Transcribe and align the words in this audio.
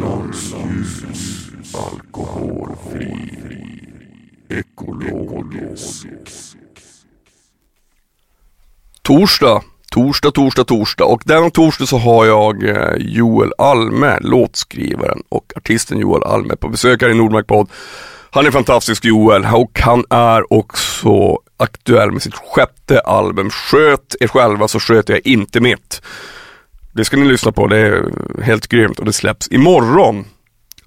Norrlandsljus. 0.00 1.50
Alkoholfri. 1.74 3.14
Ekologisk. 4.48 6.06
Torsdag, 9.02 9.62
torsdag, 9.90 10.30
torsdag, 10.30 10.64
torsdag 10.64 11.04
och 11.04 11.22
denna 11.24 11.50
torsdag 11.50 11.86
så 11.86 11.98
har 11.98 12.26
jag 12.26 12.62
Joel 12.98 13.52
Alme, 13.58 14.18
låtskrivaren 14.20 15.22
och 15.28 15.52
artisten 15.56 15.98
Joel 15.98 16.22
Alme 16.22 16.56
på 16.56 16.68
besök 16.68 17.02
här 17.02 17.08
i 17.08 17.14
Nordmark 17.14 17.46
podd. 17.46 17.68
Han 18.30 18.46
är 18.46 18.50
fantastisk 18.50 19.04
Joel 19.04 19.46
och 19.54 19.80
han 19.80 20.04
är 20.10 20.52
också 20.52 21.38
aktuell 21.56 22.10
med 22.12 22.22
sitt 22.22 22.34
sjätte 22.34 23.00
album. 23.00 23.50
Sköt 23.50 24.16
er 24.20 24.26
själva 24.26 24.68
så 24.68 24.80
sköter 24.80 25.12
jag 25.12 25.26
inte 25.26 25.60
mitt. 25.60 26.02
Det 26.94 27.04
ska 27.04 27.16
ni 27.16 27.24
lyssna 27.28 27.52
på, 27.52 27.66
det 27.66 27.78
är 27.78 28.10
helt 28.42 28.66
grymt 28.68 28.98
och 28.98 29.04
det 29.04 29.12
släpps 29.12 29.48
imorgon. 29.50 30.24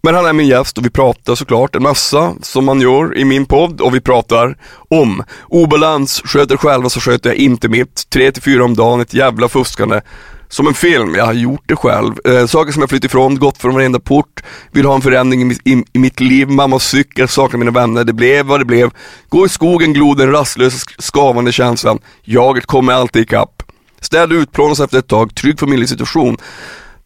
Men 0.03 0.15
han 0.15 0.25
är 0.25 0.33
min 0.33 0.47
gäst 0.47 0.77
och 0.77 0.85
vi 0.85 0.89
pratar 0.89 1.35
såklart 1.35 1.75
en 1.75 1.83
massa 1.83 2.33
som 2.41 2.65
man 2.65 2.81
gör 2.81 3.17
i 3.17 3.25
min 3.25 3.45
podd 3.45 3.81
och 3.81 3.95
vi 3.95 4.01
pratar 4.01 4.57
om 4.89 5.23
obalans, 5.47 6.21
sköter 6.25 6.57
själva 6.57 6.89
så 6.89 6.99
sköter 6.99 7.29
jag 7.29 7.37
inte 7.37 7.69
mitt, 7.69 8.03
3-4 8.15 8.59
om 8.59 8.75
dagen, 8.75 9.01
ett 9.01 9.13
jävla 9.13 9.49
fuskande. 9.49 10.01
Som 10.49 10.67
en 10.67 10.73
film, 10.73 11.15
jag 11.15 11.25
har 11.25 11.33
gjort 11.33 11.63
det 11.65 11.75
själv. 11.75 12.13
Eh, 12.25 12.45
saker 12.45 12.71
som 12.71 12.81
jag 12.81 12.89
flytt 12.89 13.03
ifrån, 13.03 13.39
gått 13.39 13.57
från 13.57 13.73
varenda 13.73 13.99
port, 13.99 14.43
vill 14.71 14.85
ha 14.85 14.95
en 14.95 15.01
förändring 15.01 15.41
i, 15.41 15.45
mitt- 15.45 15.61
i, 15.67 15.83
i 15.93 15.99
mitt 15.99 16.19
liv, 16.19 16.49
mamma 16.49 16.79
cykel, 16.79 17.27
saknar 17.27 17.59
mina 17.59 17.71
vänner, 17.71 18.03
det 18.03 18.13
blev 18.13 18.45
vad 18.45 18.59
det 18.61 18.65
blev. 18.65 18.89
Gå 19.29 19.45
i 19.45 19.49
skogen, 19.49 19.93
gloden, 19.93 20.31
rastlösa, 20.31 20.77
skavande 20.99 21.51
känslan. 21.51 21.99
Jaget 22.23 22.65
kommer 22.65 22.93
alltid 22.93 23.21
ikapp. 23.21 23.63
Städa 24.01 24.35
ut, 24.35 24.51
plånas 24.51 24.79
efter 24.79 24.99
ett 24.99 25.07
tag, 25.07 25.35
trygg 25.35 25.59
familjesituation. 25.59 26.37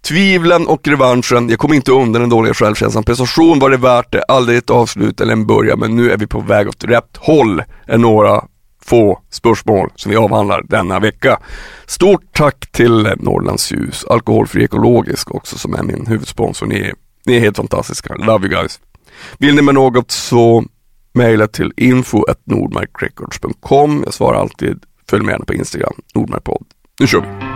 Tvivlen 0.07 0.67
och 0.67 0.87
revanschen, 0.87 1.49
jag 1.49 1.59
kom 1.59 1.73
inte 1.73 1.91
undan 1.91 2.21
den 2.21 2.29
dåliga 2.29 2.53
självkänslan. 2.53 3.03
Prestation 3.03 3.59
var 3.59 3.69
det 3.69 3.77
värt 3.77 4.11
det, 4.11 4.23
aldrig 4.23 4.57
ett 4.57 4.69
avslut 4.69 5.21
eller 5.21 5.33
en 5.33 5.47
början, 5.47 5.79
men 5.79 5.95
nu 5.95 6.11
är 6.11 6.17
vi 6.17 6.27
på 6.27 6.39
väg 6.39 6.67
åt 6.67 6.83
rätt 6.83 7.17
håll, 7.17 7.63
är 7.87 7.97
några 7.97 8.43
få 8.83 9.19
spörsmål 9.29 9.89
som 9.95 10.11
vi 10.11 10.17
avhandlar 10.17 10.63
denna 10.67 10.99
vecka. 10.99 11.39
Stort 11.85 12.23
tack 12.33 12.71
till 12.71 13.09
Norrlands 13.19 13.71
Ljus, 13.71 14.05
alkoholfri 14.05 14.63
ekologisk 14.63 15.35
också 15.35 15.57
som 15.57 15.73
är 15.73 15.83
min 15.83 16.07
huvudsponsor. 16.07 16.65
Ni 16.65 16.79
är, 16.79 16.93
ni 17.25 17.35
är 17.35 17.39
helt 17.39 17.57
fantastiska, 17.57 18.15
love 18.15 18.47
you 18.47 18.55
guys. 18.55 18.79
Vill 19.37 19.55
ni 19.55 19.61
med 19.61 19.75
något 19.75 20.11
så 20.11 20.63
mejla 21.13 21.47
till 21.47 21.73
info.nordmarkrecords.com. 21.77 24.01
Jag 24.05 24.13
svarar 24.13 24.39
alltid, 24.39 24.83
följ 25.09 25.23
med 25.23 25.31
gärna 25.31 25.45
på 25.45 25.53
Instagram, 25.53 25.93
Nordmarkpodd. 26.15 26.65
Nu 26.99 27.07
kör 27.07 27.50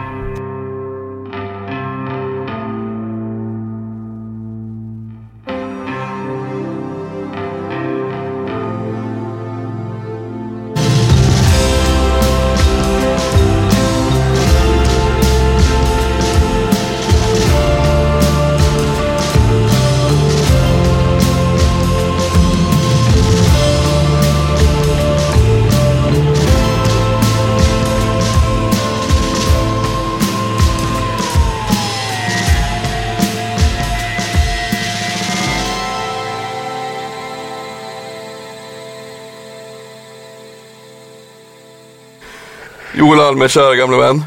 Alme, 43.35 43.50
kära 43.50 43.75
gamla 43.75 43.97
vän. 43.97 44.23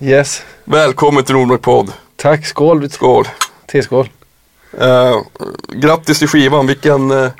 Yes. 0.00 0.42
Välkommen 0.64 1.24
till 1.24 1.34
Nordmark 1.34 1.62
podd. 1.62 1.92
Tack, 2.16 2.46
skål. 2.46 2.90
Skål. 2.90 3.28
T-skål. 3.72 4.08
Uh, 4.82 5.20
grattis 5.68 6.18
till 6.18 6.28
skivan, 6.28 6.66
vilken, 6.66 7.10
eh, 7.10 7.30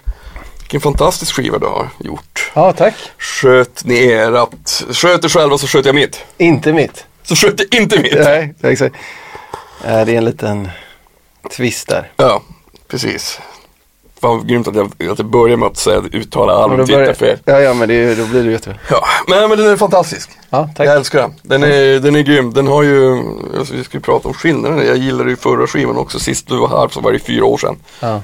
vilken 0.60 0.80
fantastisk 0.80 1.34
skiva 1.34 1.58
du 1.58 1.66
har 1.66 1.88
gjort. 1.98 2.50
Ja, 2.54 2.72
tack. 2.72 2.94
Sköt 3.18 3.84
ni 3.84 4.06
erat, 4.06 4.84
sköt 4.92 5.24
er 5.24 5.28
själva 5.28 5.58
så 5.58 5.66
sköt 5.66 5.86
jag 5.86 5.94
mitt. 5.94 6.24
Inte 6.38 6.72
mitt. 6.72 7.04
Så 7.22 7.36
sköt 7.36 7.60
jag 7.60 7.80
inte 7.80 8.00
mitt. 8.00 8.14
Nej, 8.14 8.54
exakt. 8.62 8.96
Eh, 9.84 10.04
Det 10.04 10.12
är 10.12 10.18
en 10.18 10.24
liten 10.24 10.70
twist 11.56 11.88
där. 11.88 12.10
Ja, 12.16 12.42
precis. 12.88 13.40
Fan 14.22 14.36
vad 14.36 14.48
grymt 14.48 14.68
att 14.68 14.74
jag, 14.74 14.86
att 15.10 15.18
jag 15.18 15.26
börjar 15.26 15.56
med 15.56 15.66
att 15.66 15.76
säga, 15.76 16.02
uttala 16.12 16.68
börjar- 16.68 17.14
fel. 17.14 17.38
Ja, 17.44 17.60
ja, 17.60 17.74
men 17.74 17.88
det, 17.88 18.14
då 18.14 18.26
blir 18.26 18.44
det 18.44 18.50
jättebra. 18.50 18.78
Ja, 18.90 19.04
men, 19.28 19.48
men 19.48 19.58
den 19.58 19.66
är 19.70 19.76
fantastisk. 19.76 20.30
Ja, 20.50 20.70
tack. 20.76 20.86
Jag 20.86 20.96
älskar 20.96 21.18
den. 21.20 21.34
Den 21.42 21.62
är, 21.62 22.00
den 22.00 22.16
är 22.16 22.20
grym. 22.22 22.52
Den 22.52 22.66
har 22.66 22.82
ju, 22.82 23.18
alltså, 23.58 23.74
vi 23.74 23.84
ska 23.84 23.96
ju 23.96 24.00
prata 24.02 24.28
om 24.28 24.34
skillnaden. 24.34 24.86
Jag 24.86 24.96
gillade 24.96 25.30
ju 25.30 25.36
förra 25.36 25.66
skivan 25.66 25.96
också. 25.96 26.18
Sist 26.18 26.48
du 26.48 26.56
var 26.56 26.68
här 26.68 26.88
så 26.88 27.00
var 27.00 27.12
det 27.12 27.18
fyra 27.18 27.44
år 27.44 27.58
sedan. 27.58 27.76
Ja. 28.00 28.20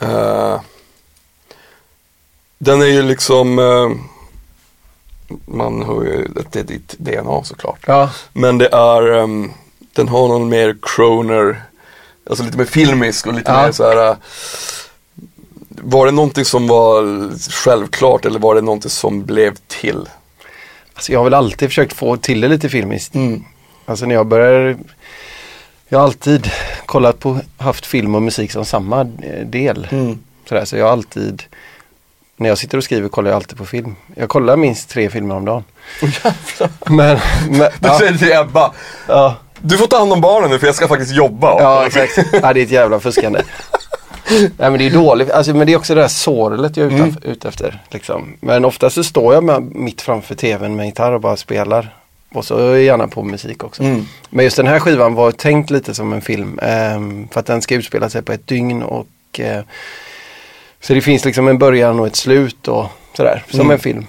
Eh, 0.00 0.60
den 2.58 2.82
är 2.82 2.86
ju 2.86 3.02
liksom, 3.02 3.58
eh, 3.58 3.90
man 5.46 5.82
hör 5.82 6.02
ju 6.04 6.28
att 6.40 6.52
det 6.52 6.60
är 6.60 6.64
ditt 6.64 6.94
DNA 6.98 7.44
såklart. 7.44 7.78
Ja, 7.86 8.10
Men 8.32 8.58
det 8.58 8.68
är, 8.72 9.12
ehm, 9.18 9.50
den 9.94 10.08
har 10.08 10.28
någon 10.28 10.48
mer 10.48 10.76
croner, 10.82 11.62
alltså 12.30 12.44
lite 12.44 12.58
mer 12.58 12.64
filmisk 12.64 13.26
och 13.26 13.32
lite 13.34 13.50
Ja. 13.52 13.62
mer 13.62 13.72
så 13.72 13.88
här. 13.88 14.08
eh, 14.10 14.16
var 15.82 16.06
det 16.06 16.12
någonting 16.12 16.44
som 16.44 16.68
var 16.68 17.30
självklart 17.50 18.24
eller 18.24 18.38
var 18.38 18.54
det 18.54 18.60
någonting 18.60 18.90
som 18.90 19.24
blev 19.24 19.54
till? 19.66 20.08
alltså 21.00 21.12
jag 21.12 21.18
har 21.18 21.24
väl 21.24 21.34
alltid 21.34 21.68
försökt 21.68 21.92
få 21.92 22.16
till 22.16 22.40
det 22.40 22.48
lite 22.48 22.68
filmiskt. 22.68 23.14
Mm. 23.14 23.44
Alltså 23.86 24.06
när 24.06 24.14
jag 24.14 24.26
börjar 24.26 24.76
Jag 25.88 25.98
har 25.98 26.04
alltid 26.04 26.50
kollat 26.86 27.18
på, 27.18 27.40
haft 27.58 27.86
film 27.86 28.14
och 28.14 28.22
musik 28.22 28.52
som 28.52 28.64
samma 28.64 29.00
eh, 29.00 29.46
del. 29.46 29.88
Mm. 29.90 30.18
Sådär, 30.48 30.64
så 30.64 30.76
jag 30.76 30.84
har 30.84 30.92
alltid 30.92 31.42
När 32.36 32.48
jag 32.48 32.58
sitter 32.58 32.78
och 32.78 32.84
skriver 32.84 33.08
kollar 33.08 33.30
jag 33.30 33.36
alltid 33.36 33.58
på 33.58 33.66
film. 33.66 33.96
Jag 34.14 34.28
kollar 34.28 34.56
minst 34.56 34.90
tre 34.90 35.10
filmer 35.10 35.34
om 35.34 35.44
dagen. 35.44 35.64
Men, 36.86 37.18
men 37.48 37.58
Du 37.58 37.88
ja, 37.88 37.98
säger 37.98 38.18
till 38.18 38.32
Ebba, 38.32 38.72
ja, 39.08 39.36
du 39.58 39.78
får 39.78 39.86
ta 39.86 39.98
hand 39.98 40.12
om 40.12 40.20
barnen 40.20 40.50
nu 40.50 40.58
för 40.58 40.66
jag 40.66 40.76
ska 40.76 40.88
faktiskt 40.88 41.12
jobba. 41.12 41.60
Ja, 41.60 41.86
exakt. 41.86 42.18
Ja, 42.32 42.52
det 42.52 42.60
är 42.60 42.64
ett 42.64 42.70
jävla 42.70 43.00
fuskande. 43.00 43.42
Nej 44.30 44.50
men 44.70 44.78
det 44.78 44.86
är 44.86 44.90
dåligt, 44.90 45.30
alltså, 45.30 45.54
men 45.54 45.66
det 45.66 45.72
är 45.72 45.76
också 45.76 45.94
det 45.94 46.00
här 46.00 46.08
sorlet 46.08 46.76
jag 46.76 46.92
är 46.92 47.06
ute, 47.08 47.28
ute 47.28 47.48
efter. 47.48 47.82
Liksom. 47.90 48.36
Men 48.40 48.64
ofta 48.64 48.90
så 48.90 49.04
står 49.04 49.34
jag 49.34 49.44
med, 49.44 49.62
mitt 49.62 50.02
framför 50.02 50.34
tvn 50.34 50.76
med 50.76 50.86
gitarr 50.86 51.12
och 51.12 51.20
bara 51.20 51.36
spelar. 51.36 51.94
Och 52.32 52.44
så 52.44 52.76
gärna 52.76 53.08
på 53.08 53.22
musik 53.22 53.64
också. 53.64 53.82
Mm. 53.82 54.06
Men 54.30 54.44
just 54.44 54.56
den 54.56 54.66
här 54.66 54.78
skivan 54.80 55.14
var 55.14 55.30
tänkt 55.32 55.70
lite 55.70 55.94
som 55.94 56.12
en 56.12 56.20
film. 56.22 56.58
ehm, 56.62 57.28
för 57.32 57.40
att 57.40 57.46
den 57.46 57.62
ska 57.62 57.74
utspela 57.74 58.10
sig 58.10 58.22
på 58.22 58.32
ett 58.32 58.46
dygn 58.46 58.82
och 58.82 59.06
eh, 59.40 59.62
Så 60.80 60.94
det 60.94 61.00
finns 61.00 61.24
liksom 61.24 61.48
en 61.48 61.58
början 61.58 62.00
och 62.00 62.06
ett 62.06 62.16
slut 62.16 62.68
och 62.68 62.86
sådär, 63.16 63.44
som 63.50 63.60
Mm. 63.60 63.70
en 63.70 63.78
film. 63.78 64.06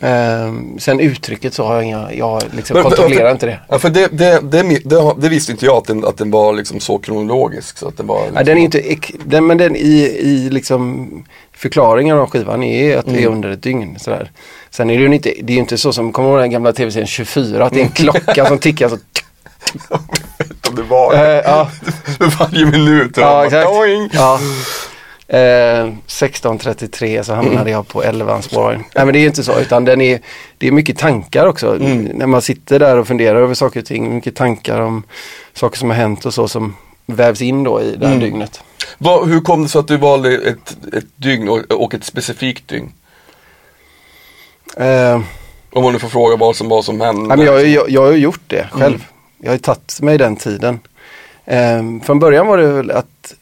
Mm. 0.00 0.48
Ehm, 0.48 0.78
sen 0.78 1.00
uttrycket 1.00 1.54
så 1.54 1.64
har 1.64 1.74
jag 1.74 1.84
inga, 1.84 2.12
jag 2.12 2.42
liksom 2.56 2.74
Men- 2.74 2.82
kontrollerar 2.84 3.24
för- 3.24 3.30
inte 3.30 3.46
det. 3.46 3.60
Ja, 3.68 3.78
för 3.78 3.90
det, 3.90 4.08
det, 4.12 4.40
det, 4.42 5.14
det, 5.18 5.28
visste 5.28 5.52
inte 5.52 5.64
jag 5.66 5.76
att 5.76 5.84
den, 5.86 6.04
att 6.04 6.16
den 6.16 6.30
var 6.30 6.52
liksom 6.52 6.80
så 6.80 6.98
kronologisk. 6.98 7.78
Så 7.78 7.88
att 7.88 7.96
den 7.96 8.06
var 8.06 8.18
liksom, 8.20 8.36
Ja, 8.36 8.42
den 8.44 8.58
är 8.58 8.62
inte, 8.62 8.96
den, 9.24 9.46
men 9.46 9.58
den 9.58 9.76
i, 9.76 10.18
i 10.20 10.50
liksom 10.50 11.08
förklaringen 11.56 12.18
av 12.18 12.30
skivan 12.30 12.62
är 12.62 12.96
att 12.96 13.04
det 13.06 13.10
är 13.12 13.18
Mm. 13.18 13.32
under 13.32 13.48
ett 13.48 13.62
dygn. 13.62 13.96
Sådär. 13.98 14.30
Sen 14.70 14.90
är 14.90 14.94
det 14.98 15.00
ju 15.04 15.14
inte, 15.14 15.34
det 15.42 15.52
är 15.52 15.56
inte 15.58 15.78
så 15.78 15.92
som, 15.92 16.12
kommer 16.12 16.28
du 16.28 16.34
ihåg 16.34 16.42
den 16.42 16.50
gamla 16.50 16.72
tv-serien 16.72 17.06
24, 17.06 17.64
att 17.64 17.72
det 17.72 17.80
är 17.80 17.84
en 17.84 17.90
klocka 17.90 18.46
som 18.46 18.58
tickar 18.58 18.88
så 18.88 18.96
om 20.68 20.74
det 20.76 20.82
var 20.82 21.14
Eh, 21.14 21.20
ja. 21.20 21.70
varje 22.38 22.66
minut. 22.66 23.12
Ja, 23.16 23.44
exakt. 23.46 23.68
Ja. 24.12 24.40
Eh, 25.30 25.36
16.33 26.06 27.22
så 27.22 27.34
hamnade 27.34 27.70
jag 27.70 27.88
på 27.88 28.02
11 28.02 28.42
spårvagn. 28.42 28.84
Nej 28.94 29.04
men 29.04 29.12
det 29.14 29.18
är 29.20 29.26
inte 29.26 29.44
så 29.44 29.60
utan 29.60 29.84
den 29.84 30.00
är, 30.00 30.20
det 30.58 30.66
är 30.68 30.72
mycket 30.72 30.98
tankar 30.98 31.46
också. 31.46 31.76
Mm. 31.76 32.02
När 32.02 32.26
man 32.26 32.42
sitter 32.42 32.78
där 32.78 32.96
och 32.98 33.06
funderar 33.06 33.38
över 33.42 33.54
saker 33.54 33.80
och 33.80 33.86
ting. 33.86 34.14
Mycket 34.14 34.36
tankar 34.36 34.80
om 34.80 35.02
saker 35.52 35.78
som 35.78 35.90
har 35.90 35.96
hänt 35.96 36.26
och 36.26 36.34
så 36.34 36.48
som 36.48 36.76
vävs 37.06 37.42
in 37.42 37.64
då 37.64 37.82
i 37.82 37.96
det 37.96 38.06
här 38.06 38.14
Mm. 38.14 38.24
dygnet. 38.24 38.60
Vad, 38.98 39.28
hur 39.28 39.40
kom 39.40 39.62
det 39.62 39.68
sig 39.68 39.78
att 39.78 39.88
du 39.88 39.96
valde 39.96 40.34
ett, 40.34 40.76
ett 40.92 41.06
dygn 41.16 41.48
och, 41.48 41.58
och 41.72 41.94
ett 41.94 42.04
specifikt 42.04 42.68
dygn? 42.68 42.92
Eh, 44.76 45.20
Om 45.72 45.82
man 45.82 45.92
nu 45.92 45.98
får 45.98 46.08
fråga 46.08 46.36
vad 46.36 46.56
som, 46.56 46.68
vad 46.68 46.84
som 46.84 47.00
hände. 47.00 47.28
Nej, 47.28 47.36
men 47.36 47.46
jag, 47.46 47.66
jag, 47.66 47.90
jag 47.90 48.02
har 48.06 48.12
gjort 48.12 48.40
det 48.46 48.68
själv. 48.72 49.06
Jag 49.38 49.50
har 49.50 49.58
tagit 49.58 50.00
mig 50.02 50.18
den 50.18 50.36
tiden. 50.36 50.80
Ehm, 51.44 52.00
från 52.00 52.18
början 52.18 52.46
var 52.46 52.58
det 52.58 52.66
väl 52.72 52.90
att 52.90 53.34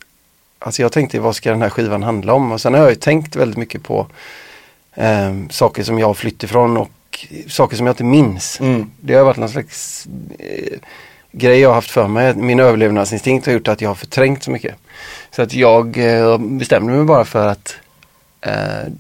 Alltså 0.67 0.83
jag 0.83 0.93
tänkte 0.93 1.21
vad 1.21 1.37
ska 1.37 1.51
den 1.51 1.63
här 1.63 1.71
skivan 1.71 2.03
handla 2.03 2.35
om? 2.35 2.53
Och 2.53 2.61
sen 2.61 2.75
har 2.75 2.81
jag 2.81 2.91
ju 2.91 2.95
tänkt 2.95 3.37
väldigt 3.37 3.57
mycket 3.57 3.83
på 3.83 4.07
ehm, 4.95 5.51
saker 5.51 5.83
som 5.83 5.99
jag 5.99 6.07
har 6.07 6.15
flytt 6.15 6.43
ifrån 6.43 6.77
och 6.77 7.27
saker 7.49 7.77
som 7.77 7.87
jag 7.87 7.93
inte 7.93 8.05
minns. 8.05 8.61
Mm. 8.61 8.91
Det 9.01 9.15
har 9.15 9.25
varit 9.25 9.37
någon 9.37 9.49
slags 9.49 10.07
eh, 10.39 10.79
grej 11.33 11.61
jag 11.61 11.69
har 11.69 11.75
haft 11.75 11.91
för 11.91 12.09
mig. 12.09 12.35
Min 12.35 12.61
överlevnadsinstinkt 12.61 13.47
har 13.47 13.53
gjort 13.53 13.69
att 13.69 13.81
jag 13.81 13.91
har 13.91 13.95
förträngt 13.95 14.43
så 14.43 14.51
mycket. 14.51 14.75
Så 15.31 15.43
att 15.43 15.55
jag 15.55 15.99
eh, 15.99 16.39
bestämde 16.39 16.93
mig 16.93 17.05
bara 17.05 17.25
för 17.25 17.47
att 17.47 17.77
eh, 18.41 18.93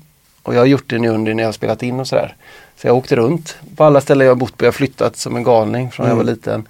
och 0.42 0.54
jag 0.54 0.60
har 0.60 0.66
gjort 0.66 0.90
det 0.90 0.98
nu 0.98 1.08
under 1.08 1.34
när 1.34 1.42
jag 1.42 1.54
spelat 1.54 1.82
in 1.82 2.00
och 2.00 2.08
sådär. 2.08 2.36
Så 2.76 2.86
jag 2.86 2.96
åkte 2.96 3.16
runt 3.16 3.56
på 3.76 3.84
alla 3.84 4.00
ställen 4.00 4.26
jag 4.26 4.34
har 4.34 4.40
bott 4.40 4.56
på. 4.56 4.64
Jag 4.64 4.68
har 4.68 4.72
flyttat 4.72 5.16
som 5.16 5.36
en 5.36 5.42
galning 5.42 5.90
från 5.90 6.04
när 6.04 6.10
jag 6.10 6.16
var 6.16 6.24
liten. 6.24 6.68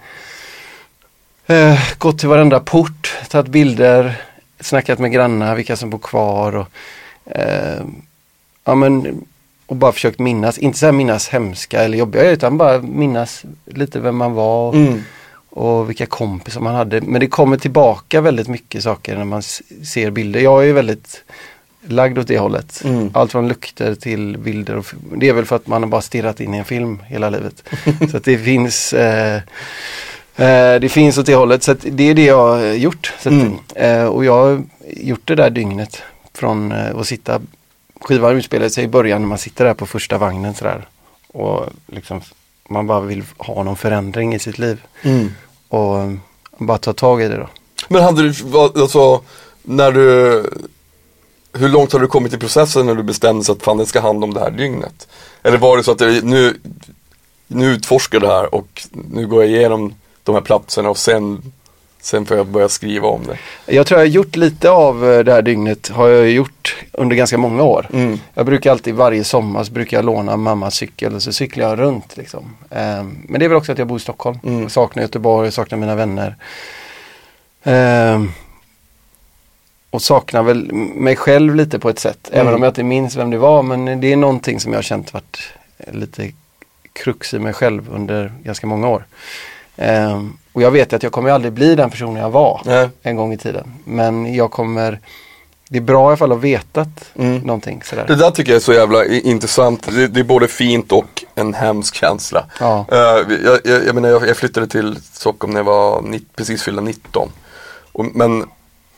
Eh, 1.46 1.78
gått 1.98 2.18
till 2.18 2.28
varenda 2.28 2.60
port, 2.60 3.16
tagit 3.28 3.48
bilder, 3.48 4.22
snackat 4.60 4.98
med 4.98 5.12
grannar, 5.12 5.54
vilka 5.56 5.76
som 5.76 5.90
bor 5.90 5.98
kvar 5.98 6.56
och 6.56 6.66
eh, 7.36 7.82
ja 8.64 8.74
men 8.74 9.24
och 9.66 9.76
bara 9.76 9.92
försökt 9.92 10.18
minnas, 10.18 10.58
inte 10.58 10.78
så 10.78 10.86
här 10.86 10.92
minnas 10.92 11.28
hemska 11.28 11.80
eller 11.82 11.98
jobbiga 11.98 12.30
utan 12.30 12.58
bara 12.58 12.78
minnas 12.82 13.44
lite 13.64 14.00
vem 14.00 14.16
man 14.16 14.32
var 14.32 14.68
och, 14.68 14.74
Mm. 14.74 15.02
och 15.50 15.90
vilka 15.90 16.06
kompisar 16.06 16.60
man 16.60 16.74
hade. 16.74 17.00
Men 17.00 17.20
det 17.20 17.26
kommer 17.26 17.56
tillbaka 17.56 18.20
väldigt 18.20 18.48
mycket 18.48 18.82
saker 18.82 19.16
när 19.16 19.24
man 19.24 19.42
ser 19.42 20.10
bilder. 20.10 20.40
Jag 20.40 20.62
är 20.62 20.66
ju 20.66 20.72
väldigt 20.72 21.22
lagd 21.86 22.18
åt 22.18 22.28
det 22.28 22.38
hållet. 22.38 22.82
Mm. 22.84 23.10
Allt 23.14 23.32
från 23.32 23.48
lukter 23.48 23.94
till 23.94 24.38
bilder. 24.38 24.76
Och, 24.76 24.86
det 25.16 25.28
är 25.28 25.32
väl 25.32 25.44
för 25.44 25.56
att 25.56 25.66
man 25.66 25.82
har 25.82 25.90
bara 25.90 26.02
stirrat 26.02 26.40
in 26.40 26.54
i 26.54 26.58
en 26.58 26.64
film 26.64 27.02
hela 27.06 27.30
livet. 27.30 27.62
så 28.10 28.16
att 28.16 28.24
det 28.24 28.38
finns 28.38 28.92
eh, 28.92 29.40
det 30.80 30.92
finns 30.92 31.18
åt 31.18 31.26
det 31.26 31.34
hållet. 31.34 31.62
Så 31.62 31.74
det 31.82 32.10
är 32.10 32.14
det 32.14 32.24
jag 32.24 32.46
har 32.48 32.64
gjort. 32.72 33.12
Att, 33.18 33.26
Mm. 33.26 33.58
eh, 33.74 34.04
och 34.04 34.24
jag 34.24 34.32
har 34.32 34.62
gjort 34.96 35.20
det 35.28 35.34
där 35.34 35.50
dygnet 35.50 36.02
från 36.34 36.72
eh, 36.72 36.96
att 36.96 37.06
sitta 37.06 37.40
Skivan 38.00 38.36
utspelade 38.36 38.70
sig 38.70 38.84
i 38.84 38.88
början 38.88 39.20
när 39.22 39.28
man 39.28 39.38
sitter 39.38 39.64
där 39.64 39.74
på 39.74 39.86
första 39.86 40.18
vagnen 40.18 40.54
sådär. 40.54 40.88
Och 41.28 41.66
liksom 41.86 42.20
man 42.68 42.86
bara 42.86 43.00
vill 43.00 43.22
ha 43.38 43.62
någon 43.62 43.76
förändring 43.76 44.34
i 44.34 44.38
sitt 44.38 44.58
liv. 44.58 44.82
Mm. 45.02 45.32
Och 45.68 45.98
eh, 45.98 46.12
bara 46.58 46.78
ta 46.78 46.92
tag 46.92 47.22
i 47.22 47.28
det 47.28 47.36
då. 47.36 47.48
Men 47.88 48.02
hade 48.02 48.22
du, 48.22 48.58
alltså, 48.58 49.22
när 49.62 49.92
du, 49.92 50.42
hur 51.52 51.68
långt 51.68 51.92
har 51.92 52.00
du 52.00 52.06
kommit 52.06 52.32
i 52.32 52.38
processen 52.38 52.86
när 52.86 52.94
du 52.94 53.02
bestämde 53.02 53.44
sig 53.44 53.52
att 53.52 53.62
fan 53.62 53.76
det 53.76 53.86
ska 53.86 54.00
handla 54.00 54.24
om 54.24 54.34
det 54.34 54.40
här 54.40 54.50
dygnet? 54.50 55.08
Eller 55.42 55.58
var 55.58 55.76
det 55.76 55.82
så 55.84 55.92
att 55.92 55.98
det, 55.98 56.24
nu, 56.24 56.58
nu 57.46 57.66
utforskar 57.66 58.20
det 58.20 58.28
här 58.28 58.54
och 58.54 58.82
nu 58.92 59.26
går 59.26 59.44
jag 59.44 59.52
igenom 59.52 59.94
de 60.26 60.34
här 60.34 60.42
platserna 60.42 60.90
och 60.90 60.98
sen, 60.98 61.52
sen 62.00 62.26
får 62.26 62.36
jag 62.36 62.46
börja 62.46 62.68
skriva 62.68 63.08
om 63.08 63.20
det? 63.26 63.38
Jag 63.74 63.86
tror 63.86 64.00
jag 64.00 64.06
har 64.06 64.10
gjort 64.10 64.36
lite 64.36 64.70
av 64.70 65.12
eh, 65.12 65.24
det 65.24 65.32
här 65.32 65.42
dygnet 65.42 65.88
har 65.88 66.08
jag 66.08 66.30
gjort 66.30 66.76
under 66.92 67.16
ganska 67.16 67.38
många 67.38 67.62
år. 67.62 67.88
Mm. 67.92 68.18
Jag 68.34 68.46
brukar 68.46 68.70
alltid 68.70 68.94
varje 68.94 69.24
sommar 69.24 69.64
så 69.64 69.72
brukar 69.72 69.96
jag 69.96 70.04
låna 70.04 70.36
mammas 70.36 70.74
cykel 70.74 71.14
och 71.14 71.22
så 71.22 71.32
cyklar 71.32 71.68
jag 71.68 71.78
runt. 71.78 72.16
Liksom. 72.16 72.56
Ehm, 72.70 73.18
men 73.28 73.38
det 73.38 73.46
är 73.46 73.48
väl 73.48 73.58
också 73.58 73.72
att 73.72 73.78
jag 73.78 73.86
bor 73.88 73.96
i 73.96 74.00
Stockholm. 74.00 74.38
Mm. 74.44 74.62
Jag 74.62 74.70
saknar 74.70 75.02
Göteborg, 75.02 75.46
jag 75.46 75.54
saknar 75.54 75.78
mina 75.78 75.94
vänner. 75.94 76.36
Ehm, 77.62 78.32
och 79.90 80.02
saknar 80.02 80.42
väl 80.42 80.72
mig 80.94 81.16
själv 81.16 81.54
lite 81.54 81.78
på 81.78 81.88
ett 81.88 81.98
sätt. 81.98 82.28
Mm. 82.32 82.40
Även 82.40 82.54
om 82.54 82.62
jag 82.62 82.70
inte 82.70 82.82
minns 82.82 83.16
vem 83.16 83.30
det 83.30 83.38
var. 83.38 83.62
Men 83.62 84.00
det 84.00 84.12
är 84.12 84.16
någonting 84.16 84.60
som 84.60 84.72
jag 84.72 84.78
har 84.78 84.82
känt 84.82 85.12
varit 85.12 85.52
lite 85.92 86.32
krux 86.92 87.34
i 87.34 87.38
mig 87.38 87.52
själv 87.52 87.94
under 87.94 88.32
ganska 88.42 88.66
många 88.66 88.88
år. 88.88 89.06
Ehm, 89.76 90.36
och 90.52 90.62
jag 90.62 90.70
vet 90.70 90.92
att 90.92 91.02
jag 91.02 91.12
kommer 91.12 91.30
aldrig 91.30 91.52
bli 91.52 91.74
den 91.74 91.90
personen 91.90 92.16
jag 92.22 92.30
var 92.30 92.60
Nej. 92.64 92.88
en 93.02 93.16
gång 93.16 93.32
i 93.32 93.38
tiden. 93.38 93.74
Men 93.84 94.34
jag 94.34 94.50
kommer, 94.50 95.00
det 95.68 95.76
är 95.78 95.82
bra 95.82 96.02
i 96.02 96.06
alla 96.06 96.16
fall 96.16 96.32
att 96.32 96.40
vetat 96.40 96.88
Mm. 97.14 97.38
någonting 97.38 97.82
sådär. 97.84 98.04
Det 98.08 98.14
där 98.14 98.30
tycker 98.30 98.52
jag 98.52 98.56
är 98.56 98.60
så 98.64 98.72
jävla 98.72 99.04
intressant. 99.04 99.86
Det, 99.94 100.06
det 100.06 100.20
är 100.20 100.24
både 100.24 100.48
fint 100.48 100.92
och 100.92 101.24
en 101.34 101.54
hemsk 101.54 101.94
känsla. 101.94 102.44
Ja. 102.60 102.84
Eh, 102.92 102.98
jag, 103.44 103.58
jag, 103.64 103.84
jag, 103.86 103.94
menar, 103.94 104.08
jag, 104.08 104.28
jag 104.28 104.36
flyttade 104.36 104.66
till 104.66 104.98
Stockholm 105.12 105.52
när 105.52 105.60
jag 105.60 105.64
var 105.64 106.02
nitt- 106.02 106.36
precis 106.36 106.62
fyllda 106.62 106.82
19. 106.82 107.28
Och, 107.92 108.04
men 108.14 108.44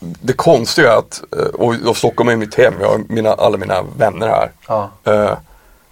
det 0.01 0.33
konstiga 0.33 0.93
är 0.93 0.97
att, 0.99 1.23
eh, 1.37 1.45
och, 1.55 1.75
och 1.87 1.97
Stockholm 1.97 2.29
är 2.29 2.37
mitt 2.37 2.55
hem, 2.55 2.75
jag 2.81 2.89
har 2.89 3.01
mina, 3.09 3.33
alla 3.33 3.57
mina 3.59 3.83
vänner 3.97 4.29
här. 4.29 4.51
Ja. 4.69 4.91
Eh, 5.05 5.33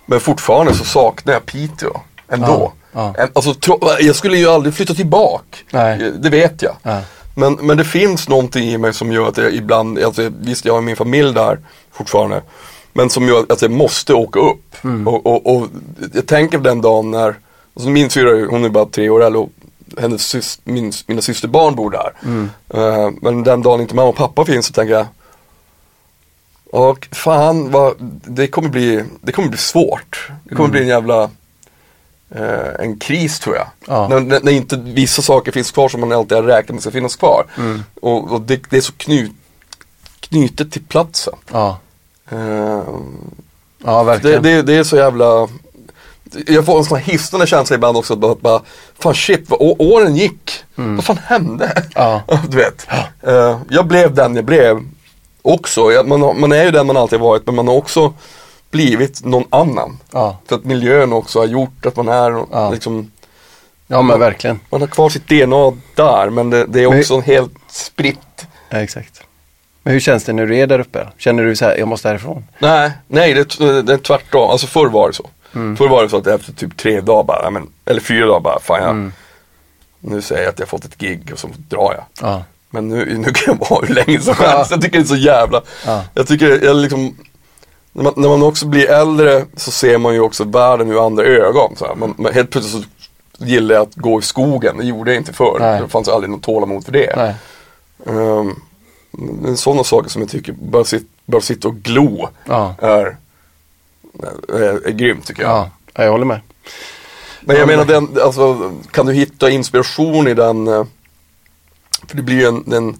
men 0.06 0.20
fortfarande 0.20 0.74
så 0.74 0.84
saknar 0.84 1.32
jag 1.32 1.46
Piteå 1.46 2.00
ändå. 2.28 2.46
Ja, 2.46 2.72
En- 3.18 3.28
Alltså, 3.34 3.54
jag 4.00 4.16
skulle 4.16 4.38
ju 4.38 4.46
aldrig 4.48 4.74
flytta 4.74 4.94
tillbaka. 4.94 5.44
Nej. 5.70 6.02
Eh, 6.06 6.12
Det 6.12 6.30
vet 6.30 6.62
jag. 6.62 6.76
Ja. 6.82 7.00
Men, 7.34 7.52
men 7.54 7.76
det 7.76 7.84
finns 7.84 8.28
någonting 8.28 8.64
i 8.68 8.78
mig 8.78 8.94
som 8.94 9.12
gör 9.12 9.28
att 9.28 9.36
jag 9.36 9.54
ibland, 9.54 9.98
alltså, 9.98 10.30
visst 10.40 10.64
jag 10.64 10.74
har 10.74 10.80
min 10.80 10.96
familj 10.96 11.34
där 11.34 11.58
fortfarande. 11.92 12.42
Men 12.92 13.10
som 13.10 13.28
gör 13.28 13.44
att 13.48 13.62
jag 13.62 13.70
måste 13.70 14.14
åka 14.14 14.40
upp. 14.40 14.84
Mm. 14.84 15.08
Och, 15.08 15.26
och, 15.26 15.56
och 15.56 15.68
jag 16.14 16.26
tänker 16.26 16.58
på 16.58 16.64
den 16.64 16.80
dagen 16.80 17.10
när, 17.10 17.34
alltså 17.74 17.90
min 17.90 18.10
syrra 18.10 18.46
hon 18.50 18.64
är 18.64 18.68
bara 18.68 18.86
tre 18.86 19.08
år 19.10 19.24
äldre 19.24 19.40
och 19.40 19.50
hennes 20.00 20.22
sys, 20.28 20.60
min, 20.64 20.92
mina 21.06 21.22
systerbarn 21.22 21.74
bor 21.74 21.90
där. 21.90 22.12
Mm. 22.24 22.50
Eh, 22.74 23.10
men 23.22 23.42
den 23.44 23.62
dagen 23.62 23.80
inte 23.80 23.94
mamma 23.94 24.08
och 24.08 24.16
pappa 24.16 24.44
finns 24.44 24.66
så 24.66 24.72
tänker 24.72 24.94
jag 24.94 25.06
och 26.72 27.08
fan, 27.12 27.70
vad, 27.70 27.94
det, 28.24 28.46
kommer 28.46 28.68
bli, 28.68 29.04
det 29.20 29.32
kommer 29.32 29.48
bli 29.48 29.58
svårt. 29.58 30.30
Det 30.44 30.54
kommer 30.54 30.70
bli 30.70 30.80
en 30.80 30.88
jävla 30.88 31.30
eh, 32.30 32.74
en 32.84 32.98
kris 32.98 33.40
tror 33.40 33.56
jag. 33.56 33.66
Ja. 33.86 34.08
När, 34.08 34.20
när, 34.20 34.40
när 34.40 34.52
inte 34.52 34.76
vissa 34.76 35.22
saker 35.22 35.52
finns 35.52 35.70
kvar 35.70 35.88
som 35.88 36.00
man 36.00 36.12
alltid 36.12 36.36
har 36.36 36.44
räknat 36.44 36.74
med 36.74 36.80
ska 36.80 36.90
finnas 36.90 37.16
kvar. 37.16 37.46
Och, 38.00 38.32
och 38.32 38.40
det, 38.40 38.60
det 38.70 38.76
är 38.76 38.80
så 38.80 38.92
knut, 38.92 39.32
knutet 40.20 40.72
till 40.72 40.82
platsen. 40.82 41.34
Ja, 41.52 41.78
Eh, 42.30 42.82
ja 43.84 43.98
det, 43.98 44.04
verkligen. 44.04 44.42
det, 44.42 44.62
det 44.62 44.74
är 44.76 44.84
så 44.84 44.96
jävla 44.96 45.48
jag 46.46 46.66
får 46.66 46.78
en 46.78 46.84
sån 46.84 46.98
här 46.98 47.04
hisnande 47.04 47.46
känsla 47.46 47.76
ibland 47.76 47.96
också 47.96 48.12
att 48.12 48.40
bara, 48.40 48.60
fan 48.98 49.14
shit, 49.14 49.50
vad, 49.50 49.60
åren 49.78 50.16
gick. 50.16 50.64
Vad 50.74 51.04
fan 51.04 51.18
hände? 51.26 51.82
Ja. 51.94 52.22
Du 52.48 52.56
vet. 52.56 52.86
Eh, 53.22 53.60
jag 53.70 53.86
blev 53.86 54.14
den 54.14 54.36
jag 54.36 54.44
blev 54.44 54.80
också. 55.42 55.92
Jag, 55.92 56.08
man, 56.08 56.40
man 56.40 56.52
är 56.52 56.64
ju 56.64 56.70
den 56.70 56.86
man 56.86 56.96
alltid 56.96 57.20
varit 57.20 57.46
men 57.46 57.54
man 57.54 57.68
har 57.68 57.74
också 57.74 58.14
blivit 58.70 59.24
någon 59.24 59.44
annan. 59.50 59.98
Ja. 60.12 60.38
För 60.48 60.56
att 60.56 60.64
miljön 60.64 61.12
också 61.12 61.38
har 61.38 61.46
gjort 61.46 61.86
att 61.86 61.96
man 61.96 62.08
är 62.08 62.44
Ja. 62.52 62.70
liksom, 62.70 63.10
ja, 63.86 64.02
men 64.02 64.20
verkligen. 64.20 64.60
man 64.70 64.80
har 64.80 64.88
kvar 64.88 65.08
sitt 65.08 65.28
DNA 65.28 65.72
där 65.94 66.30
men 66.30 66.50
det, 66.50 66.66
det 66.66 66.82
är 66.84 66.90
Men- 66.90 66.98
också 66.98 67.14
en 67.14 67.22
helt 67.22 67.52
spritt. 67.68 68.46
Ja, 68.70 68.78
exakt. 68.78 69.22
Men 69.82 69.92
hur 69.92 70.00
känns 70.00 70.24
det 70.24 70.32
när 70.32 70.46
du 70.46 70.56
är 70.56 70.66
där 70.66 70.78
uppe? 70.78 71.06
Känner 71.18 71.42
du 71.44 71.56
så 71.56 71.64
här, 71.64 71.76
jag 71.76 71.88
måste 71.88 72.08
härifrån? 72.08 72.44
Nej, 72.58 72.90
nej 73.08 73.34
det, 73.34 73.40
är- 73.60 73.82
det 73.82 73.92
är 73.92 73.98
tvärtom. 73.98 74.50
Alltså 74.50 74.66
förr 74.66 74.86
var 74.86 75.08
det 75.08 75.14
så. 75.14 75.28
Mm. 75.54 75.76
Förr 75.76 75.88
var 75.88 76.02
det 76.02 76.08
så 76.08 76.16
att 76.16 76.26
efter 76.26 76.52
typ 76.52 76.76
tre 76.76 77.00
dagar 77.00 77.22
bara, 77.24 77.42
ja, 77.42 77.50
men, 77.50 77.68
eller 77.84 78.00
fyra 78.00 78.26
dagar 78.26 78.40
bara, 78.40 78.60
fan 78.60 78.80
jag, 78.82 78.90
Mm. 78.90 79.12
nu 80.00 80.22
säger 80.22 80.42
jag 80.42 80.50
att 80.50 80.58
jag 80.58 80.68
fått 80.68 80.84
ett 80.84 80.98
gig 80.98 81.30
och 81.32 81.38
så 81.38 81.48
drar 81.68 81.94
jag. 81.94 82.04
Ja. 82.30 82.44
Men 82.70 82.88
nu, 82.88 83.18
nu 83.18 83.32
kan 83.32 83.58
jag 83.60 83.70
vara 83.70 83.86
hur 83.86 83.94
länge 83.94 84.20
som 84.20 84.34
helst. 84.38 84.70
Jag 84.70 84.80
tycker 84.82 84.98
det 84.98 85.04
är 85.04 85.08
så 85.08 85.16
jävla, 85.16 85.62
Ja. 85.86 86.04
jag 86.14 86.26
tycker 86.26 86.64
jag 86.64 86.76
liksom 86.76 87.16
när 87.96 88.02
man, 88.02 88.12
när 88.16 88.28
man 88.28 88.42
också 88.42 88.66
blir 88.66 88.90
äldre 88.90 89.44
så 89.56 89.70
ser 89.70 89.98
man 89.98 90.14
ju 90.14 90.20
också 90.20 90.44
världen 90.44 90.90
ur 90.90 91.06
andra 91.06 91.24
ögon. 91.24 91.76
Så. 91.76 91.94
Man, 91.96 92.14
man, 92.18 92.32
helt 92.34 92.50
plötsligt 92.50 92.84
så 93.38 93.44
gillar 93.44 93.74
jag 93.74 93.82
att 93.82 93.94
gå 93.94 94.18
i 94.18 94.22
skogen, 94.22 94.76
det 94.78 94.84
gjorde 94.84 95.10
jag 95.10 95.20
inte 95.20 95.32
förr. 95.32 95.56
Nej. 95.60 95.80
Det 95.80 95.88
fanns 95.88 96.08
aldrig 96.08 96.30
något 96.30 96.42
tålamod 96.42 96.84
för 96.84 96.92
det. 96.92 97.34
Um, 98.04 98.60
sådana 99.56 99.84
saker 99.84 100.10
som 100.10 100.22
jag 100.22 100.30
tycker, 100.30 100.52
bara, 100.52 100.84
sit, 100.84 101.08
bara 101.26 101.40
sitta 101.40 101.68
och 101.68 101.76
glo 101.76 102.28
Ja. 102.44 102.74
är, 102.78 103.16
är, 104.48 104.86
är 104.86 104.90
grymt 104.92 105.26
tycker 105.26 105.42
jag. 105.42 105.50
Ja. 105.50 105.70
ja, 105.94 106.04
jag 106.04 106.10
håller 106.10 106.24
med. 106.24 106.40
Men 107.40 107.56
jag 107.56 107.62
Ja, 107.62 107.66
menar, 107.66 107.84
den, 107.84 108.18
alltså, 108.22 108.72
kan 108.90 109.06
du 109.06 109.12
hitta 109.12 109.50
inspiration 109.50 110.28
i 110.28 110.34
den, 110.34 110.68
eh, 110.68 110.84
för 112.08 112.16
det 112.16 112.22
blir 112.22 112.36
ju 112.36 112.46
en, 112.46 112.72
en 112.72 112.96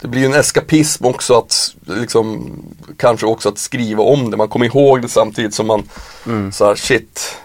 det 0.00 0.08
blir 0.08 0.20
ju 0.20 0.26
en 0.26 0.34
eskapism 0.40 1.04
också 1.06 1.38
att 1.38 1.74
liksom, 1.84 2.52
kanske 2.96 3.26
också 3.26 3.48
att 3.48 3.58
skriva 3.58 4.02
om 4.02 4.30
det. 4.30 4.36
Man 4.36 4.48
kommer 4.48 4.66
ihåg 4.66 5.02
det 5.02 5.08
samtidigt 5.08 5.54
som 5.54 5.66
man 5.66 5.82
Mm. 6.26 6.52
så 6.52 6.66
här, 6.66 6.74
shit, 6.74 7.36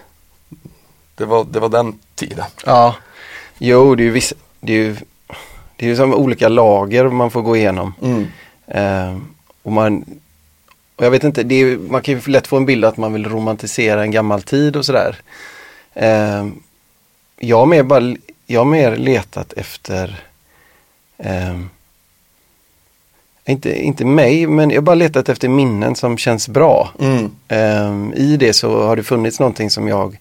det 1.14 1.24
var, 1.24 1.44
det 1.44 1.60
var 1.60 1.68
den 1.68 1.98
tiden. 2.14 2.44
Ja, 2.64 2.94
jo 3.58 3.94
det 3.94 4.02
är 4.02 4.04
ju 4.04 4.10
vissa, 4.10 4.34
det 4.60 4.72
är 4.72 4.76
ju, 4.76 4.96
det 5.76 5.86
är 5.86 5.88
ju 5.88 5.96
som 5.96 6.14
olika 6.14 6.48
lager 6.48 7.08
man 7.08 7.30
får 7.30 7.42
gå 7.42 7.56
igenom. 7.56 7.94
Mm. 8.02 8.26
Eh, 8.66 9.18
och 9.62 9.72
man, 9.72 10.04
och 10.96 11.04
jag 11.04 11.10
vet 11.10 11.24
inte, 11.24 11.42
det 11.42 11.54
är, 11.54 11.76
man 11.78 12.02
kan 12.02 12.14
ju 12.14 12.20
lätt 12.26 12.46
få 12.46 12.56
en 12.56 12.66
bild 12.66 12.84
att 12.84 12.96
man 12.96 13.12
vill 13.12 13.28
romantisera 13.28 14.02
en 14.02 14.10
gammal 14.10 14.42
tid 14.42 14.76
och 14.76 14.86
sådär. 14.86 15.16
Eh, 15.94 16.46
jag 17.38 17.58
har 17.58 17.66
mer 17.66 17.82
bara, 17.82 18.16
jag 18.46 18.60
har 18.60 18.64
mer 18.64 18.96
letat 18.96 19.52
efter 19.52 20.24
eh, 21.18 21.60
inte, 23.46 23.82
inte 23.82 24.04
mig, 24.04 24.46
men 24.46 24.70
jag 24.70 24.76
har 24.76 24.82
bara 24.82 24.94
letat 24.94 25.28
efter 25.28 25.48
minnen 25.48 25.94
som 25.94 26.18
känns 26.18 26.48
bra. 26.48 26.90
Mm. 27.00 27.30
Ehm, 27.48 28.12
I 28.16 28.36
det 28.36 28.52
så 28.52 28.86
har 28.86 28.96
det 28.96 29.02
funnits 29.02 29.40
någonting 29.40 29.70
som 29.70 29.88
jag 29.88 30.18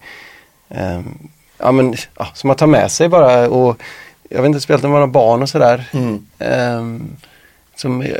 ehm, 0.69 1.17
ja, 1.57 1.71
men, 1.71 1.95
ja, 2.17 2.27
som 2.33 2.47
man 2.47 2.57
tar 2.57 2.67
med 2.67 2.91
sig 2.91 3.09
bara 3.09 3.49
och 3.49 3.81
jag 4.29 4.41
vet 4.41 4.45
inte, 4.47 4.61
spelat 4.61 4.81
med 4.81 4.91
några 4.91 5.07
barn 5.07 5.41
och 5.41 5.49
sådär. 5.49 5.89
Mm. 5.93 6.25
Ehm, 6.39 7.15
som, 7.75 8.01
eh, 8.01 8.17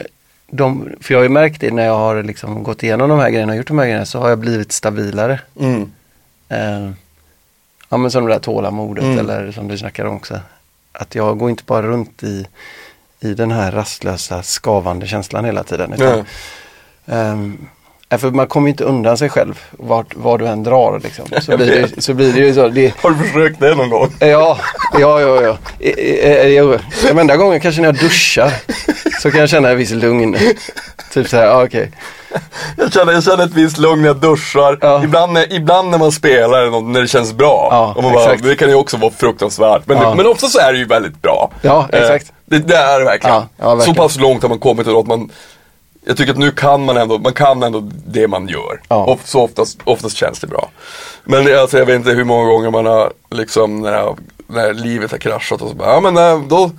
de, 0.47 0.89
för 1.01 1.13
jag 1.13 1.19
har 1.19 1.23
ju 1.23 1.29
märkt 1.29 1.61
det 1.61 1.71
när 1.71 1.85
jag 1.85 1.97
har 1.97 2.23
liksom 2.23 2.63
gått 2.63 2.83
igenom 2.83 3.09
de 3.09 3.19
här 3.19 3.29
grejerna 3.29 3.51
och 3.51 3.57
gjort 3.57 3.67
de 3.67 3.79
här 3.79 3.85
grejerna 3.85 4.05
så 4.05 4.19
har 4.19 4.29
jag 4.29 4.39
blivit 4.39 4.71
stabilare. 4.71 5.39
Mm. 5.59 5.89
Ja 7.89 7.97
men 7.97 8.11
som 8.11 8.25
det 8.25 8.33
där 8.33 8.39
tålamodet 8.39 9.03
Mm. 9.03 9.19
eller 9.19 9.51
som 9.51 9.67
du 9.67 9.77
snackar 9.77 10.05
om 10.05 10.15
också. 10.15 10.39
Att 10.91 11.15
jag 11.15 11.37
går 11.37 11.49
inte 11.49 11.63
bara 11.63 11.87
runt 11.87 12.23
i, 12.23 12.47
i 13.19 13.33
den 13.33 13.51
här 13.51 13.71
rastlösa 13.71 14.43
skavande 14.43 15.07
känslan 15.07 15.45
hela 15.45 15.63
tiden. 15.63 15.93
Utan, 15.93 16.15
Nej. 16.15 16.25
Ehm, 17.05 17.67
ja, 18.09 18.17
för 18.17 18.31
man 18.31 18.47
kommer 18.47 18.69
inte 18.69 18.83
undan 18.83 19.17
sig 19.17 19.29
själv 19.29 19.59
vart, 19.71 20.15
var 20.15 20.37
du 20.37 20.47
än 20.47 20.63
drar 20.63 20.99
liksom. 21.03 21.25
Så 21.41 21.57
blir 21.57 21.65
det, 21.95 22.01
så 22.01 22.13
blir 22.13 22.33
det 22.33 22.39
ju 22.39 22.53
så. 22.53 22.67
Det, 22.67 22.93
Har 23.01 23.09
du 23.09 23.15
försökt 23.27 23.59
det 23.59 23.75
någon 23.75 23.89
gång? 23.89 24.15
ja, 24.19 24.57
ja, 24.99 25.21
ja, 25.21 25.41
ja. 25.41 25.57
E, 25.79 25.93
e, 25.97 26.57
e. 26.57 26.79
Den 27.07 27.19
enda 27.19 27.37
gången 27.37 27.59
kanske 27.59 27.81
när 27.81 27.87
jag 27.87 27.95
duschar 27.95 28.53
så 29.21 29.31
kan 29.31 29.39
jag 29.39 29.49
känna 29.49 29.69
en 29.69 29.77
viss 29.77 29.91
lugn. 29.91 30.37
Typ 31.13 31.29
så 31.29 31.37
här, 31.37 31.45
ja, 31.45 31.63
okej. 31.63 31.91
Jag 32.77 32.93
känner, 32.93 33.13
jag 33.13 33.23
känner 33.23 33.43
ett 33.43 33.53
visst 33.53 33.77
lugn 33.77 34.01
när 34.01 34.07
jag 34.07 34.17
duschar. 34.17 34.77
Ja. 34.81 35.03
Ibland, 35.03 35.33
när, 35.33 35.53
ibland 35.53 35.89
när 35.89 35.97
man 35.97 36.11
spelar 36.11 36.59
eller 36.61 36.71
något, 36.71 36.83
när 36.83 37.01
det 37.01 37.07
känns 37.07 37.33
bra. 37.33 37.67
Ja, 37.71 38.01
bara, 38.01 38.23
exakt. 38.23 38.43
det 38.43 38.55
kan 38.55 38.69
ju 38.69 38.75
också 38.75 38.97
vara 38.97 39.11
fruktansvärt. 39.11 39.81
Men, 39.85 39.97
Ja. 39.97 40.15
men 40.15 40.25
ofta 40.27 40.47
så 40.47 40.59
är 40.59 40.73
det 40.73 40.79
ju 40.79 40.85
väldigt 40.85 41.21
bra. 41.21 41.51
Ja, 41.61 41.87
exakt. 41.91 42.25
Eh, 42.29 42.33
det, 42.45 42.59
det 42.59 42.75
är 42.75 42.99
det 42.99 43.05
verkligen. 43.05 43.35
Ja, 43.35 43.75
verkligen. 43.75 43.95
Så 43.95 44.01
pass 44.01 44.17
långt 44.19 44.41
har 44.41 44.49
man 44.49 44.59
kommit 44.59 44.87
att 44.87 45.07
man 45.07 45.29
jag 46.05 46.17
tycker 46.17 46.31
att 46.31 46.37
nu 46.37 46.51
kan 46.51 46.85
man 46.85 46.97
ändå, 46.97 47.17
man 47.17 47.33
kan 47.33 47.63
ändå 47.63 47.83
det 48.07 48.27
man 48.27 48.47
gör. 48.47 48.81
Ja. 48.87 49.03
Och 49.03 49.19
så 49.25 49.41
oftast, 49.41 49.79
oftast 49.83 50.17
känns 50.17 50.39
det 50.39 50.47
bra. 50.47 50.69
Men 51.23 51.59
alltså, 51.59 51.77
jag 51.77 51.85
vet 51.85 51.95
inte 51.95 52.11
hur 52.11 52.23
många 52.23 52.45
gånger 52.45 52.71
man 52.71 52.85
har 52.85 53.13
liksom 53.31 53.81
när, 53.81 54.15
när 54.47 54.73
livet 54.73 55.11
har 55.11 55.17
kraschat 55.17 55.61
och 55.61 55.69
så 55.69 55.75
bara, 55.75 55.89
ja 55.89 55.99
men 55.99 56.17
eh, 56.17 56.47
då, 56.47 56.71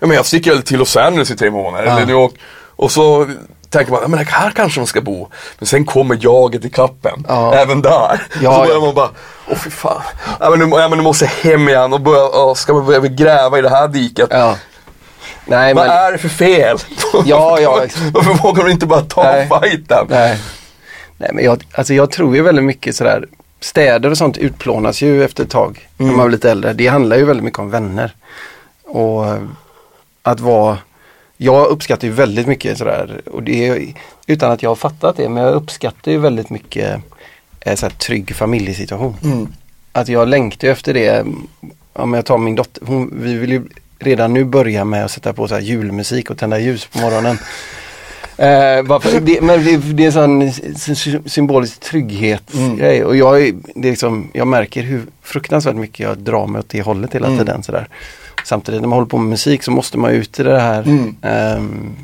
ja 0.00 0.06
men 0.06 0.16
jag 0.16 0.26
sticker 0.26 0.50
väl 0.50 0.62
till 0.62 0.78
Los 0.78 0.96
Angeles 0.96 1.30
i 1.30 1.36
tre 1.36 1.50
månader. 1.50 1.86
Ja. 1.86 1.92
Eller 1.92 2.06
New 2.06 2.16
York. 2.16 2.34
Och 2.76 2.90
så 2.90 3.26
tänker 3.70 3.92
man, 3.92 4.02
ja 4.02 4.08
men 4.08 4.26
här 4.26 4.50
kanske 4.50 4.80
man 4.80 4.86
ska 4.86 5.00
bo. 5.00 5.28
Men 5.58 5.66
sen 5.66 5.84
kommer 5.84 6.18
jaget 6.20 6.64
i 6.64 6.70
kappen. 6.70 7.24
Ja. 7.28 7.54
Även 7.54 7.82
där. 7.82 8.22
Ja, 8.42 8.54
så 8.54 8.60
börjar 8.60 8.74
ja. 8.74 8.80
man 8.80 8.94
bara, 8.94 9.10
åh 9.48 9.56
fy 9.56 9.70
fan. 9.70 10.02
Ja 10.40 10.50
men, 10.50 10.58
nu, 10.58 10.76
ja, 10.76 10.88
men 10.88 10.98
nu 10.98 11.04
måste 11.04 11.24
jag 11.24 11.50
hem 11.50 11.68
igen 11.68 11.92
och 11.92 12.00
börja, 12.00 12.30
ja, 12.32 12.54
ska 12.54 12.72
man 12.72 12.86
börja 12.86 13.00
gräva 13.00 13.58
i 13.58 13.62
det 13.62 13.70
här 13.70 13.88
diket. 13.88 14.28
Nej, 15.50 15.74
Vad 15.74 15.86
men... 15.86 15.96
är 15.96 16.12
det 16.12 16.18
för 16.18 16.28
fel? 16.28 16.76
Ja, 17.24 17.60
ja, 17.60 17.86
Varför- 18.12 18.42
vågar 18.42 18.64
du 18.64 18.70
inte 18.70 18.86
bara 18.86 19.00
ta 19.00 19.22
Nej. 19.22 19.48
fighten? 19.62 20.06
Nej. 20.10 20.38
Nej 21.18 21.30
men 21.34 21.44
jag, 21.44 21.64
alltså 21.72 21.94
jag 21.94 22.10
tror 22.10 22.36
ju 22.36 22.42
väldigt 22.42 22.64
mycket 22.64 22.96
sådär, 22.96 23.26
städer 23.60 24.10
och 24.10 24.18
sånt 24.18 24.38
utplånas 24.38 25.02
ju 25.02 25.24
efter 25.24 25.44
ett 25.44 25.50
tag 25.50 25.88
när 25.96 26.12
man 26.12 26.26
blir 26.26 26.36
lite 26.36 26.50
äldre. 26.50 26.72
Det 26.72 26.86
handlar 26.86 27.16
ju 27.16 27.24
väldigt 27.24 27.44
mycket 27.44 27.58
om 27.58 27.70
vänner. 27.70 28.14
Och 28.84 29.26
eh, 29.26 29.38
att 30.22 30.40
vara, 30.40 30.78
jag 31.36 31.66
uppskattar 31.66 32.08
ju 32.08 32.12
väldigt 32.14 32.46
mycket 32.46 32.78
sådär, 32.78 33.20
och 33.32 33.42
det 33.42 33.68
är, 33.68 33.94
utan 34.26 34.50
att 34.52 34.62
jag 34.62 34.70
har 34.70 34.74
fattat 34.76 35.16
det, 35.16 35.28
men 35.28 35.42
jag 35.42 35.54
uppskattar 35.54 36.12
ju 36.12 36.18
väldigt 36.18 36.50
mycket 36.50 37.00
eh, 37.60 37.74
såhär, 37.74 37.92
trygg 37.92 38.34
familjesituation. 38.36 39.16
Mm. 39.24 39.48
Att 39.92 40.08
jag 40.08 40.28
längtar 40.28 40.68
efter 40.68 40.94
det, 40.94 41.24
om 41.92 42.14
jag 42.14 42.24
tar 42.26 42.38
min 42.38 42.54
dotter, 42.54 42.86
hon, 42.86 43.10
vi 43.22 43.34
vill 43.34 43.50
ju 43.52 43.62
redan 44.00 44.32
nu 44.34 44.44
börja 44.44 44.84
med 44.84 45.04
att 45.04 45.10
sätta 45.10 45.32
på 45.32 45.48
så 45.48 45.54
här 45.54 45.62
julmusik 45.62 46.30
och 46.30 46.38
tända 46.38 46.58
ljus 46.58 46.86
på 46.86 46.98
morgonen. 46.98 47.38
Eh, 48.36 48.82
varför, 48.82 49.20
det, 49.20 49.40
men 49.40 49.64
det, 49.64 49.76
det 49.76 50.02
är 50.02 50.06
en 50.06 50.12
sån 50.12 50.52
sy- 50.76 50.94
sy- 50.94 51.18
symbolisk 51.26 51.80
trygghetsgrej 51.80 52.96
Mm. 52.96 53.06
och 53.08 53.16
jag, 53.16 53.54
det 53.74 53.88
är 53.88 53.90
liksom, 53.90 54.30
jag 54.32 54.46
märker 54.46 54.82
hur 54.82 55.06
fruktansvärt 55.22 55.74
mycket 55.76 56.00
jag 56.00 56.18
drar 56.18 56.46
mig 56.46 56.58
åt 56.58 56.68
det 56.68 56.82
hållet 56.82 57.14
hela 57.14 57.26
Mm. 57.26 57.38
tiden. 57.38 57.62
Sådär. 57.62 57.88
Samtidigt 58.44 58.80
när 58.80 58.88
man 58.88 58.96
håller 58.96 59.08
på 59.08 59.18
med 59.18 59.28
musik 59.30 59.62
så 59.62 59.70
måste 59.70 59.98
man 59.98 60.10
ut 60.10 60.40
i 60.40 60.42
det 60.42 60.60
här. 60.60 60.82
Mm. 60.82 61.16
ehm, 61.22 61.96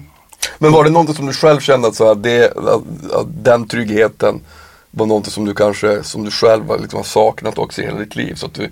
Men 0.59 0.73
var 0.73 0.85
det 0.85 0.91
någonting 0.91 1.15
som 1.17 1.26
du 1.26 1.33
själv 1.33 1.61
kände 1.61 1.88
att, 1.88 1.95
så 1.95 2.11
att, 2.11 2.23
det, 2.23 2.57
att, 2.57 3.12
att 3.12 3.26
den 3.45 3.69
tryggheten 3.69 4.41
var 4.91 5.07
någonting 5.07 5.33
som 5.33 5.45
du 5.45 5.55
kanske, 5.55 6.03
som 6.03 6.25
du 6.25 6.31
själv 6.31 6.69
har 6.69 6.79
liksom 6.79 6.97
har 6.97 7.05
saknat 7.05 7.59
också 7.59 7.83
i 7.83 7.85
hela 7.85 7.99
ditt 7.99 8.17
liv? 8.17 8.35
Så 8.35 8.47
att 8.47 8.55
du, 8.55 8.71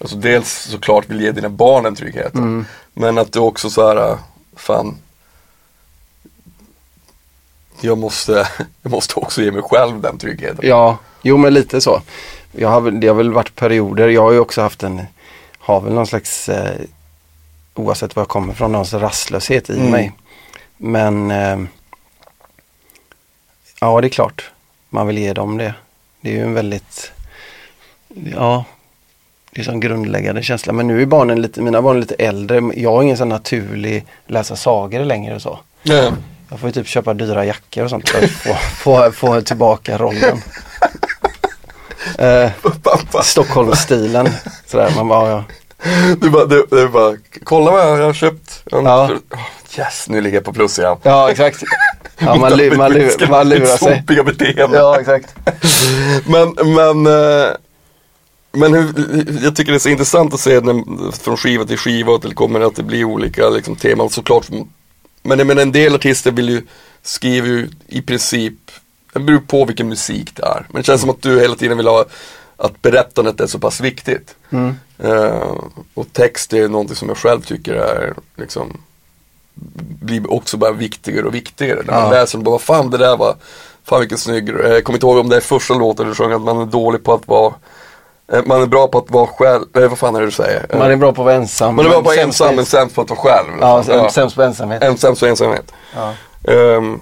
alltså 0.00 0.16
dels 0.16 0.48
såklart 0.50 1.08
vill 1.08 1.20
ge 1.20 1.32
dina 1.32 1.48
barn 1.48 1.84
den 1.84 1.94
tryggheten. 1.96 2.42
Mm. 2.42 2.64
Men 2.92 3.18
att 3.18 3.32
du 3.32 3.38
också 3.38 3.70
så 3.70 3.88
här, 3.88 4.18
fan, 4.56 4.96
jag 7.80 7.98
måste, 7.98 8.48
jag 8.82 8.90
måste 8.92 9.14
också 9.14 9.42
ge 9.42 9.50
mig 9.52 9.62
själv 9.62 10.00
den 10.00 10.18
tryggheten. 10.18 10.58
Ja, 10.68 10.98
jo 11.22 11.36
men 11.36 11.54
lite 11.54 11.80
så. 11.80 12.02
Jag 12.52 12.68
har, 12.68 12.90
det 12.90 13.08
har 13.08 13.14
väl 13.14 13.32
varit 13.32 13.54
perioder, 13.54 14.08
jag 14.08 14.22
har 14.22 14.32
ju 14.32 14.38
också 14.38 14.62
haft 14.62 14.82
en, 14.82 15.02
har 15.58 15.80
väl 15.80 15.92
någon 15.92 16.06
slags, 16.06 16.48
eh, 16.48 16.80
oavsett 17.74 18.16
var 18.16 18.20
jag 18.20 18.28
kommer 18.28 18.54
från, 18.54 18.72
någon 18.72 18.86
slags 18.86 19.02
rastlöshet 19.02 19.70
i 19.70 19.78
Mm. 19.78 19.90
mig. 19.90 20.12
Men 20.76 21.30
eh, 21.30 21.58
ja 23.80 24.00
det 24.00 24.06
är 24.06 24.08
klart, 24.08 24.50
man 24.88 25.06
vill 25.06 25.18
ge 25.18 25.32
dem 25.32 25.56
det. 25.58 25.74
Det 26.20 26.28
är 26.28 26.32
ju 26.32 26.42
en 26.42 26.54
väldigt, 26.54 27.12
ja, 28.08 28.64
det 29.50 29.60
är 29.66 29.70
en 29.70 29.80
grundläggande 29.80 30.42
känsla. 30.42 30.72
Men 30.72 30.86
nu 30.86 31.02
är 31.02 31.06
barnen 31.06 31.42
lite, 31.42 31.62
mina 31.62 31.82
barn 31.82 31.96
är 31.96 32.00
lite 32.00 32.14
äldre, 32.14 32.60
jag 32.74 32.92
har 32.92 33.02
ingen 33.02 33.16
sån 33.16 33.28
naturlig 33.28 34.06
läsa 34.26 34.56
sagor 34.56 35.04
längre 35.04 35.34
och 35.34 35.42
så. 35.42 35.58
Ja. 35.82 36.12
Jag 36.50 36.60
får 36.60 36.68
ju 36.68 36.72
typ 36.72 36.86
köpa 36.86 37.14
dyra 37.14 37.44
jackor 37.44 37.84
och 37.84 37.90
sånt 37.90 38.08
för 38.08 38.24
att 38.24 38.30
få, 38.30 38.54
få, 38.54 39.12
få 39.12 39.40
tillbaka 39.40 39.98
rollen. 39.98 40.42
Eh. 42.18 42.50
Stockholmsstilen. 43.22 44.28
Sådär, 44.66 44.92
man 44.96 45.08
bara, 45.08 45.30
ja. 45.30 45.44
Du 46.20 46.30
bara, 46.30 46.44
du, 46.46 46.66
du 46.70 46.88
bara, 46.88 47.16
kolla 47.44 47.70
vad 47.70 47.80
jag 48.00 48.06
har 48.06 48.12
köpt. 48.12 48.62
En, 48.72 48.84
Ja. 48.84 49.10
Yes, 49.78 50.08
nu 50.08 50.20
ligger 50.20 50.36
jag 50.36 50.44
på 50.44 50.52
plus 50.52 50.78
igen. 50.78 50.96
ja, 51.02 51.30
exakt. 51.30 51.62
Ja, 52.18 52.34
man, 52.34 52.56
lu, 52.56 52.76
man, 52.76 52.92
lu, 52.92 53.10
man 53.30 53.48
lurar 53.48 53.60
Mitt 53.60 53.68
sig. 53.68 53.96
sopiga 53.98 54.22
beteende. 54.24 54.76
Ja, 54.78 55.00
exakt. 55.00 55.34
Men, 56.26 56.54
men, 56.74 57.06
eh, 57.06 57.48
men 58.52 58.74
hur, 58.74 59.44
jag 59.44 59.56
tycker 59.56 59.72
det 59.72 59.76
är 59.76 59.78
så 59.78 59.88
intressant 59.88 60.34
att 60.34 60.40
se 60.40 60.60
när, 60.60 61.12
från 61.12 61.36
skiva 61.36 61.64
till 61.64 61.78
skiva 61.78 62.14
att 62.14 62.22
det 62.22 62.34
kommer 62.34 62.60
att 62.60 62.76
det 62.76 62.82
blir 62.82 63.04
olika 63.04 63.48
liksom, 63.48 63.76
teman 63.76 64.10
såklart. 64.10 64.48
Men 65.22 65.46
menar 65.46 65.62
en 65.62 65.72
del 65.72 65.94
artister 65.94 66.30
vill 66.32 66.48
ju, 66.48 66.62
skriver 67.02 67.48
ju 67.48 67.68
i 67.86 68.02
princip, 68.02 68.54
det 69.12 69.20
beror 69.20 69.38
på 69.38 69.64
vilken 69.64 69.88
musik 69.88 70.30
det 70.34 70.42
är. 70.42 70.66
Men 70.68 70.82
det 70.82 70.86
känns 70.86 71.00
som 71.00 71.10
att 71.10 71.22
du 71.22 71.40
hela 71.40 71.54
tiden 71.54 71.76
vill 71.76 71.86
ha 71.86 72.04
att 72.56 72.82
berättandet 72.82 73.40
är 73.40 73.46
så 73.46 73.58
pass 73.58 73.80
viktigt. 73.80 74.34
Mm. 74.50 74.74
Eh, 74.98 75.54
och 75.94 76.12
text 76.12 76.52
är 76.52 76.68
någonting 76.68 76.96
som 76.96 77.08
jag 77.08 77.18
själv 77.18 77.40
tycker 77.40 77.74
är 77.74 78.14
liksom 78.36 78.80
blir 80.00 80.32
också 80.32 80.56
bara 80.56 80.72
viktigare 80.72 81.26
och 81.26 81.34
viktigare. 81.34 81.82
När 81.84 81.92
man 81.92 82.02
Ja. 82.02 82.10
läser 82.10 82.38
och 82.38 82.44
bara, 82.44 82.50
vad 82.50 82.60
fan 82.62 82.90
det 82.90 82.98
där 82.98 83.16
var, 83.16 83.36
fan 83.84 84.00
vilken 84.00 84.18
snygg, 84.18 84.48
eh, 84.48 84.54
jag 84.54 84.84
kommer 84.84 84.96
inte 84.96 85.06
ihåg 85.06 85.18
om 85.18 85.28
det 85.28 85.36
är 85.36 85.40
första 85.40 85.74
låten 85.74 86.08
du 86.08 86.14
sjöng 86.14 86.32
att 86.32 86.40
man 86.40 86.60
är 86.60 86.66
dålig 86.66 87.04
på 87.04 87.12
att 87.14 87.28
vara, 87.28 87.54
man 88.46 88.62
är 88.62 88.66
bra 88.66 88.88
på 88.88 88.98
att 88.98 89.10
vara 89.10 89.26
själv, 89.26 89.64
eh, 89.76 89.88
vad 89.88 89.98
fan 89.98 90.16
är 90.16 90.20
det 90.20 90.26
du 90.26 90.32
säger? 90.32 90.66
Eh, 90.68 90.78
Man 90.78 90.90
är 90.90 90.96
bra 90.96 91.12
på 91.12 91.22
att 91.22 91.26
vara 91.26 91.34
ensam. 91.34 91.76
man 91.76 91.84
är 91.84 91.88
bra 91.88 92.02
på 92.02 92.10
att 92.10 92.16
vara 92.16 92.24
ensam 92.26 92.56
men 92.56 92.64
sämst 92.64 92.94
på 92.94 93.02
att 93.02 93.10
vara 93.10 93.20
själv. 93.20 93.48
Ja, 93.60 93.76
liksom. 93.76 93.94
sämst, 93.94 94.14
sämst 94.14 94.36
på 94.36 94.42
ensamhet. 94.42 94.82
En, 94.82 94.98
sämst 94.98 95.20
på 95.20 95.26
ensamhet. 95.26 95.72
Ja. 95.94 96.14
Ehm, 96.52 97.00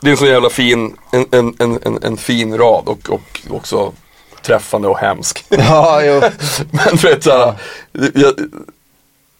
det 0.00 0.08
är 0.08 0.10
en 0.10 0.16
så 0.16 0.26
jävla 0.26 0.50
fin, 0.50 0.96
en, 1.10 1.26
en, 1.30 1.54
en, 1.58 1.98
en, 2.02 2.16
fin 2.16 2.58
rad 2.58 2.88
och, 2.88 3.10
och 3.10 3.20
också 3.50 3.92
träffande 4.42 4.88
och 4.88 4.98
hemsk. 4.98 5.44
ja, 5.48 6.02
jo. 6.02 6.20
Men 6.70 6.98
för 6.98 7.12
att 7.12 7.22
såhär, 7.22 7.54
jag, 8.14 8.34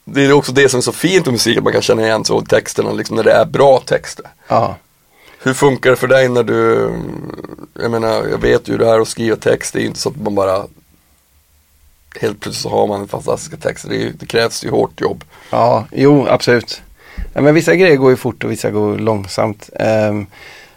det 0.04 0.24
är 0.24 0.32
också 0.32 0.52
det 0.52 0.68
som 0.68 0.78
är 0.78 0.82
så 0.82 0.92
fint 0.92 1.26
med 1.26 1.32
musik, 1.32 1.58
att 1.58 1.64
man 1.64 1.72
kan 1.72 1.82
känna 1.82 2.02
igen 2.02 2.24
så 2.24 2.42
i 2.42 2.44
texterna, 2.44 2.92
liksom 2.92 3.16
när 3.16 3.24
det 3.24 3.32
är 3.32 3.44
bra 3.44 3.80
texter. 3.86 4.26
Ja. 4.48 4.76
Hur 5.46 5.54
funkar 5.54 5.90
det 5.90 5.96
för 5.96 6.06
dig 6.08 6.28
när 6.28 6.42
du, 6.42 6.90
jag 7.74 7.90
menar, 7.90 8.26
jag 8.26 8.38
vet 8.38 8.68
ju 8.68 8.78
det 8.78 8.86
här 8.86 9.00
att 9.00 9.08
skriva 9.08 9.36
text, 9.36 9.72
det 9.72 9.78
är 9.78 9.80
ju 9.80 9.86
inte 9.86 10.00
så 10.00 10.08
att 10.08 10.16
man 10.16 10.34
bara 10.34 10.66
helt 12.20 12.40
plötsligt 12.40 12.62
så 12.62 12.68
har 12.68 12.86
man 12.86 13.08
fantastiska 13.08 13.56
texter, 13.56 13.88
det, 13.88 14.10
det 14.20 14.26
krävs 14.26 14.64
ju 14.64 14.70
hårt 14.70 15.00
jobb. 15.00 15.24
Ja, 15.50 15.86
jo 15.92 16.26
absolut. 16.28 16.82
Ja, 17.34 17.40
men 17.40 17.54
vissa 17.54 17.74
grejer 17.76 17.96
går 17.96 18.10
ju 18.10 18.16
fort 18.16 18.44
och 18.44 18.50
vissa 18.50 18.70
går 18.70 18.98
långsamt. 18.98 19.70
Um, 19.80 20.26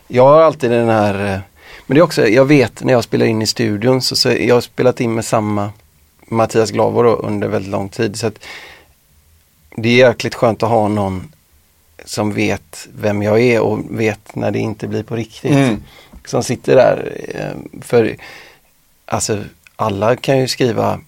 jag 0.07 0.23
har 0.23 0.41
alltid 0.41 0.71
den 0.71 0.89
här, 0.89 1.13
eh, 1.13 1.39
men 1.87 1.95
det 1.95 1.99
är 1.99 2.03
också, 2.03 2.27
jag 2.27 2.45
vet 2.45 2.83
när 2.83 2.93
jag 2.93 3.03
spelar 3.03 3.25
in 3.25 3.41
i 3.41 3.47
studion 3.47 4.01
så, 4.01 4.15
så 4.15 4.29
jag 4.29 4.55
har 4.55 4.61
spelat 4.61 4.99
in 5.01 5.15
med 5.15 5.25
samma 5.25 5.71
Mattias 6.27 6.71
Glavo 6.71 7.03
då, 7.03 7.15
under 7.15 7.47
väldigt 7.47 7.71
lång 7.71 7.89
tid. 7.89 8.19
Så 8.19 8.27
att 8.27 8.39
det 9.75 9.89
är 9.89 10.07
jäkligt 10.07 10.35
skönt 10.35 10.63
att 10.63 10.69
ha 10.69 10.87
någon 10.87 11.31
som 12.09 12.33
vet 12.33 12.87
vem 12.95 13.21
jag 13.23 13.41
är 13.41 13.59
och 13.61 13.79
vet 13.89 14.35
när 14.35 14.51
det 14.51 14.59
inte 14.59 14.87
blir 14.87 15.03
på 15.03 15.15
riktigt. 15.15 15.51
Mm. 15.51 15.83
Som 16.25 16.43
sitter 16.43 16.75
där. 16.75 17.17
eh, 17.35 17.81
För 17.81 18.15
alltså 19.05 19.43
alla 19.75 20.15
kan 20.15 20.39
ju 20.39 20.47
skriva 20.47 20.99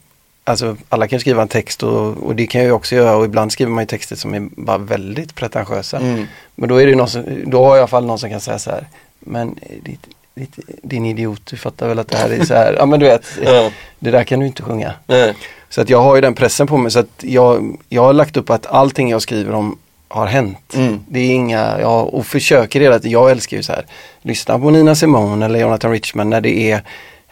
Alltså 0.43 0.77
alla 0.89 1.07
kan 1.07 1.19
skriva 1.19 1.41
en 1.41 1.47
text 1.47 1.83
och, 1.83 2.17
och 2.17 2.35
det 2.35 2.47
kan 2.47 2.61
jag 2.61 2.65
ju 2.67 2.71
också 2.73 2.95
göra 2.95 3.15
och 3.15 3.25
ibland 3.25 3.51
skriver 3.51 3.71
man 3.71 3.81
ju 3.83 3.87
texter 3.87 4.15
som 4.15 4.33
är 4.33 4.49
bara 4.55 4.77
väldigt 4.77 5.35
pretentiösa. 5.35 5.97
Mm. 5.97 6.25
Men 6.55 6.69
då 6.69 6.81
är 6.81 6.87
det 6.87 6.95
någon 6.95 7.07
som, 7.09 7.23
då 7.45 7.63
har 7.63 7.69
jag 7.69 7.77
i 7.77 7.79
alla 7.79 7.87
fall 7.87 8.05
någon 8.05 8.19
som 8.19 8.29
kan 8.29 8.39
säga 8.41 8.59
så 8.59 8.69
här 8.69 8.87
Men 9.19 9.59
eh, 9.61 9.75
ditt, 9.83 10.07
ditt, 10.35 10.59
din 10.83 11.05
idiot, 11.05 11.41
du 11.45 11.57
fattar 11.57 11.87
väl 11.87 11.99
att 11.99 12.07
det 12.07 12.17
här 12.17 12.29
är 12.29 12.45
så 12.45 12.53
här, 12.53 12.73
ja 12.73 12.85
men 12.85 12.99
du 12.99 13.05
vet, 13.05 13.25
det 13.99 14.11
där 14.11 14.23
kan 14.23 14.39
du 14.39 14.45
inte 14.45 14.63
sjunga. 14.63 14.93
Nej. 15.07 15.35
Så 15.69 15.81
att 15.81 15.89
jag 15.89 16.01
har 16.01 16.15
ju 16.15 16.21
den 16.21 16.33
pressen 16.33 16.67
på 16.67 16.77
mig 16.77 16.91
så 16.91 16.99
att 16.99 17.23
jag, 17.23 17.77
jag 17.89 18.01
har 18.01 18.13
lagt 18.13 18.37
upp 18.37 18.49
att 18.49 18.65
allting 18.65 19.09
jag 19.09 19.21
skriver 19.21 19.53
om 19.53 19.77
har 20.11 20.27
hänt. 20.27 20.73
Mm. 20.75 20.99
Det 21.07 21.19
är 21.19 21.31
inga, 21.31 21.77
ja, 21.79 22.01
och 22.01 22.25
försöker 22.25 22.79
hela 22.81 22.99
tiden, 22.99 23.11
jag 23.11 23.31
älskar 23.31 23.57
ju 23.57 23.63
så 23.63 23.71
här, 23.71 23.85
lyssna 24.21 24.59
på 24.59 24.69
Nina 24.69 24.95
Simone 24.95 25.45
eller 25.45 25.59
Jonathan 25.59 25.91
Richman 25.91 26.29
när 26.29 26.41
det 26.41 26.71
är 26.71 26.83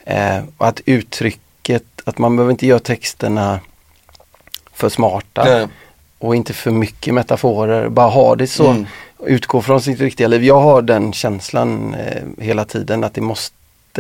eh, 0.06 0.44
att 0.58 0.82
uttrycket 0.86 1.84
att 2.04 2.18
man 2.18 2.36
behöver 2.36 2.52
inte 2.52 2.68
göra 2.68 2.80
texterna 2.80 3.60
för 4.74 4.90
smarta 4.90 5.44
Nej. 5.44 5.68
och 6.20 6.36
inte 6.36 6.54
för 6.54 6.72
mycket 6.72 7.14
metaforer. 7.14 7.90
Bara 7.90 8.10
ha 8.10 8.36
det 8.36 8.48
så. 8.48 8.68
Mm. 8.68 8.86
Utgå 9.26 9.62
från 9.62 9.82
sitt 9.82 10.00
riktiga 10.00 10.28
liv. 10.28 10.44
Jag 10.44 10.60
har 10.62 10.82
den 10.82 11.14
känslan 11.14 11.94
eh, 11.94 12.24
hela 12.46 12.66
tiden 12.66 13.04
att 13.04 13.14
det 13.14 13.22
måste, 13.22 13.56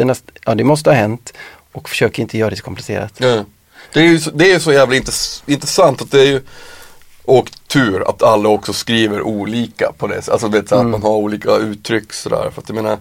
näst, 0.05 0.23
ja, 0.45 0.55
det 0.55 0.63
måste 0.63 0.89
ha 0.89 0.95
hänt 0.97 1.33
och 1.71 1.89
försöker 1.89 2.21
inte 2.21 2.37
göra 2.37 2.49
det 2.49 2.55
så 2.55 2.63
komplicerat. 2.63 3.13
Ja. 3.17 3.45
Det 3.93 3.99
är 3.99 4.03
ju 4.03 4.19
så, 4.19 4.31
det 4.31 4.51
är 4.51 4.59
så 4.59 4.73
jävla 4.73 4.95
intress- 4.95 5.43
intressant 5.45 6.01
att 6.01 6.11
det 6.11 6.21
är 6.21 6.25
ju 6.25 6.41
och 7.29 7.51
tur 7.67 8.09
att 8.09 8.23
alla 8.23 8.49
också 8.49 8.73
skriver 8.73 9.21
olika 9.21 9.91
på 9.97 10.07
det 10.07 10.15
sättet. 10.15 10.29
Alltså 10.29 10.47
vet, 10.47 10.69
så 10.69 10.75
att 10.75 10.81
Mm. 10.81 10.91
man 10.91 11.01
har 11.01 11.09
olika 11.17 11.55
uttryck 11.55 12.13
sådär. 12.13 12.49
För 12.53 12.61
att 12.61 12.69
jag 12.69 12.75
menar, 12.75 12.97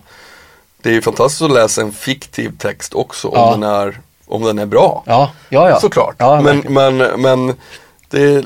det 0.83 0.89
är 0.89 0.93
ju 0.93 1.03
fantastiskt 1.03 1.43
att 1.43 1.51
läsa 1.53 1.81
en 1.83 1.93
fiktiv 1.93 2.53
text 2.59 2.95
också 2.95 3.31
Ja. 3.35 3.55
om, 3.55 3.61
den 3.61 3.71
är, 3.71 4.01
om 4.27 4.43
den 4.43 4.59
är 4.59 4.67
bra. 4.67 5.03
Ja, 5.07 5.31
ja, 5.49 5.71
ja. 5.71 5.81
Såklart. 5.81 6.15
Ja, 6.19 6.41
men, 6.41 6.59
men, 6.69 6.97
men 7.21 7.55
det 8.11 8.23
är, 8.23 8.45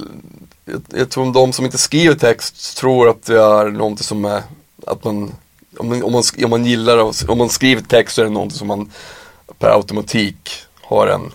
jag, 0.65 0.83
jag 0.89 1.11
tror 1.11 1.33
de 1.33 1.53
som 1.53 1.65
inte 1.65 1.79
skriver 1.79 2.15
text 2.15 2.77
tror 2.77 3.09
att 3.09 3.23
det 3.27 3.41
är 3.43 3.65
någonting 3.71 4.05
som 4.05 4.25
är, 4.25 4.43
att 4.87 5.05
man, 5.05 5.33
om 5.79 5.89
man, 5.89 6.03
om 6.03 6.12
man, 6.12 6.23
om 6.45 6.51
man 6.51 6.65
gillar 6.67 6.99
om 7.31 7.39
man 7.39 7.49
skriver 7.49 7.83
text 7.83 8.15
så 8.15 8.21
är 8.21 8.25
det 8.25 8.31
någonting 8.33 8.59
som 8.59 8.69
man 8.69 8.91
per 9.59 9.69
automatik 9.77 10.51
har 10.83 11.07
en 11.07 11.33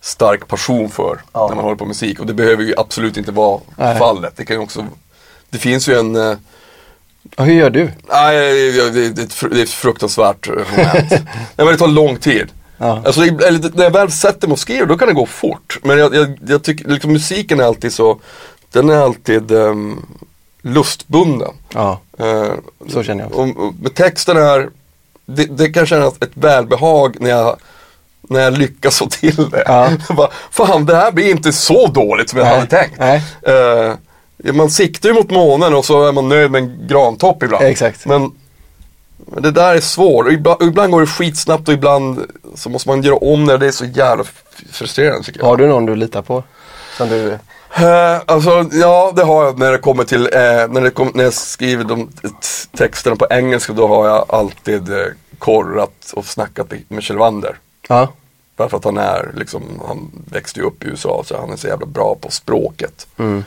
stark 0.00 0.48
passion 0.48 0.90
för 0.90 1.20
Ja. 1.32 1.48
när 1.48 1.54
man 1.56 1.64
håller 1.64 1.76
på 1.76 1.84
med 1.84 1.88
musik. 1.88 2.20
Och 2.20 2.26
det 2.26 2.34
behöver 2.34 2.62
ju 2.64 2.74
absolut 2.76 3.16
inte 3.16 3.32
vara 3.32 3.60
Nej. 3.76 3.98
fallet. 3.98 4.32
Det 4.36 4.44
kan 4.44 4.56
ju 4.56 4.62
också, 4.62 4.86
det 5.50 5.58
finns 5.58 5.88
ju 5.88 5.98
en 5.98 6.16
eh, 6.16 6.36
Och 7.36 7.44
hur 7.44 7.54
gör 7.54 7.70
du? 7.70 7.90
Nej, 8.08 8.72
det 8.72 8.90
det 8.90 9.08
det 9.50 9.58
är 9.60 9.62
ett 9.62 9.70
fruktansvärt 9.70 10.48
eh, 10.48 10.54
moment. 10.54 11.10
Nej, 11.10 11.20
men 11.56 11.66
det 11.66 11.76
tar 11.76 11.88
lång 11.88 12.16
tid. 12.16 12.48
Ja. 12.80 13.02
Alltså, 13.06 13.22
eller, 13.22 13.76
när 13.76 13.84
jag 13.84 13.90
väl 13.90 14.10
sätter 14.12 14.48
mig 14.48 14.52
och 14.52 14.58
skriver, 14.58 14.86
då 14.86 14.98
kan 14.98 15.08
det 15.08 15.14
gå 15.14 15.26
fort. 15.26 15.78
Men 15.82 15.98
jag, 15.98 16.14
jag, 16.14 16.38
jag 16.48 16.62
tycker, 16.62 16.88
liksom, 16.88 17.12
musiken 17.12 17.60
är 17.60 17.64
alltid 17.64 17.92
så, 17.92 18.20
den 18.72 18.90
är 18.90 18.96
alltid 18.96 19.50
um, 19.50 20.06
lustbunden. 20.62 21.50
Ja, 21.74 22.00
Eh, 22.18 22.52
så 22.88 23.02
känner 23.02 23.22
jag 23.24 23.30
också. 23.30 23.40
och, 23.60 23.66
och 23.66 23.74
med 23.82 23.94
texten 23.94 24.36
är, 24.36 24.68
det, 25.26 25.44
det 25.44 25.68
kan 25.68 25.86
kännas 25.86 26.14
ett 26.20 26.30
välbehag 26.34 27.16
när 27.20 27.30
jag 27.30 27.56
när 28.30 28.40
jag 28.40 28.58
lyckas 28.58 28.98
få 28.98 29.06
till 29.06 29.50
det. 29.50 29.64
Ja. 29.66 29.90
Bara, 30.14 30.30
Fan, 30.50 30.86
det 30.86 30.96
här 30.96 31.12
blir 31.12 31.30
inte 31.30 31.52
så 31.52 31.86
dåligt 31.86 32.30
som 32.30 32.38
jag 32.38 32.46
Nej. 32.46 32.54
hade 32.54 32.70
tänkt. 32.70 33.00
Eh, 33.42 34.52
man 34.52 34.70
siktar 34.70 35.08
ju 35.08 35.14
mot 35.14 35.30
månen 35.30 35.74
och 35.74 35.84
så 35.84 36.08
är 36.08 36.12
man 36.12 36.28
nöjd 36.28 36.50
med 36.50 36.62
en 36.62 36.86
grantopp 36.86 37.42
ibland. 37.42 37.64
Exakt. 37.64 38.06
Men, 38.06 38.32
men 39.16 39.42
det 39.42 39.50
där 39.50 39.74
är 39.74 39.80
svårt. 39.80 40.32
Ibland, 40.32 40.62
ibland 40.62 40.92
går 40.92 41.00
det 41.00 41.06
skitsnabbt 41.06 41.68
och 41.68 41.74
ibland 41.74 42.24
så 42.54 42.70
måste 42.70 42.88
man 42.88 43.02
göra 43.02 43.16
om 43.16 43.46
det. 43.46 43.58
Det 43.58 43.66
är 43.66 43.70
så 43.70 43.84
jävla 43.84 44.24
frustrerande 44.72 45.24
tycker 45.24 45.40
jag. 45.40 45.46
Har 45.46 45.56
du 45.56 45.66
någon 45.66 45.86
du 45.86 45.96
litar 45.96 46.22
på? 46.22 46.42
Som 46.96 47.08
du... 47.08 47.38
Eh, 47.74 48.20
alltså, 48.26 48.68
ja 48.72 49.12
det 49.16 49.24
har 49.24 49.44
jag 49.44 49.58
när 49.58 49.72
det 49.72 49.78
kommer 49.78 50.04
till, 50.04 50.22
eh, 50.22 50.68
när, 50.68 50.80
det 50.80 50.90
kom, 50.90 51.12
när 51.14 51.24
jag 51.24 51.34
skriver 51.34 51.84
de 51.84 52.10
texterna 52.76 53.16
på 53.16 53.26
engelska 53.30 53.72
då 53.72 53.88
har 53.88 54.08
jag 54.08 54.24
alltid 54.28 54.92
eh, 54.92 55.06
korrat 55.38 56.12
och 56.14 56.24
snackat 56.24 56.72
med 56.88 57.02
Kjell 57.02 57.18
Wander. 57.18 57.56
Ja, 57.88 58.08
Bara 58.56 58.68
för 58.68 58.76
att 58.76 58.84
han 58.84 58.96
är 58.98 59.32
liksom, 59.36 59.62
han 59.86 60.10
växte 60.30 60.60
ju 60.60 60.66
upp 60.66 60.84
i 60.84 60.86
USA 60.86 61.22
så 61.26 61.36
han 61.40 61.50
är 61.50 61.56
så 61.56 61.66
jävla 61.66 61.86
bra 61.86 62.16
på 62.20 62.30
språket. 62.30 63.06
mm. 63.16 63.44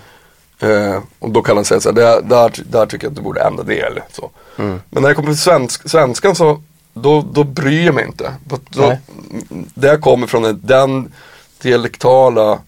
Eh, 0.64 1.00
och 1.20 1.30
då 1.30 1.42
kan 1.42 1.56
han 1.56 1.66
säga 1.66 1.80
så 1.82 1.90
här, 1.90 1.96
där, 1.96 2.22
där, 2.22 2.52
där 2.70 2.86
tycker 2.86 3.06
jag 3.06 3.12
att 3.12 3.16
du 3.16 3.22
borde 3.22 3.42
ändra 3.42 3.64
det 3.64 3.80
eller 3.80 4.04
så. 4.12 4.30
Mm. 4.58 4.82
Men 4.90 5.02
när 5.04 5.10
det 5.10 5.16
kommer 5.16 5.28
till 5.30 5.38
svensk, 5.42 5.90
svenskan 5.90 6.36
så, 6.36 6.62
då, 6.94 7.22
då 7.32 7.44
bryr 7.44 7.86
jag 7.86 7.96
mig 7.96 8.06
inte. 8.06 8.34
Då, 8.70 8.98
det 9.74 9.98
kommer 9.98 10.28
från 10.28 10.60
den 10.64 11.12
dialektala 11.62 12.60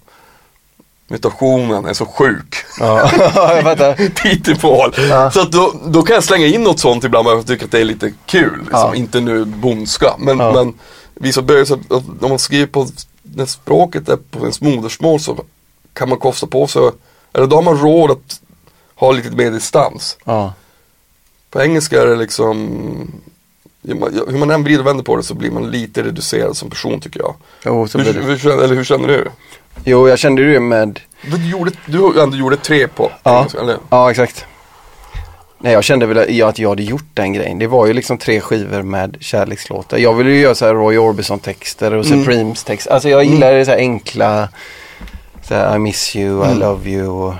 mutationen 1.07 1.85
är 1.85 1.93
så 1.93 2.05
sjuk. 2.05 2.55
ja. 2.79 3.09
Pitipål. 4.23 4.93
Ja. 5.09 5.31
Så 5.31 5.43
då, 5.43 5.73
då 5.85 6.01
kan 6.01 6.13
jag 6.13 6.23
slänga 6.23 6.45
in 6.45 6.63
något 6.63 6.79
sånt 6.79 7.03
ibland 7.03 7.25
bara 7.25 7.35
för 7.35 7.39
att 7.41 7.49
jag 7.49 7.55
tycker 7.55 7.65
att 7.65 7.71
det 7.71 7.79
är 7.81 7.85
lite 7.85 8.13
kul. 8.25 8.57
Liksom. 8.59 8.79
Ja. 8.79 8.95
Inte 8.95 9.19
nu 9.19 9.45
bondska. 9.45 10.13
Men, 10.19 10.39
Ja. 10.39 10.51
men 10.53 10.73
vissa 11.15 11.41
böjer 11.41 11.65
så 11.65 11.73
att 11.73 12.21
när 12.21 12.29
man 12.29 12.39
skriver 12.39 12.67
på, 12.67 12.87
när 13.23 13.45
språket 13.45 14.09
är 14.09 14.15
på 14.31 14.39
ens 14.39 14.61
modersmål 14.61 15.19
så 15.19 15.43
kan 15.93 16.09
man 16.09 16.17
kosta 16.19 16.47
på 16.47 16.67
sig, 16.67 16.81
eller 17.33 17.47
då 17.47 17.55
har 17.55 17.63
man 17.63 17.77
råd 17.77 18.11
att 18.11 18.41
ha 18.95 19.11
lite 19.11 19.31
mer 19.31 19.51
distans. 19.51 20.17
Ja. 20.25 20.53
På 21.49 21.61
engelska 21.61 22.01
är 22.01 22.07
det 22.07 22.15
liksom, 22.15 23.11
hur 23.83 24.37
man- 24.37 24.51
än 24.51 24.63
vrider 24.63 24.79
och 24.79 24.87
vänder 24.87 25.03
på 25.03 25.15
det 25.15 25.23
så 25.23 25.33
blir 25.33 25.51
man 25.51 25.71
lite 25.71 26.03
reducerad 26.03 26.57
som 26.57 26.69
person 26.69 26.99
tycker 26.99 27.19
jag. 27.19 27.35
Jo, 27.65 27.87
Hur, 27.93 28.03
hur, 28.37 28.47
eller 28.63 28.75
hur 28.75 28.83
känner 28.83 29.07
du? 29.07 29.27
Jo, 29.85 30.07
jag 30.09 30.19
kände 30.19 30.43
det 30.53 30.59
med 30.59 30.99
Du 31.21 31.49
gjorde, 31.49 31.71
du 31.85 32.21
ändå 32.21 32.37
gjorde 32.37 32.57
tre 32.57 32.87
på 32.87 33.11
Ja. 33.23 33.37
engelska, 33.37 33.59
eller? 33.59 33.77
Ja, 33.89 34.11
exakt. 34.11 34.45
Nej, 35.63 35.73
jag 35.73 35.83
kände 35.83 36.05
väl 36.05 36.17
att 36.47 36.59
jag 36.59 36.67
hade 36.69 36.83
gjort 36.83 37.05
den 37.13 37.33
grejen. 37.33 37.59
Det 37.59 37.67
var 37.67 37.85
ju 37.87 37.93
liksom 37.93 38.17
tre 38.17 38.41
skivor 38.41 38.81
med 38.81 39.17
kärlekslåtar. 39.19 39.97
Jag 39.97 40.13
ville 40.13 40.29
ju 40.29 40.39
göra 40.39 40.55
så 40.55 40.65
här 40.65 40.73
Roy 40.73 40.97
Orbison-texter 40.97 41.93
och 41.93 42.05
Mm. 42.05 42.19
Supremes 42.23 42.63
text. 42.63 42.87
Alltså 42.87 43.09
jag 43.09 43.23
gillar 43.23 43.53
det 43.53 43.65
så 43.65 43.71
här 43.71 43.77
enkla, 43.77 44.49
så 45.47 45.55
här, 45.55 45.75
I 45.75 45.79
miss 45.79 46.15
you, 46.15 46.43
I 46.43 46.47
Mm. 46.47 46.59
love 46.59 46.89
you. 46.89 47.07
Och, 47.07 47.33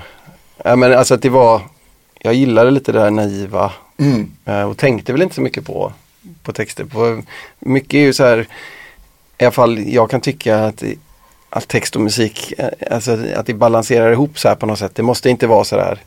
ja, 0.64 0.76
men 0.76 0.92
alltså 0.92 1.14
att 1.14 1.22
det 1.22 1.28
var, 1.28 1.60
jag 2.20 2.34
gillade 2.34 2.70
lite 2.70 2.92
det 2.92 2.98
där 2.98 3.10
naiva 3.10 3.72
Mm. 3.98 4.30
eh, 4.44 4.62
och 4.62 4.76
tänkte 4.76 5.12
väl 5.12 5.22
inte 5.22 5.34
så 5.34 5.40
mycket 5.40 5.66
på, 5.66 5.92
på 6.42 6.52
texter. 6.52 6.84
På, 6.84 7.22
mycket 7.58 7.94
är 7.94 7.98
ju 7.98 8.12
så 8.12 8.24
här, 8.24 8.46
i 9.38 9.44
alla 9.44 9.52
fall 9.52 9.78
jag 9.86 10.10
kan 10.10 10.20
tycka 10.20 10.58
att 10.64 10.82
att 11.50 11.68
text 11.68 11.96
och 11.96 12.02
musik, 12.02 12.52
eh, 12.58 12.68
alltså 12.94 13.18
att 13.36 13.46
det 13.46 13.54
balanserar 13.54 14.12
ihop 14.12 14.38
så 14.38 14.48
här 14.48 14.54
på 14.54 14.66
något 14.66 14.78
sätt. 14.78 14.94
Det 14.94 15.02
måste 15.02 15.30
inte 15.30 15.46
vara 15.46 15.64
så 15.64 15.76
där. 15.76 15.98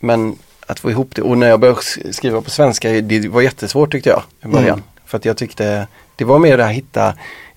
Men 0.00 0.36
att 0.66 0.80
få 0.80 0.90
ihop 0.90 1.10
det. 1.14 1.22
Och 1.22 1.38
när 1.38 1.48
jag 1.48 1.60
började 1.60 1.80
sk- 1.80 2.12
skriva 2.12 2.40
på 2.40 2.50
svenska, 2.50 2.90
det 2.90 3.28
var 3.28 3.42
jättesvårt 3.42 3.92
tyckte 3.92 4.10
jag 4.10 4.22
i 4.44 4.48
början. 4.48 4.68
Mm. 4.78 4.82
För 5.06 5.18
att 5.18 5.24
jag 5.24 5.36
tyckte, 5.36 5.86
det 6.16 6.24
var 6.24 6.38
mer 6.38 6.56
det 6.56 6.64
här 6.64 6.72
hitta 6.72 7.14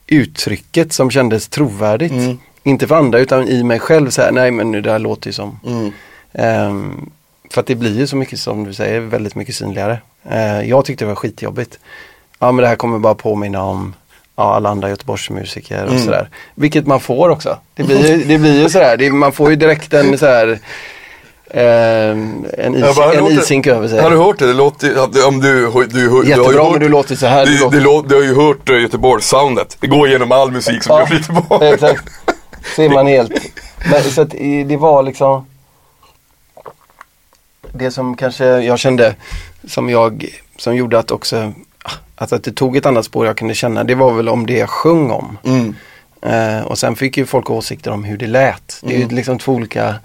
uttrycket 0.07 0.93
som 0.93 1.11
kändes 1.11 1.47
trovärdigt. 1.47 2.11
Mm. 2.11 2.37
Inte 2.63 2.87
för 2.87 2.95
andra 2.95 3.19
utan 3.19 3.47
i 3.47 3.63
mig 3.63 3.79
själv 3.79 4.09
så 4.09 4.21
här, 4.21 4.31
nej 4.31 4.51
men 4.51 4.71
det 4.71 4.81
där 4.81 4.99
låter 4.99 5.27
ju 5.27 5.33
som. 5.33 5.59
Mm. 5.65 5.91
Ehm, 6.33 7.09
för 7.49 7.61
att 7.61 7.67
det 7.67 7.75
blir 7.75 7.97
ju 7.99 8.07
så 8.07 8.15
mycket 8.15 8.39
som 8.39 8.63
du 8.63 8.73
säger, 8.73 8.99
väldigt 8.99 9.35
mycket 9.35 9.55
synligare. 9.55 9.99
Eh, 10.29 10.61
jag 10.69 10.85
tyckte 10.85 11.05
det 11.05 11.09
var 11.09 11.15
skitjobbigt. 11.15 11.79
Ja 12.39 12.51
men 12.51 12.61
det 12.63 12.67
här 12.67 12.75
kommer 12.75 12.99
bara 12.99 13.15
påminna 13.15 13.63
om 13.63 13.93
ja, 14.35 14.55
alla 14.55 14.69
andra 14.69 14.89
Göteborgsmusiker 14.89 15.83
och 15.83 15.91
Mm. 15.91 16.03
sådär. 16.05 16.29
Vilket 16.55 16.87
man 16.87 16.99
får 16.99 17.29
också. 17.29 17.57
Det 17.73 17.83
blir 17.83 18.07
ju, 18.17 18.23
det 18.23 18.37
blir 18.37 18.61
ju 18.61 18.69
sådär, 18.69 18.97
det, 18.97 19.09
man 19.11 19.31
får 19.31 19.49
ju 19.49 19.55
direkt 19.55 19.93
en 19.93 20.17
sådär 20.17 20.59
en, 21.49 22.75
is, 22.75 22.95
bara, 22.95 23.11
du 23.11 23.17
en 23.17 23.23
hört 23.23 23.29
det? 23.35 23.41
isink 23.41 23.67
över 23.67 23.87
sig. 23.87 24.01
Har 24.01 24.09
du 24.11 24.17
hört 24.17 24.39
det? 24.39 24.47
Det 24.47 24.53
låter, 24.53 25.27
om 25.27 25.39
du, 25.41 25.71
du, 25.71 25.85
du, 25.85 25.85
du 25.87 26.09
har 26.09 26.23
ju 26.23 26.29
Jättebra 26.29 26.63
hört, 26.63 26.71
men 26.71 26.81
du 26.81 26.89
låter 26.89 27.15
så 27.15 27.25
här. 27.27 27.45
du, 27.45 27.51
Du 27.51 27.57
du, 27.69 27.79
låter, 27.79 27.79
lå- 27.79 28.09
du 28.09 28.15
har 28.15 28.21
ju 28.23 28.35
hört 28.35 28.69
uh, 28.69 28.81
Göteborgs-soundet. 28.81 29.77
Det 29.79 29.87
går 29.87 30.07
igenom 30.07 30.31
all 30.31 30.51
musik 30.51 30.83
som 30.83 30.95
Ja, 30.95 30.99
görs 31.01 31.11
i 31.11 31.13
Göteborg. 31.33 31.67
exakt. 31.69 32.03
Så 32.75 32.81
är 32.81 32.89
man 32.89 33.07
helt, 33.07 33.31
men, 33.91 34.03
så 34.03 34.21
att 34.21 34.29
det 34.67 34.77
var 34.77 35.03
liksom 35.03 35.45
det 37.71 37.91
som 37.91 38.17
kanske 38.17 38.45
jag 38.45 38.79
kände 38.79 39.15
som 39.67 39.89
jag, 39.89 40.25
som 40.57 40.75
gjorde 40.75 40.99
att 40.99 41.11
också, 41.11 41.53
att, 42.15 42.33
att 42.33 42.43
det 42.43 42.51
tog 42.51 42.77
ett 42.77 42.85
annat 42.85 43.05
spår 43.05 43.25
jag 43.25 43.37
kunde 43.37 43.53
känna, 43.53 43.83
det 43.83 43.95
var 43.95 44.11
väl 44.13 44.29
om 44.29 44.45
det 44.45 44.57
jag 44.57 44.69
sjöng 44.69 45.11
om. 45.11 45.37
Mm. 45.43 45.75
Eh, 46.21 46.61
och 46.67 46.77
sen 46.77 46.95
fick 46.95 47.17
ju 47.17 47.25
folk 47.25 47.49
åsikter 47.49 47.91
om 47.91 48.03
hur 48.03 48.17
det 48.17 48.27
lät. 48.27 48.79
Det 48.81 48.93
är 48.93 48.95
Mm. 48.97 49.09
ju 49.09 49.15
liksom 49.15 49.39
två 49.39 49.51
olika, 49.53 49.95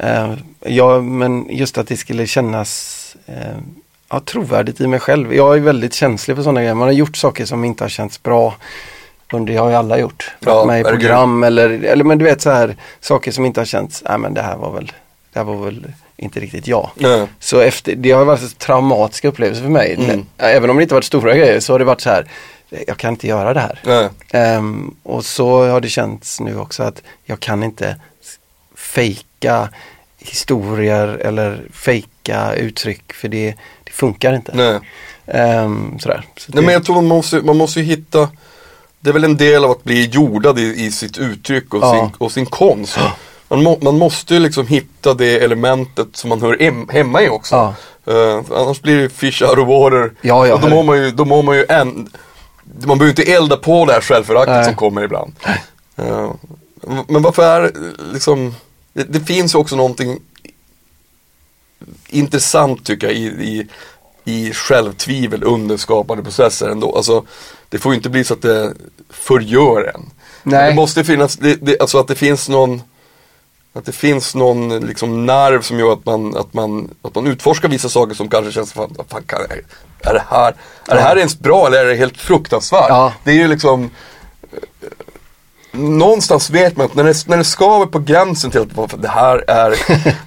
eh, 0.00 0.32
ja 0.60 1.00
men 1.00 1.46
just 1.50 1.78
att 1.78 1.88
det 1.88 1.96
skulle 1.96 2.26
kännas 2.26 3.00
eh, 3.26 3.34
ja, 4.10 4.20
trovärdigt 4.20 4.80
i 4.80 4.86
mig 4.86 5.00
själv. 5.00 5.34
Jag 5.34 5.56
är 5.56 5.60
väldigt 5.60 5.94
känslig 5.94 6.36
för 6.36 6.42
sådana 6.42 6.60
grejer. 6.60 6.74
Man 6.74 6.88
har 6.88 6.92
gjort 6.92 7.16
saker 7.16 7.44
som 7.44 7.64
inte 7.64 7.84
har 7.84 7.88
känts 7.88 8.22
bra. 8.22 8.54
Det 9.46 9.56
har 9.56 9.68
ju 9.70 9.74
alla 9.76 9.98
gjort. 9.98 10.30
Ja, 10.40 10.54
Varit 10.54 10.66
med 10.66 10.80
i 10.80 10.84
program 10.84 11.42
eller, 11.44 11.70
eller 11.70 12.04
men 12.04 12.18
du 12.18 12.24
vet 12.24 12.42
så 12.42 12.50
här 12.50 12.76
saker 13.00 13.32
som 13.32 13.44
inte 13.44 13.60
har 13.60 13.64
känts, 13.66 14.02
nej 14.08 14.18
men 14.18 14.34
det 14.34 14.42
här 14.42 14.56
var 14.56 14.72
väl, 14.72 14.92
det 15.32 15.38
här 15.38 15.44
var 15.44 15.64
väl 15.64 15.86
inte 16.16 16.40
riktigt 16.40 16.66
jag. 16.66 16.90
Nej. 16.94 17.26
Så 17.38 17.60
efter, 17.60 17.94
det 17.94 18.10
har 18.10 18.24
varit 18.24 18.42
en 18.42 18.48
traumatisk 18.48 19.24
upplevelse 19.24 19.62
för 19.62 19.68
mig. 19.68 19.94
Mm. 19.98 20.26
Även 20.38 20.70
om 20.70 20.76
det 20.76 20.82
inte 20.82 20.94
varit 20.94 21.04
stora 21.04 21.36
grejer 21.36 21.60
så 21.60 21.72
har 21.72 21.78
det 21.78 21.84
varit 21.84 22.00
så 22.00 22.10
här, 22.10 22.26
jag 22.86 22.96
kan 22.96 23.10
inte 23.14 23.26
göra 23.26 23.54
det 23.54 23.60
här. 23.60 23.78
Ehm, 24.30 24.94
och 25.02 25.24
så 25.24 25.66
har 25.66 25.80
det 25.80 25.88
känts 25.88 26.40
nu 26.40 26.58
också 26.58 26.82
att 26.82 27.02
jag 27.24 27.40
kan 27.40 27.62
inte 27.62 27.96
s- 28.22 28.38
fejka 29.44 29.68
historier 30.18 31.08
eller 31.08 31.62
fejka 31.72 32.54
uttryck 32.54 33.12
för 33.12 33.28
det, 33.28 33.54
det 33.84 33.92
funkar 33.92 34.34
inte. 34.34 34.52
Nej. 34.54 34.80
Ehm, 35.26 35.98
sådär. 35.98 36.22
Så 36.36 36.52
Nej 36.52 36.60
det- 36.60 36.66
men 36.66 36.72
jag 36.72 36.84
tror 36.84 36.94
man 36.94 37.06
måste, 37.06 37.36
man 37.40 37.56
måste 37.56 37.80
ju 37.80 37.86
hitta 37.86 38.28
Det 39.00 39.10
är 39.10 39.12
väl 39.12 39.24
en 39.24 39.36
del 39.36 39.64
av 39.64 39.70
att 39.70 39.84
bli 39.84 40.04
jordad 40.06 40.58
i, 40.58 40.84
i 40.86 40.92
sitt 40.92 41.18
uttryck 41.18 41.74
och, 41.74 41.82
Ja. 41.82 41.92
sin, 41.92 42.10
och 42.18 42.32
sin 42.32 42.46
konst. 42.46 42.98
Man, 43.48 43.62
må, 43.62 43.78
man 43.82 43.98
måste 43.98 44.34
ju 44.34 44.40
liksom 44.40 44.66
hitta 44.66 45.14
det 45.14 45.38
elementet 45.44 46.08
som 46.16 46.28
man 46.30 46.42
hör 46.42 46.56
hem, 46.60 46.88
hemma 46.88 47.22
i 47.22 47.28
också. 47.28 47.54
Ja. 47.54 47.74
För 48.04 48.60
annars 48.62 48.80
blir 48.82 48.96
det 49.02 49.08
fish 49.08 49.42
out 49.42 49.58
of 49.58 49.68
water. 49.68 50.12
Ja, 50.20 50.46
ja, 50.46 50.54
och 50.54 50.60
då 50.60 50.68
mår 50.68 50.82
man 50.82 50.98
ju, 50.98 51.10
då 51.10 51.24
mår 51.24 51.42
man 51.42 51.56
ju 51.56 51.64
en, 51.68 52.08
man 52.84 52.98
behöver 52.98 53.20
inte 53.20 53.32
elda 53.32 53.56
på 53.56 53.84
det 53.86 53.92
här 53.92 54.00
självföraktet 54.00 54.64
som 54.64 54.74
kommer 54.74 55.02
ibland. 55.04 55.32
Eh, 55.96 56.30
men 57.08 57.22
varför 57.22 57.42
är 57.42 57.72
liksom, 58.12 58.54
det, 58.94 59.02
det 59.02 59.20
finns 59.20 59.54
också 59.54 59.76
någonting 59.76 60.20
intressant 62.08 62.86
tycker 62.86 63.06
jag 63.06 63.16
i, 63.16 63.24
i, 63.24 63.68
i 64.24 64.52
självtvivel 64.52 65.44
under 65.44 65.76
skapande 65.76 66.22
processer 66.22 66.68
ändå. 66.68 66.96
Alltså, 66.96 67.24
det 67.68 67.78
får 67.78 67.92
ju 67.92 67.96
inte 67.96 68.10
bli 68.10 68.24
så 68.24 68.34
att 68.34 68.42
det 68.42 68.74
förgör 69.10 69.92
en. 69.94 70.10
Nej. 70.42 70.70
Det 70.70 70.74
måste 70.74 71.04
finnas, 71.04 71.36
det, 71.36 71.54
det, 71.54 71.80
alltså 71.80 71.98
att 71.98 72.08
det 72.08 72.14
finns 72.14 72.48
någon 72.48 72.82
att 73.76 73.84
det 73.84 73.92
finns 73.92 74.34
någon 74.34 74.86
liksom 74.86 75.26
nerv 75.26 75.62
som 75.62 75.78
gör 75.78 75.92
att 75.92 76.06
man, 76.06 76.36
att 76.36 76.54
man, 76.54 76.94
att 77.02 77.14
man 77.14 77.26
utforskar 77.26 77.68
vissa 77.68 77.88
saker 77.88 78.14
som 78.14 78.28
kanske 78.28 78.52
känns, 78.52 78.72
fan, 78.72 78.96
fan 79.08 79.22
kan, 79.22 79.40
är, 79.40 80.14
det 80.14 80.24
här, 80.30 80.54
är 80.88 80.94
det 80.94 81.00
här 81.00 81.16
ens 81.16 81.38
bra 81.38 81.66
eller 81.66 81.78
är 81.78 81.84
det 81.84 81.94
helt 81.94 82.16
fruktansvärt? 82.16 82.88
Ja. 82.88 83.12
Det 83.24 83.30
är 83.30 83.34
ju 83.34 83.48
liksom 83.48 83.90
Någonstans 85.74 86.50
vet 86.50 86.76
man 86.76 86.86
att 86.86 86.94
när 86.94 87.04
det, 87.04 87.26
när 87.28 87.36
det 87.36 87.44
skaver 87.44 87.86
på 87.86 87.98
gränsen 87.98 88.50
till 88.50 88.60
att 88.60 89.02
det 89.02 89.08
här 89.08 89.50
är, 89.50 89.74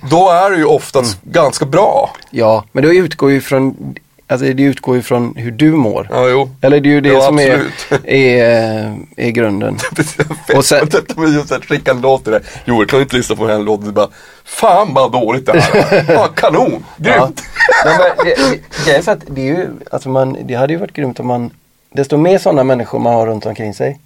då 0.09 0.29
är 0.31 0.49
det 0.51 0.57
ju 0.57 0.65
oftast 0.65 1.17
ganska 1.23 1.65
bra. 1.65 2.09
Ja, 2.29 2.63
men 2.71 2.83
det 2.83 2.89
utgår 2.89 3.31
ju 3.31 3.41
från, 3.41 3.95
alltså 4.27 4.45
det 4.53 4.63
utgår 4.63 4.95
ju 4.95 5.01
från 5.01 5.33
hur 5.35 5.51
du 5.51 5.71
mår. 5.71 6.07
Ja, 6.11 6.27
jo. 6.27 6.49
Eller 6.61 6.79
det 6.79 6.89
är 6.89 6.91
ju 6.91 7.01
det 7.01 7.09
Ja, 7.09 7.21
som 7.21 7.39
är, 7.39 7.53
absolut. 7.53 8.05
är, 8.05 8.97
är 9.17 9.29
grunden. 9.29 9.77
Och 10.49 10.55
Och 10.55 10.65
sen- 10.65 10.87
detta 10.91 11.19
med 11.21 11.29
just 11.33 11.51
att 11.51 11.65
skicka 11.65 11.91
en 11.91 12.01
låt 12.01 12.23
till 12.23 12.31
dig. 12.33 12.41
Joel 12.65 12.87
kan 12.87 12.99
du 12.99 13.03
inte 13.03 13.15
lyssna 13.15 13.35
på 13.35 13.47
den 13.47 13.57
här 13.57 13.63
låten? 13.63 13.85
Du 13.85 13.91
bara, 13.91 14.09
fan 14.45 14.93
vad 14.93 15.11
dåligt 15.11 15.45
det 15.45 15.59
här 15.59 15.75
är. 15.93 16.05
Ja, 16.13 16.27
kanon, 16.27 16.85
Ja. 16.97 17.13
grymt. 17.13 17.41
Nej, 17.85 17.97
men 18.17 18.25
det, 18.25 18.35
det, 18.35 18.59
det 18.85 18.91
är 18.91 19.01
så 19.01 19.11
att 19.11 19.21
det 19.27 19.41
är 19.41 19.45
ju, 19.45 19.67
alltså 19.91 20.09
man, 20.09 20.37
det 20.43 20.53
hade 20.55 20.73
ju 20.73 20.79
varit 20.79 20.93
grymt 20.93 21.19
om 21.19 21.27
man, 21.27 21.49
desto 21.93 22.17
mer 22.17 22.37
sådana 22.37 22.63
människor 22.63 22.99
man 22.99 23.13
har 23.13 23.27
runt 23.27 23.45
omkring 23.45 23.73
sig. 23.73 23.99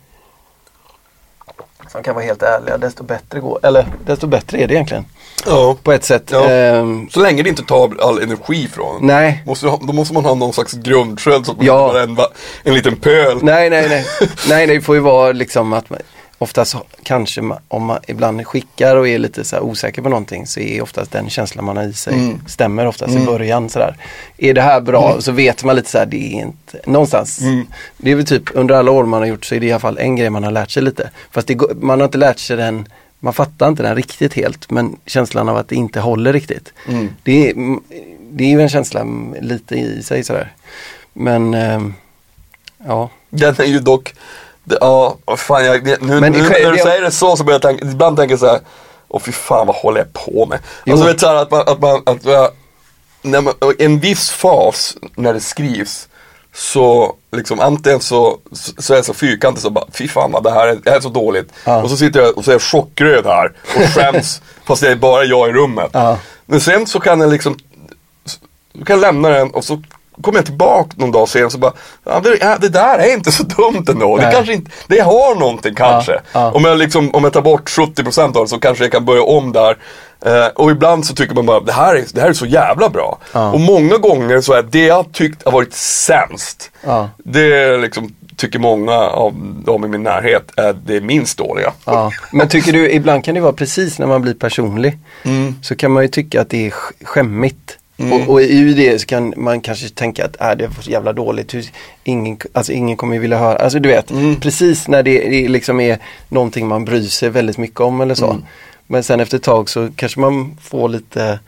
Som 1.91 2.03
kan 2.03 2.15
vara 2.15 2.25
helt 2.25 2.43
ärliga, 2.43 2.77
desto 2.77 3.03
bättre 3.03 3.39
går, 3.39 3.59
eller 3.63 3.85
desto 4.05 4.27
bättre 4.27 4.57
är 4.57 4.67
det 4.67 4.73
egentligen. 4.73 5.05
Ja. 5.45 5.75
På 5.83 5.91
ett 5.91 6.03
sätt. 6.03 6.23
Ja. 6.31 6.49
Ehm, 6.49 7.09
Så 7.09 7.19
länge 7.19 7.43
det 7.43 7.49
inte 7.49 7.63
tar 7.63 7.91
all 8.01 8.19
energi 8.19 8.67
från 8.73 8.95
en. 9.01 9.07
nej, 9.07 9.43
Måste, 9.45 9.65
då 9.65 9.93
måste 9.93 10.13
man 10.13 10.25
ha 10.25 10.35
någon 10.35 10.53
slags 10.53 10.73
grundsköld 10.73 11.45
så 11.45 11.51
att 11.51 11.57
man 11.57 11.65
Ja. 11.65 11.87
har 11.91 11.99
en, 11.99 12.15
va- 12.15 12.27
en 12.63 12.73
liten 12.73 12.95
pöl. 12.95 13.37
nej, 13.41 13.69
nej, 13.69 13.89
nej. 13.89 14.05
nej, 14.49 14.67
det 14.67 14.81
får 14.81 14.95
ju 14.95 15.01
vara 15.01 15.31
liksom 15.31 15.73
att 15.73 15.89
man, 15.89 15.99
oftast 16.41 16.75
kanske 17.03 17.41
man, 17.41 17.57
om 17.67 17.85
man 17.85 17.99
ibland 18.07 18.47
skickar 18.47 18.95
och 18.95 19.07
är 19.07 19.17
lite 19.17 19.43
så 19.43 19.59
osäker 19.59 20.01
på 20.01 20.09
någonting 20.09 20.47
så 20.47 20.59
är 20.59 20.81
oftast 20.81 21.11
den 21.11 21.29
känslan 21.29 21.65
man 21.65 21.77
har 21.77 21.83
i 21.83 21.93
sig 21.93 22.13
Mm. 22.13 22.41
stämmer 22.47 22.85
oftast 22.85 23.11
Mm. 23.11 23.23
i 23.23 23.25
början 23.25 23.69
sådär. 23.69 23.97
Är 24.37 24.53
det 24.53 24.61
här 24.61 24.81
bra 24.81 25.21
så 25.21 25.31
vet 25.31 25.63
man 25.63 25.75
lite 25.75 25.89
så 25.89 25.97
här, 25.97 26.05
det 26.05 26.17
är 26.17 26.41
inte, 26.41 26.79
någonstans. 26.85 27.41
Mm. 27.41 27.67
Det 27.97 28.11
är 28.11 28.15
väl 28.15 28.25
typ 28.25 28.43
under 28.53 28.75
alla 28.75 28.91
år 28.91 29.05
man 29.05 29.19
har 29.21 29.27
gjort 29.27 29.45
så 29.45 29.55
är 29.55 29.59
det 29.59 29.65
i 29.65 29.71
alla 29.71 29.79
fall 29.79 29.97
en 29.97 30.15
grej 30.15 30.29
man 30.29 30.43
har 30.43 30.51
lärt 30.51 30.71
sig 30.71 30.83
lite. 30.83 31.09
Fast 31.31 31.47
det, 31.47 31.59
man 31.81 31.99
har 31.99 32.05
inte 32.05 32.17
lärt 32.17 32.39
sig 32.39 32.57
den, 32.57 32.87
man 33.19 33.33
fattar 33.33 33.67
inte 33.67 33.83
den 33.83 33.95
riktigt 33.95 34.33
helt 34.33 34.71
men 34.71 34.97
känslan 35.05 35.49
av 35.49 35.57
att 35.57 35.67
det 35.69 35.75
inte 35.75 35.99
håller 35.99 36.33
riktigt. 36.33 36.73
Mm. 36.87 37.09
Det, 37.23 37.49
är, 37.49 37.55
det 38.31 38.43
är 38.43 38.49
ju 38.49 38.61
en 38.61 38.69
känsla 38.69 39.05
lite 39.41 39.75
i 39.75 40.03
sig 40.03 40.23
sådär. 40.23 40.51
Men 41.13 41.53
ehm, 41.53 41.93
ja. 42.85 43.09
Den 43.29 43.55
är 43.57 43.65
ju 43.65 43.79
dock, 43.79 44.13
det, 44.63 44.77
ja, 44.81 45.17
fan 45.37 45.65
jag, 45.65 45.85
det, 45.85 46.01
nu, 46.01 46.19
Men 46.19 46.31
nu 46.31 46.43
sker- 46.43 46.63
när 46.63 46.71
du 46.71 46.77
säger 46.77 47.01
det 47.01 47.11
så 47.11 47.35
så 47.37 47.43
börjar 47.43 47.55
jag 47.55 47.61
tänka, 47.61 47.85
ibland 47.85 48.17
tänka 48.17 48.37
så 48.37 48.45
här, 48.45 48.59
åh 49.07 49.21
fy 49.21 49.31
fan 49.31 49.67
vad 49.67 49.75
håller 49.75 49.99
jag 49.99 50.13
på 50.13 50.45
med? 50.45 50.59
Jo. 50.85 50.93
Alltså 50.93 51.07
vet 51.07 51.19
så 51.19 51.27
här 51.27 51.35
att 51.35 51.51
man, 51.51 51.61
att 51.67 51.79
man, 51.79 52.01
att 52.05 52.25
jag, 52.25 52.49
när 53.21 53.41
man, 53.41 53.53
en 53.79 53.99
viss 53.99 54.29
fas 54.29 54.97
när 55.15 55.33
det 55.33 55.39
skrivs 55.39 56.07
så 56.53 57.15
liksom 57.31 57.59
antingen 57.59 57.99
så, 57.99 58.37
så 58.77 58.93
är 58.93 58.97
jag 58.97 59.05
så 59.05 59.13
fyrkantig 59.13 59.61
så 59.61 59.69
bara, 59.69 59.85
fy 59.93 60.07
fan 60.07 60.31
vad 60.31 60.43
det 60.43 60.51
här 60.51 60.67
är, 60.67 60.75
det 60.75 60.89
här 60.89 60.97
är 60.97 61.01
så 61.01 61.09
dåligt. 61.09 61.49
Ja. 61.65 61.83
Och 61.83 61.89
så 61.89 61.97
sitter 61.97 62.19
jag 62.21 62.37
och 62.37 62.45
så 62.45 62.51
är 62.51 62.55
jag 62.55 62.61
chockröd 62.61 63.25
här 63.25 63.51
och 63.75 63.81
skäms 63.95 64.41
fast 64.65 64.81
det 64.81 64.91
är 64.91 64.95
bara 64.95 65.23
jag 65.23 65.49
i 65.49 65.51
rummet. 65.51 65.89
Ja. 65.93 66.17
Men 66.45 66.61
sen 66.61 66.87
så 66.87 66.99
kan 66.99 67.21
jag 67.21 67.31
liksom, 67.31 67.57
du 68.73 68.85
kan 68.85 69.01
lämna 69.01 69.29
den 69.29 69.51
och 69.51 69.63
så 69.63 69.81
kommer 70.21 70.37
jag 70.39 70.45
tillbaka 70.45 70.89
någon 70.95 71.11
dag 71.11 71.21
och 71.21 71.51
så 71.51 71.57
bara, 71.57 71.73
ja, 72.03 72.19
det, 72.19 72.37
ja, 72.41 72.57
där 72.57 72.97
är 72.97 73.13
inte 73.13 73.31
så 73.31 73.43
dumt 73.43 73.85
ändå. 73.89 74.17
Det 74.17 74.29
kanske 74.33 74.53
inte, 74.53 74.71
det 74.87 74.99
har 74.99 75.35
någonting 75.35 75.75
kanske. 75.75 76.19
ja. 76.33 76.51
Om, 76.51 76.65
jag 76.65 76.77
liksom, 76.77 77.15
om 77.15 77.23
jag 77.23 77.33
tar 77.33 77.41
bort 77.41 77.69
70% 77.69 78.37
av 78.37 78.43
det 78.43 78.47
så 78.47 78.59
kanske 78.59 78.83
jag 78.83 78.91
kan 78.91 79.05
börja 79.05 79.23
om 79.23 79.51
där. 79.51 79.77
Eh, 80.25 80.47
och 80.55 80.71
ibland 80.71 81.05
så 81.05 81.15
tycker 81.15 81.35
man 81.35 81.45
bara, 81.45 81.59
det 81.59 81.71
här 81.71 81.95
är, 81.95 82.05
det 82.13 82.21
här 82.21 82.29
är 82.29 82.33
så 82.33 82.45
jävla 82.45 82.89
bra. 82.89 83.17
Ja. 83.33 83.51
Och 83.51 83.59
många 83.59 83.97
gånger 83.97 84.41
så 84.41 84.53
är 84.53 84.63
det 84.63 84.85
jag 84.85 85.11
tyckt 85.13 85.43
har 85.45 85.51
varit 85.51 85.73
sämst. 85.73 86.71
Ja. 86.85 87.09
Det 87.17 87.77
liksom, 87.77 88.15
tycker 88.35 88.59
många 88.59 88.93
av 88.93 89.33
de 89.65 89.85
i 89.85 89.87
min 89.87 90.03
närhet 90.03 90.51
är 90.55 90.73
det 90.85 91.01
minst 91.01 91.37
dåliga. 91.37 91.73
Ja, 91.85 92.11
men 92.31 92.49
tycker 92.49 92.73
du, 92.73 92.91
ibland 92.91 93.23
kan 93.23 93.35
det 93.35 93.41
vara 93.41 93.53
precis 93.53 93.99
när 93.99 94.07
man 94.07 94.21
blir 94.21 94.33
personlig. 94.33 94.97
Mm. 95.23 95.55
Så 95.61 95.75
kan 95.75 95.91
man 95.91 96.03
ju 96.03 96.07
tycka 96.09 96.41
att 96.41 96.49
det 96.49 96.67
är 96.67 96.69
sk- 96.71 97.05
skämmigt. 97.05 97.77
Mm. 97.97 98.13
Och, 98.13 98.29
och 98.29 98.41
i 98.41 98.73
det 98.73 98.99
så 98.99 99.05
kan 99.05 99.33
man 99.37 99.61
kanske 99.61 99.89
tänka 99.89 100.25
att 100.25 100.41
äh, 100.41 100.51
det 100.57 100.67
var 100.67 100.81
så 100.83 100.91
jävla 100.91 101.13
dåligt. 101.13 101.53
Hur, 101.53 101.65
ingen, 102.03 102.37
alltså, 102.53 102.71
ingen 102.71 102.97
kommer 102.97 103.19
vilja 103.19 103.37
höra. 103.37 103.55
Alltså 103.57 103.79
du 103.79 103.89
vet, 103.89 104.11
Mm. 104.11 104.35
precis 104.35 104.87
när 104.87 105.03
det, 105.03 105.29
det 105.29 105.47
liksom 105.47 105.79
är 105.79 105.97
någonting 106.29 106.67
man 106.67 106.85
bryr 106.85 107.03
sig 107.07 107.29
väldigt 107.29 107.57
mycket 107.57 107.79
om 107.79 108.01
eller 108.01 108.15
så. 108.15 108.29
Mm. 108.29 108.43
Men 108.87 109.03
sen 109.03 109.19
efter 109.19 109.37
ett 109.37 109.43
tag 109.43 109.69
så 109.69 109.89
kanske 109.95 110.19
man 110.19 110.57
får 110.61 110.89
lite, 110.89 111.39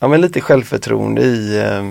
ja, 0.00 0.08
men 0.08 0.20
lite 0.20 0.40
självförtroende 0.40 1.22
i, 1.22 1.58
eh, 1.58 1.90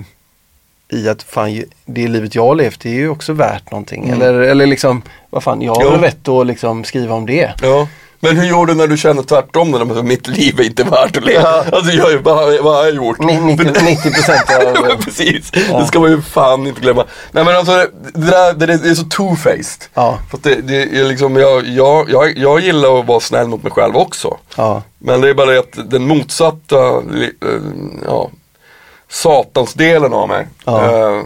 i 1.00 1.10
att 1.10 1.24
fan, 1.24 1.63
det 1.86 2.08
livet 2.08 2.36
jag 2.36 2.46
har 2.46 2.56
levt 2.56 2.80
det 2.80 2.89
är 2.89 2.93
ju 2.93 3.10
också 3.10 3.34
värt 3.34 3.72
någonting. 3.72 4.04
Mm. 4.04 4.22
Eller, 4.22 4.34
eller 4.39 4.65
liksom, 4.65 5.02
vad 5.30 5.43
fan, 5.43 5.62
jag 5.62 5.76
har 5.76 5.84
Jo. 5.84 5.89
rätt 6.02 6.28
att 6.28 6.48
liksom 6.48 6.84
skriva 6.84 7.15
om 7.15 7.26
det. 7.26 7.54
Ja. 7.62 7.88
Men 8.24 8.38
hur 8.38 8.46
gjorde 8.48 8.74
du 8.74 8.78
när 8.78 8.88
du 8.88 8.98
kände 8.98 9.24
tvärtom? 9.24 9.72
När 9.72 9.86
du, 9.96 10.04
mitt 10.04 10.28
liv 10.28 10.60
är 10.60 10.64
inte 10.64 10.84
värt 10.84 11.18
att 11.18 11.24
leva. 11.26 11.42
Ja. 11.42 11.66
Alltså 11.72 11.92
jag, 11.92 12.18
vad, 12.20 12.60
vad 12.64 12.76
har 12.76 12.84
jag 12.84 12.94
gjort? 12.96 13.20
Ni- 13.20 13.38
90, 13.40 13.66
90 13.84 14.12
procent 14.14 14.42
Ja, 14.50 14.94
av... 14.94 15.02
precis, 15.04 15.52
det 15.52 15.86
ska 15.88 16.00
man 16.00 16.12
ju 16.12 16.22
fan 16.22 16.68
inte 16.68 16.82
glömma. 16.82 17.06
Nej 17.32 17.44
men 17.46 17.56
alltså 17.56 17.72
det, 17.76 17.88
det 18.14 18.54
där 18.66 18.68
det, 18.68 18.90
är 18.90 18.96
så 18.96 19.04
two-faced. 19.04 19.84
Ja. 19.94 20.20
För 20.32 20.40
det, 20.42 20.56
det 20.62 20.82
är 21.00 21.04
liksom, 21.04 21.36
jag, 21.36 21.68
jag, 21.68 22.10
jag, 22.10 22.38
jag 22.38 22.60
gillar 22.60 23.00
att 23.00 23.06
vara 23.08 23.20
snäll 23.20 23.48
mot 23.48 23.64
mig 23.64 23.72
själv 23.72 23.96
också. 23.96 24.38
Ja, 24.58 24.82
Men 25.00 25.22
det 25.22 25.30
är 25.30 25.34
bara 25.34 25.52
det 25.52 25.60
att 25.60 25.90
den 25.92 26.08
motsatta, 26.08 26.88
eh, 26.98 27.60
ja, 28.06 28.30
satansdelen 29.10 30.14
av 30.14 30.28
mig 30.28 30.48
Ja. 30.66 30.84
eh, 31.18 31.24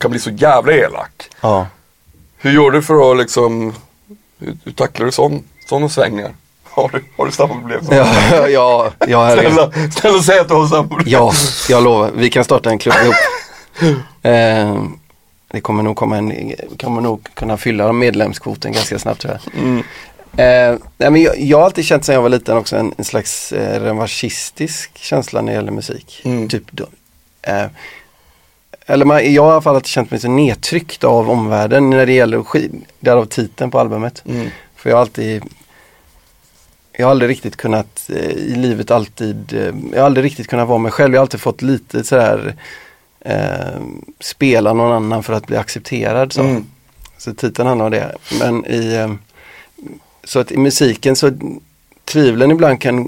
kan 0.00 0.10
bli 0.10 0.20
så 0.20 0.30
jävla 0.30 0.72
elak. 0.72 1.30
ja. 1.40 1.66
Hur 2.38 2.52
gjorde 2.52 2.78
du 2.78 2.82
för 2.82 3.10
att 3.12 3.18
liksom, 3.18 3.74
hur, 4.38 4.56
hur 4.64 4.72
tacklar 4.72 5.06
du 5.06 5.12
sån, 5.12 5.42
sådana 5.68 5.88
svängningar? 5.88 6.34
Har 6.64 6.88
du, 6.88 7.04
har 7.16 7.26
du 7.26 7.32
samma 7.32 7.54
problem 7.54 7.84
som 7.84 7.96
Ja, 7.96 8.06
ja, 8.48 8.90
ja, 9.08 9.24
herregud. 9.24 9.52
Snälla, 9.52 9.90
snälla 9.90 10.22
säg 10.22 10.38
att 10.38 10.48
du 10.48 10.54
har 10.54 10.66
samma 10.66 10.88
problem. 10.88 11.06
ja, 11.06 11.32
jag 11.68 11.84
lovar. 11.84 12.10
Vi 12.14 12.30
kan 12.30 12.44
starta 12.44 12.70
en 12.70 12.78
klubb 12.78 12.94
ihop. 13.02 13.14
Eh, 14.22 14.82
det 15.48 15.60
kommer 15.60 15.82
nog, 15.82 15.96
komma 15.96 16.16
en, 16.16 16.54
kommer 16.80 17.00
nog 17.00 17.28
kunna 17.34 17.56
fylla 17.56 17.92
medlemskvoten 17.92 18.72
ganska 18.72 18.98
snabbt 18.98 19.20
tror 19.20 19.32
jag. 19.32 19.62
Mm. 19.62 19.82
Eh, 20.36 20.78
nej, 20.96 21.10
men 21.10 21.22
jag, 21.22 21.40
jag 21.40 21.58
har 21.58 21.64
alltid 21.64 21.84
känt 21.84 22.04
sedan 22.04 22.14
jag 22.14 22.22
var 22.22 22.28
liten 22.28 22.56
också 22.56 22.76
en, 22.76 22.94
en 22.98 23.04
slags 23.04 23.52
eh, 23.52 23.80
revanschistisk 23.80 24.90
känsla 24.98 25.40
när 25.40 25.52
det 25.52 25.56
gäller 25.56 25.72
musik. 25.72 26.22
Mm. 26.24 26.48
Typ 26.48 26.80
eh, 27.42 27.66
eller 28.86 29.04
man, 29.04 29.34
jag 29.34 29.42
har 29.42 29.50
i 29.50 29.52
alla 29.52 29.60
fall 29.60 29.74
alltid 29.74 29.86
känt 29.86 30.10
mig 30.10 30.20
så 30.20 30.28
nedtryckt 30.28 31.04
av 31.04 31.30
omvärlden 31.30 31.90
när 31.90 32.06
det 32.06 32.12
gäller 32.12 32.42
skiv, 32.42 32.72
därav 33.00 33.24
titeln 33.24 33.70
på 33.70 33.78
albumet. 33.78 34.22
Mm. 34.26 34.48
För 34.76 34.90
jag 34.90 34.96
har 34.96 35.00
alltid 35.00 35.42
Jag 36.92 37.06
har 37.06 37.10
aldrig 37.10 37.30
riktigt 37.30 37.56
kunnat 37.56 38.10
eh, 38.14 38.30
i 38.30 38.54
livet 38.56 38.90
alltid 38.90 39.52
eh, 39.52 39.74
Jag 39.92 39.98
har 40.00 40.06
aldrig 40.06 40.24
riktigt 40.24 40.48
kunnat 40.48 40.68
vara 40.68 40.78
mig 40.78 40.92
själv. 40.92 41.14
Jag 41.14 41.20
har 41.20 41.24
alltid 41.24 41.40
fått 41.40 41.62
lite 41.62 42.04
sådär 42.04 42.54
eh, 43.20 43.80
Spela 44.20 44.72
någon 44.72 44.92
annan 44.92 45.22
för 45.22 45.32
att 45.32 45.46
bli 45.46 45.56
accepterad. 45.56 46.32
Så, 46.32 46.40
Mm. 46.42 46.64
så 47.18 47.34
titeln 47.34 47.68
handlar 47.68 47.84
om 47.86 47.90
det. 47.92 48.14
Men 48.40 48.66
i 48.66 48.94
eh, 48.94 49.12
Så 50.24 50.38
att 50.38 50.52
i 50.52 50.56
musiken 50.56 51.16
så 51.16 51.30
Tvivlen 52.04 52.50
ibland 52.50 52.80
kan 52.80 53.06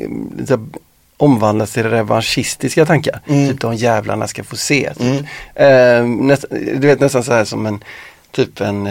så, 0.48 0.68
omvandlas 1.16 1.72
till 1.72 1.85
revanschistiska 1.90 2.87
tankar. 2.87 3.20
Mm. 3.28 3.48
Typ 3.48 3.61
de 3.61 3.74
jävlarna 3.74 4.28
ska 4.28 4.44
få 4.44 4.57
se. 4.57 4.94
Typ. 4.94 5.24
Mm. 5.54 6.18
Eh, 6.20 6.26
näst, 6.26 6.44
du 6.50 6.87
vet 6.87 7.00
nästan 7.00 7.24
så 7.24 7.33
här 7.33 7.44
som 7.44 7.66
en 7.66 7.85
Typ 8.31 8.61
en 8.61 8.87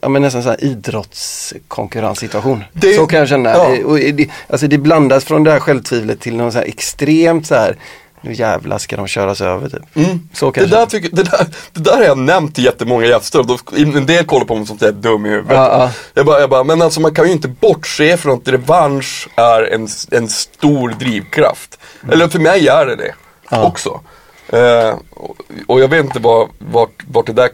ja, 0.00 0.08
men 0.08 0.22
nästan 0.22 0.42
så 0.42 0.48
här 0.48 0.64
idrottskonkurrenssituation. 0.64 2.64
Det- 2.72 2.94
så 2.96 3.06
kan 3.06 3.18
jag 3.18 3.28
känna. 3.28 3.50
ja. 3.50 3.74
Eh, 3.74 3.84
Och 3.84 3.96
det, 3.98 4.28
alltså 4.48 4.66
det 4.66 4.78
blandas 4.78 5.24
från 5.24 5.44
det 5.44 5.50
här 5.52 5.60
självtvivlet 5.60 6.20
till 6.20 6.36
något 6.36 6.52
så 6.52 6.58
här 6.58 6.66
extremt 6.66 7.46
så 7.46 7.54
här 7.54 7.76
nu 8.24 8.32
jävlar 8.32 8.78
ska 8.78 8.96
de 8.96 9.06
köras 9.06 9.40
över 9.40 9.68
typ. 9.68 9.82
Mm. 9.96 10.28
Så 10.32 10.50
Det, 10.50 10.66
där 10.66 10.86
tycker, 10.86 11.16
det, 11.16 11.22
där, 11.22 11.46
det 11.72 11.80
där 11.80 11.96
har 11.96 12.02
jag 12.04 12.18
nämnt 12.18 12.54
till 12.54 12.64
jättemånga 12.64 13.06
gäster 13.06 13.38
och 13.38 13.46
då, 13.46 13.58
en 13.76 14.06
del 14.06 14.24
kollar 14.24 14.44
på 14.44 14.54
mig 14.54 14.66
som 14.66 14.76
att 14.76 14.82
jag 14.82 14.88
är 14.88 14.92
dum 14.92 15.26
i 15.26 15.28
huvudet. 15.28 15.52
Ja, 15.56 15.68
ja. 15.78 15.90
Jag, 16.14 16.26
bara, 16.26 16.40
jag 16.40 16.50
bara, 16.50 16.64
men 16.64 16.82
alltså 16.82 17.00
man 17.00 17.14
kan 17.14 17.26
ju 17.26 17.32
inte 17.32 17.48
bortse 17.48 18.16
från 18.16 18.38
att 18.38 18.48
revansch 18.48 19.28
är 19.36 19.62
en, 19.74 19.88
en 20.10 20.28
stor 20.28 20.88
drivkraft. 20.98 21.78
Eller 22.12 22.28
för 22.28 22.38
mig 22.38 22.68
är 22.68 22.86
det 22.86 22.96
det 22.96 23.14
Ja. 23.50 23.64
också. 23.66 24.00
Eh, 24.48 24.94
och, 25.10 25.36
och 25.66 25.80
jag 25.80 25.88
vet 25.88 26.04
inte 26.04 26.18
var, 26.18 26.48
vart, 26.58 27.02
vart 27.06 27.26
det 27.26 27.32
där 27.32 27.48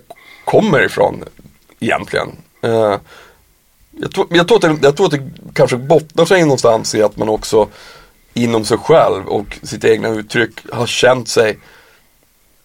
kommer 0.44 0.84
ifrån 0.84 1.24
egentligen. 1.81 2.29
Eh, 2.62 2.97
Jag 4.01 4.12
tror, 4.14 4.27
jag, 4.31 4.49
tror 4.49 4.57
att 4.57 4.81
det, 4.81 4.87
jag 4.87 4.97
tror 4.97 5.07
att 5.07 5.12
det 5.12 5.31
kanske 5.55 5.77
bottnar 5.77 6.25
sig 6.25 6.43
någonstans 6.43 6.95
i 6.95 7.03
att 7.03 7.17
man 7.17 7.29
också 7.29 7.69
inom 8.35 8.64
sig 8.64 8.79
själv 8.79 9.27
och 9.29 9.59
sitt 9.62 9.85
egna 9.85 10.09
uttryck 10.09 10.61
har 10.73 10.87
känt 10.87 11.29
sig 11.29 11.59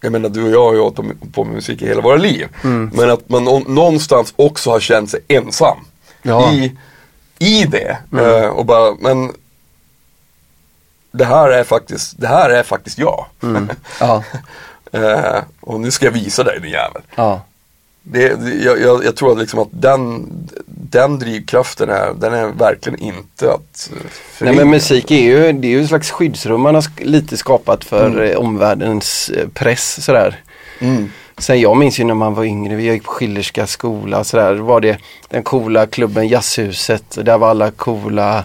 jag 0.00 0.12
menar 0.12 0.28
du 0.28 0.42
och 0.44 0.50
jag 0.50 0.64
har 0.64 0.74
ju 0.74 0.80
hållit 0.80 1.32
på- 1.32 1.44
med 1.44 1.54
musik 1.54 1.82
i 1.82 1.86
hela 1.88 2.00
våra 2.00 2.16
liv. 2.16 2.48
Men 2.92 3.10
att 3.10 3.28
man 3.28 3.44
nå- 3.44 3.64
någonstans 3.68 4.32
också 4.36 4.70
har 4.70 4.80
känt 4.80 5.10
sig 5.10 5.20
ensam. 5.28 5.78
Ja. 6.22 6.52
I, 6.52 6.76
I 7.38 7.64
det. 7.64 7.98
Eh, 8.18 8.46
och 8.48 8.64
bara, 8.66 8.94
men 9.00 9.32
det 11.12 11.24
här 11.24 11.50
är 11.50 11.64
faktiskt, 11.64 12.14
det 12.20 12.28
här 12.28 12.50
är 12.50 12.62
faktiskt 12.62 12.98
jag. 12.98 13.26
Ja, 14.00 14.22
Eh, 14.92 15.42
och 15.60 15.80
nu 15.80 15.90
ska 15.90 16.04
jag 16.04 16.12
visa 16.12 16.44
dig 16.44 16.60
din 16.60 16.70
jävel. 16.70 17.02
ja. 17.14 17.40
Det, 18.06 18.22
jag, 18.64 18.80
jag, 18.80 19.04
jag 19.04 19.16
tror 19.16 19.36
liksom 19.36 19.58
att 19.60 19.68
den, 19.70 20.26
den 20.66 21.18
drivkraften 21.18 21.90
är, 21.90 22.14
den 22.20 22.34
är 22.34 22.46
verkligen 22.46 23.02
inte 23.02 23.52
att 23.52 23.90
eh, 23.92 23.98
Nej 24.00 24.10
förringa. 24.10 24.56
men 24.56 24.70
musik 24.70 25.10
är 25.10 25.22
ju, 25.22 25.52
det 25.52 25.68
är 25.68 25.70
ju 25.70 25.82
ett 25.82 25.88
slags 25.88 26.10
skyddsrum 26.10 26.60
man 26.60 26.74
har 26.74 26.84
lite 27.04 27.36
skapat 27.36 27.84
för 27.84 28.22
eh, 28.22 28.36
omvärldens 28.36 29.28
eh, 29.28 29.48
press 29.48 30.04
sådär. 30.04 30.40
Mm. 30.78 31.10
Sen 31.38 31.60
jag 31.60 31.76
minns 31.76 32.00
ju 32.00 32.04
när 32.04 32.14
man 32.14 32.34
var 32.34 32.44
yngre, 32.44 32.76
vi 32.76 32.92
gick 32.92 33.04
på 33.04 33.10
Schillerska 33.10 33.66
skola 33.66 34.24
sådär, 34.24 34.54
var 34.54 34.80
det 34.80 34.98
den 35.28 35.42
coola 35.42 35.86
klubben 35.86 36.28
Jazzhuset, 36.28 37.18
där 37.24 37.38
var 37.38 37.48
alla 37.48 37.70
coola 37.70 38.44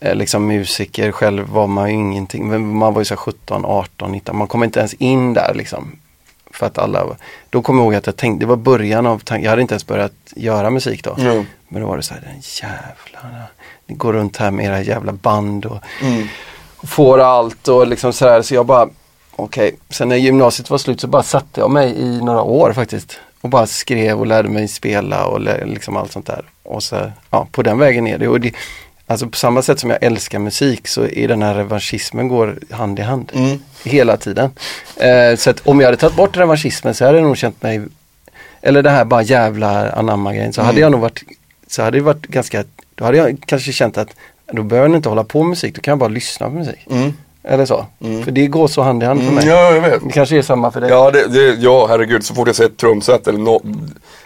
eh, 0.00 0.14
liksom 0.14 0.46
musiker, 0.46 1.12
själv 1.12 1.48
var 1.48 1.66
man 1.66 1.88
ju 1.90 1.94
ingenting, 1.94 2.48
men 2.48 2.76
man 2.76 2.94
var 2.94 3.00
ju 3.00 3.04
så 3.04 3.14
här 3.14 3.18
17, 3.18 3.64
18, 3.64 4.12
19, 4.12 4.36
man 4.36 4.46
kom 4.46 4.64
inte 4.64 4.78
ens 4.78 4.94
in 4.94 5.34
där 5.34 5.54
liksom. 5.54 5.96
För 6.58 6.66
att 6.66 6.78
alla, 6.78 7.04
då 7.50 7.62
kommer 7.62 7.80
jag 7.80 7.84
ihåg 7.84 7.94
att 7.94 8.06
jag 8.06 8.16
tänkte, 8.16 8.42
det 8.44 8.48
var 8.48 8.56
början 8.56 9.06
av 9.06 9.18
tanken, 9.18 9.44
jag 9.44 9.50
hade 9.50 9.62
inte 9.62 9.74
ens 9.74 9.86
börjat 9.86 10.12
göra 10.36 10.70
musik 10.70 11.04
då. 11.04 11.14
Mm. 11.18 11.46
Men 11.68 11.82
då 11.82 11.88
var 11.88 11.96
det 11.96 12.02
så 12.02 12.14
här, 12.14 12.20
den 12.20 12.40
jävlarna, 12.62 13.44
ni 13.86 13.94
går 13.94 14.12
runt 14.12 14.36
här 14.36 14.50
med 14.50 14.66
era 14.66 14.80
jävla 14.82 15.12
band 15.12 15.66
och, 15.66 15.78
Mm. 16.02 16.28
och 16.76 16.88
får 16.88 17.18
allt 17.18 17.68
och 17.68 17.86
liksom 17.86 18.12
sådär. 18.12 18.42
Så 18.42 18.54
jag 18.54 18.66
bara, 18.66 18.88
okej, 19.36 19.76
sen 19.90 20.08
när 20.08 20.16
gymnasiet 20.16 20.70
var 20.70 20.78
slut 20.78 21.00
så 21.00 21.06
bara 21.06 21.22
satte 21.22 21.60
jag 21.60 21.70
mig 21.70 21.94
i 21.96 22.20
några 22.20 22.42
år 22.42 22.72
faktiskt. 22.72 23.20
Och 23.40 23.48
bara 23.48 23.66
skrev 23.66 24.18
och 24.20 24.26
lärde 24.26 24.48
mig 24.48 24.68
spela 24.68 25.26
och 25.26 25.40
liksom 25.66 25.96
allt 25.96 26.12
sånt 26.12 26.26
där. 26.26 26.44
Och 26.62 26.82
så, 26.82 27.12
ja, 27.30 27.46
på 27.52 27.62
den 27.62 27.78
vägen 27.78 28.06
är 28.06 28.18
det. 28.18 28.28
Och 28.28 28.40
det 28.40 28.52
alltså 29.06 29.26
på 29.28 29.36
samma 29.36 29.62
sätt 29.62 29.80
som 29.80 29.90
jag 29.90 30.02
älskar 30.02 30.38
musik 30.38 30.88
så 30.88 31.06
är 31.06 31.28
den 31.28 31.42
här 31.42 31.54
revanschismen 31.54 32.28
går 32.28 32.58
hand 32.70 32.98
i 32.98 33.02
hand. 33.02 33.32
Mm. 33.34 33.58
Hela 33.84 34.16
tiden. 34.16 34.50
Eh, 34.96 35.36
så 35.36 35.50
att 35.50 35.60
om 35.66 35.80
jag 35.80 35.86
hade 35.86 35.96
tagit 35.96 36.16
bort 36.16 36.36
revanschismen 36.36 36.94
så 36.94 37.04
hade 37.04 37.18
jag 37.18 37.24
nog 37.26 37.36
känt 37.36 37.62
mig 37.62 37.80
eller 38.62 38.82
det 38.82 38.90
här 38.90 39.04
bara 39.04 39.22
jävla 39.22 39.90
anamma 39.92 40.34
grejen 40.34 40.52
så 40.52 40.60
Mm. 40.60 40.66
hade 40.66 40.80
jag 40.80 40.92
nog 40.92 41.00
varit 41.00 41.22
så 41.68 41.82
hade 41.82 41.98
det 41.98 42.02
varit 42.04 42.26
ganska 42.26 42.64
då 42.94 43.04
hade 43.04 43.16
jag 43.16 43.36
kanske 43.46 43.72
känt 43.72 43.98
att 43.98 44.08
då 44.52 44.62
behöver 44.62 44.88
jag 44.88 44.98
inte 44.98 45.08
hålla 45.08 45.24
på 45.24 45.42
med 45.42 45.48
musik, 45.50 45.74
då 45.74 45.80
kan 45.80 45.92
jag 45.92 45.98
bara 45.98 46.08
lyssna 46.08 46.46
på 46.46 46.52
musik. 46.52 46.86
Mm. 46.90 47.12
Eller 47.48 47.64
så. 47.66 47.86
Mm. 48.00 48.24
För 48.24 48.30
det 48.30 48.46
går 48.46 48.68
så 48.68 48.82
hand 48.82 49.02
i 49.02 49.06
hand 49.06 49.20
för 49.20 49.24
Mm, 49.28 49.34
mig. 49.34 49.46
ja, 49.46 49.72
jag 49.74 49.80
vet. 49.80 50.02
Det 50.04 50.12
kanske 50.12 50.38
är 50.38 50.42
samma 50.42 50.70
för 50.70 50.80
dig. 50.80 50.90
Ja, 50.90 51.10
det, 51.10 51.26
det, 51.28 51.54
ja, 51.54 51.86
herregud, 51.86 52.24
så 52.24 52.34
fort 52.34 52.46
jag 52.48 52.56
ser 52.56 52.64
ett 52.64 52.76
trumset 52.76 53.28
eller 53.28 53.38
nå 53.38 53.62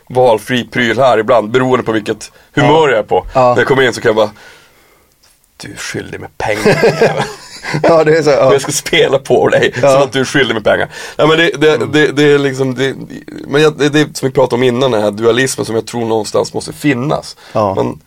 valfri 0.08 0.64
pryl 0.64 0.98
här 0.98 1.18
ibland, 1.18 1.50
beroende 1.50 1.84
på 1.84 1.92
vilket 1.92 2.32
humör 2.54 2.88
jag 2.88 2.98
är 2.98 3.02
på. 3.02 3.26
Ja. 3.34 3.48
När 3.50 3.56
jag 3.60 3.66
kommer 3.66 3.82
in 3.82 3.92
så 3.92 4.00
kan 4.00 4.08
jag 4.08 4.16
bara, 4.16 4.30
du 5.60 5.72
är 5.72 5.76
skyldig 5.76 6.20
med 6.20 6.38
pengar. 6.38 7.24
Ja, 7.82 8.04
det 8.04 8.18
är 8.18 8.22
så. 8.22 8.30
Ja. 8.30 8.52
Jag 8.52 8.62
ska 8.62 8.72
spela 8.72 9.18
på 9.18 9.48
dig 9.48 9.74
Ja. 9.82 9.92
som 9.92 10.02
att 10.02 10.12
du 10.12 10.20
är 10.20 10.24
skyldig 10.24 10.54
med 10.54 10.64
pengar. 10.64 10.88
Ja, 11.16 11.26
men 11.26 11.38
det, 11.38 11.50
det, 11.50 11.76
det, 11.92 12.12
det 12.12 12.22
är 12.22 12.38
liksom, 12.38 12.74
det, 12.74 12.94
men 13.46 13.62
jag, 13.62 13.78
det, 13.78 13.88
det 13.88 14.16
som 14.16 14.28
vi 14.28 14.32
pratade 14.34 14.54
om 14.56 14.62
innan, 14.62 14.90
den 14.90 15.02
här 15.02 15.10
dualismen 15.10 15.64
som 15.66 15.74
jag 15.74 15.86
tror 15.86 16.04
någonstans 16.04 16.54
måste 16.54 16.72
finnas. 16.72 17.36
Ja. 17.52 17.74
Man, 17.74 18.00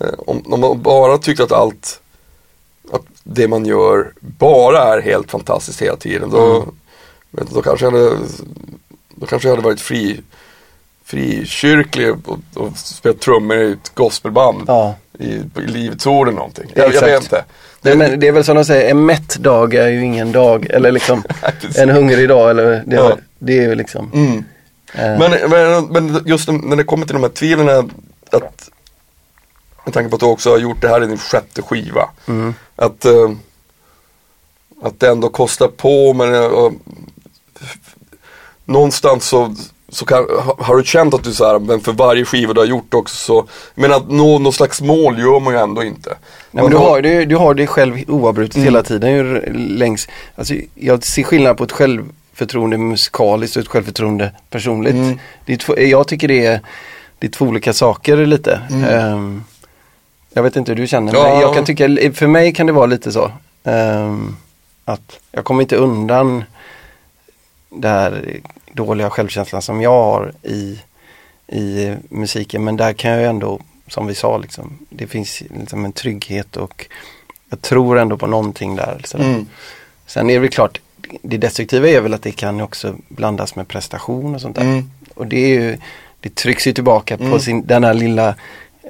eh, 0.00 0.06
om, 0.26 0.42
om 0.52 0.60
man 0.60 0.82
bara 0.82 1.18
tycker 1.18 1.42
att 1.44 1.52
allt, 1.52 2.00
att 2.92 3.02
det 3.24 3.48
man 3.48 3.64
gör 3.66 4.12
bara 4.20 4.78
är 4.94 5.00
helt 5.02 5.30
fantastiskt 5.30 5.82
hela 5.82 5.96
tiden, 5.96 6.30
då, 6.30 6.56
Mm. 6.56 6.68
vet 7.30 7.50
då 7.50 7.62
kanske 7.62 7.84
jag 7.86 7.92
hade, 7.92 8.16
då 9.14 9.26
kanske 9.26 9.48
jag 9.48 9.56
hade 9.56 9.64
varit 9.68 9.80
fri, 9.80 10.20
frikyrklig 11.04 12.10
och, 12.10 12.38
och 12.54 12.76
spelat 12.78 13.20
trummor 13.20 13.56
i 13.56 13.72
ett 13.72 13.94
gospelband 13.94 14.64
Ja. 14.66 14.94
I, 15.20 15.42
på 15.54 15.60
Livets 15.60 16.06
Ord 16.06 16.28
eller 16.28 16.36
någonting. 16.36 16.72
Jag, 16.74 16.94
jag 16.94 17.00
vet 17.00 17.22
inte. 17.22 17.44
Nej, 17.82 17.96
men 17.96 18.20
det 18.20 18.28
är 18.28 18.32
väl 18.32 18.44
som 18.44 18.56
de 18.56 18.64
säger, 18.64 18.90
en 18.90 19.06
mätt 19.06 19.36
dag 19.36 19.74
är 19.74 19.88
ju 19.88 20.04
ingen 20.04 20.32
dag. 20.32 20.66
Eller 20.70 20.92
liksom 20.92 21.22
en 21.76 21.88
hungrig 21.88 22.28
dag. 22.28 22.50
Eller, 22.50 22.82
det, 22.86 22.96
Ja. 22.96 23.16
det 23.38 23.58
är 23.58 23.62
ju 23.62 23.74
liksom. 23.74 24.10
Mm. 24.14 24.44
eh, 24.94 25.18
Men, 25.18 25.50
men, 25.50 25.84
men 25.86 26.22
just 26.26 26.48
när 26.48 26.76
det 26.76 26.84
kommer 26.84 27.06
till 27.06 27.14
de 27.14 27.22
här 27.22 27.30
tvivlen 27.30 27.90
att 28.30 28.70
med 29.84 29.94
tanke 29.94 30.10
på 30.10 30.16
att 30.16 30.20
du 30.20 30.26
också 30.26 30.50
har 30.50 30.58
gjort 30.58 30.80
det 30.80 30.88
här 30.88 31.02
i 31.04 31.06
din 31.06 31.18
sjätte 31.18 31.62
skiva. 31.62 32.10
Mm. 32.28 32.54
Att, 32.76 33.04
eh, 33.04 33.30
att 34.82 35.00
det 35.00 35.08
ändå 35.08 35.28
kostar 35.28 35.68
på 35.68 36.12
men 36.12 36.34
och, 36.44 36.72
någonstans 38.64 39.24
så, 39.24 39.54
så 39.90 40.04
kan, 40.04 40.26
har, 40.58 40.76
du 40.76 40.84
känt 40.84 41.14
att 41.14 41.24
du 41.24 41.32
så 41.32 41.44
här, 41.46 41.58
men 41.58 41.80
för 41.80 41.92
varje 41.92 42.24
skiva 42.24 42.52
du 42.52 42.60
har 42.60 42.66
gjort 42.66 42.94
också 42.94 43.16
så, 43.16 43.46
menar 43.74 43.96
att 43.96 44.10
nå 44.10 44.38
någon 44.38 44.52
slags 44.52 44.80
mål 44.80 45.18
gör 45.18 45.40
man 45.40 45.54
ju 45.54 45.60
ändå 45.60 45.82
inte. 45.84 46.10
Nej, 46.50 46.62
men 46.64 46.70
du, 46.70 46.76
har, 46.76 47.00
du, 47.02 47.24
du 47.24 47.36
har 47.36 47.54
det 47.54 47.66
själv 47.66 47.96
oavbrutet 48.08 48.56
Mm. 48.56 48.64
hela 48.64 48.82
tiden. 48.82 49.10
Ju 49.10 49.52
längs, 49.54 50.08
alltså, 50.34 50.54
jag 50.74 51.04
ser 51.04 51.22
skillnad 51.22 51.56
på 51.56 51.64
ett 51.64 51.72
självförtroende 51.72 52.78
musikaliskt 52.78 53.56
och 53.56 53.62
ett 53.62 53.68
självförtroende 53.68 54.32
personligt. 54.50 54.94
Mm. 54.94 55.18
Det 55.46 55.52
är 55.52 55.56
två, 55.56 55.78
jag 55.78 56.08
tycker 56.08 56.28
det 56.28 56.46
är, 56.46 56.60
det 57.18 57.26
är 57.26 57.30
två 57.30 57.44
olika 57.44 57.72
saker 57.72 58.16
lite. 58.26 58.60
Mm. 58.70 58.84
Ehm, 58.84 59.44
jag 60.32 60.42
vet 60.42 60.56
inte 60.56 60.72
hur 60.72 60.76
du 60.76 60.86
känner, 60.86 61.14
Ja. 61.14 61.22
men 61.22 61.40
jag 61.40 61.54
kan 61.54 61.64
tycka, 61.64 61.88
för 62.14 62.26
mig 62.26 62.52
kan 62.54 62.66
det 62.66 62.72
vara 62.72 62.86
lite 62.86 63.12
så. 63.12 63.30
ehm, 63.64 64.36
att 64.84 65.18
jag 65.32 65.44
kommer 65.44 65.62
inte 65.62 65.76
undan 65.76 66.44
det 67.72 67.88
här 67.88 68.40
dåliga 68.72 69.10
självkänslan 69.10 69.62
som 69.62 69.82
jag 69.82 69.90
har 69.90 70.32
i, 70.42 70.78
i 71.48 71.94
musiken. 72.08 72.64
Men 72.64 72.76
där 72.76 72.92
kan 72.92 73.10
jag 73.10 73.24
ändå, 73.24 73.60
som 73.88 74.06
vi 74.06 74.14
sa, 74.14 74.38
liksom, 74.38 74.78
det 74.90 75.06
finns 75.06 75.42
liksom 75.58 75.84
en 75.84 75.92
trygghet 75.92 76.56
och 76.56 76.86
jag 77.50 77.62
tror 77.62 77.98
ändå 77.98 78.16
på 78.16 78.26
någonting 78.26 78.76
där. 78.76 79.04
Mm. 79.14 79.46
Sen 80.06 80.30
är 80.30 80.34
det 80.34 80.40
väl 80.40 80.50
klart, 80.50 80.80
det 81.22 81.36
destruktiva 81.36 81.88
är 81.88 82.00
väl 82.00 82.14
att 82.14 82.22
det 82.22 82.32
kan 82.32 82.60
också 82.60 82.94
blandas 83.08 83.56
med 83.56 83.68
prestation 83.68 84.34
och 84.34 84.40
sånt 84.40 84.56
där. 84.56 84.62
Mm. 84.62 84.90
Och 85.14 85.26
det 85.26 85.36
är 85.36 85.48
ju, 85.48 85.78
det 86.20 86.34
trycks 86.34 86.66
ju 86.66 86.72
tillbaka 86.72 87.16
på 87.16 87.24
Mm. 87.24 87.40
sin, 87.40 87.66
den 87.66 87.84
här 87.84 87.94
lilla, 87.94 88.34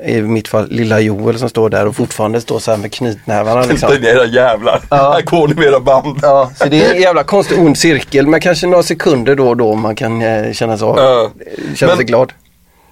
i 0.06 0.22
mitt 0.22 0.48
fall 0.48 0.68
lilla 0.70 1.00
Joel 1.00 1.38
som 1.38 1.48
står 1.48 1.68
där 1.70 1.86
och 1.86 1.96
fortfarande 1.96 2.40
står 2.40 2.58
så 2.58 2.70
här 2.70 2.78
med 2.78 2.92
knytnävarna. 2.92 3.62
Titta 3.62 3.88
Liksom. 3.88 4.04
era 4.04 4.24
jävlar, 4.26 4.82
Ja. 4.90 5.12
här 5.12 5.22
går 5.22 5.48
ni 5.48 5.54
med 5.54 5.64
era 5.64 5.80
band. 5.80 6.18
Ja, 6.22 6.50
så 6.56 6.64
det 6.64 6.84
är 6.84 6.94
en 6.94 7.00
jävla 7.02 7.24
konstig 7.24 7.58
ond 7.58 7.78
cirkel 7.78 8.26
men 8.26 8.40
kanske 8.40 8.66
några 8.66 8.82
sekunder 8.82 9.34
då 9.34 9.48
och 9.48 9.56
då 9.56 9.74
man 9.74 9.96
kan 9.96 10.22
eh, 10.22 10.52
känna, 10.52 10.78
så, 10.78 10.94
Ja. 10.98 11.30
känna 11.76 11.90
Men- 11.90 11.96
sig 11.96 12.06
glad. 12.06 12.32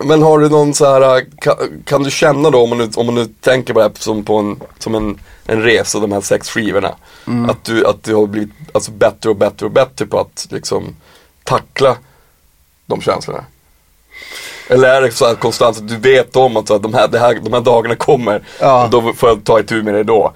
Men 0.05 0.23
har 0.23 0.39
du 0.39 0.49
någon 0.49 0.75
så 0.75 0.85
här, 0.85 1.25
kan, 1.41 1.55
kan 1.85 2.03
du 2.03 2.11
känna 2.11 2.51
då 2.51 2.63
om 2.63 2.69
man 2.69 2.79
nu, 2.79 2.89
om 2.97 3.07
man 3.07 3.15
nu 3.15 3.27
tänker 3.41 3.73
på 3.75 3.79
det 3.81 3.85
här 3.85 3.93
som, 3.99 4.25
på 4.25 4.37
en, 4.37 4.61
som 4.79 4.95
en, 4.95 5.19
en 5.47 5.63
resa, 5.63 5.99
de 6.01 6.13
här 6.13 6.21
sex 6.21 6.51
skivorna. 6.51 6.95
Mm. 7.27 7.51
Att, 7.51 7.65
du, 7.65 7.87
att 7.87 8.03
du 8.05 8.15
har 8.15 8.27
blivit 8.27 8.51
alltså, 8.75 8.91
bättre 8.91 9.31
och 9.31 9.37
bättre 9.37 9.67
och 9.67 9.73
bättre 9.73 10.07
på 10.07 10.21
att 10.21 10.47
liksom 10.51 10.97
tackla 11.45 11.97
de 12.87 13.01
känslorna? 13.01 13.45
Eller 14.69 14.89
är 14.89 15.03
det 15.03 15.11
så 15.13 15.27
här 15.27 15.35
konstant 15.35 15.77
att 15.77 15.89
du 15.89 15.97
vet 15.97 16.37
om 16.37 16.57
att 16.57 16.67
så 16.69 16.75
här, 16.75 16.81
de, 16.81 16.95
här, 16.95 17.09
det 17.09 17.19
här, 17.19 17.35
de 17.43 17.53
här 17.53 17.61
dagarna 17.61 17.95
kommer, 17.97 18.43
Ja. 18.61 18.85
och 18.85 18.91
då 18.91 19.13
får 19.13 19.29
jag 19.29 19.45
ta 19.45 19.61
itu 19.61 19.83
med 19.83 19.95
det 19.95 20.03
då. 20.05 20.33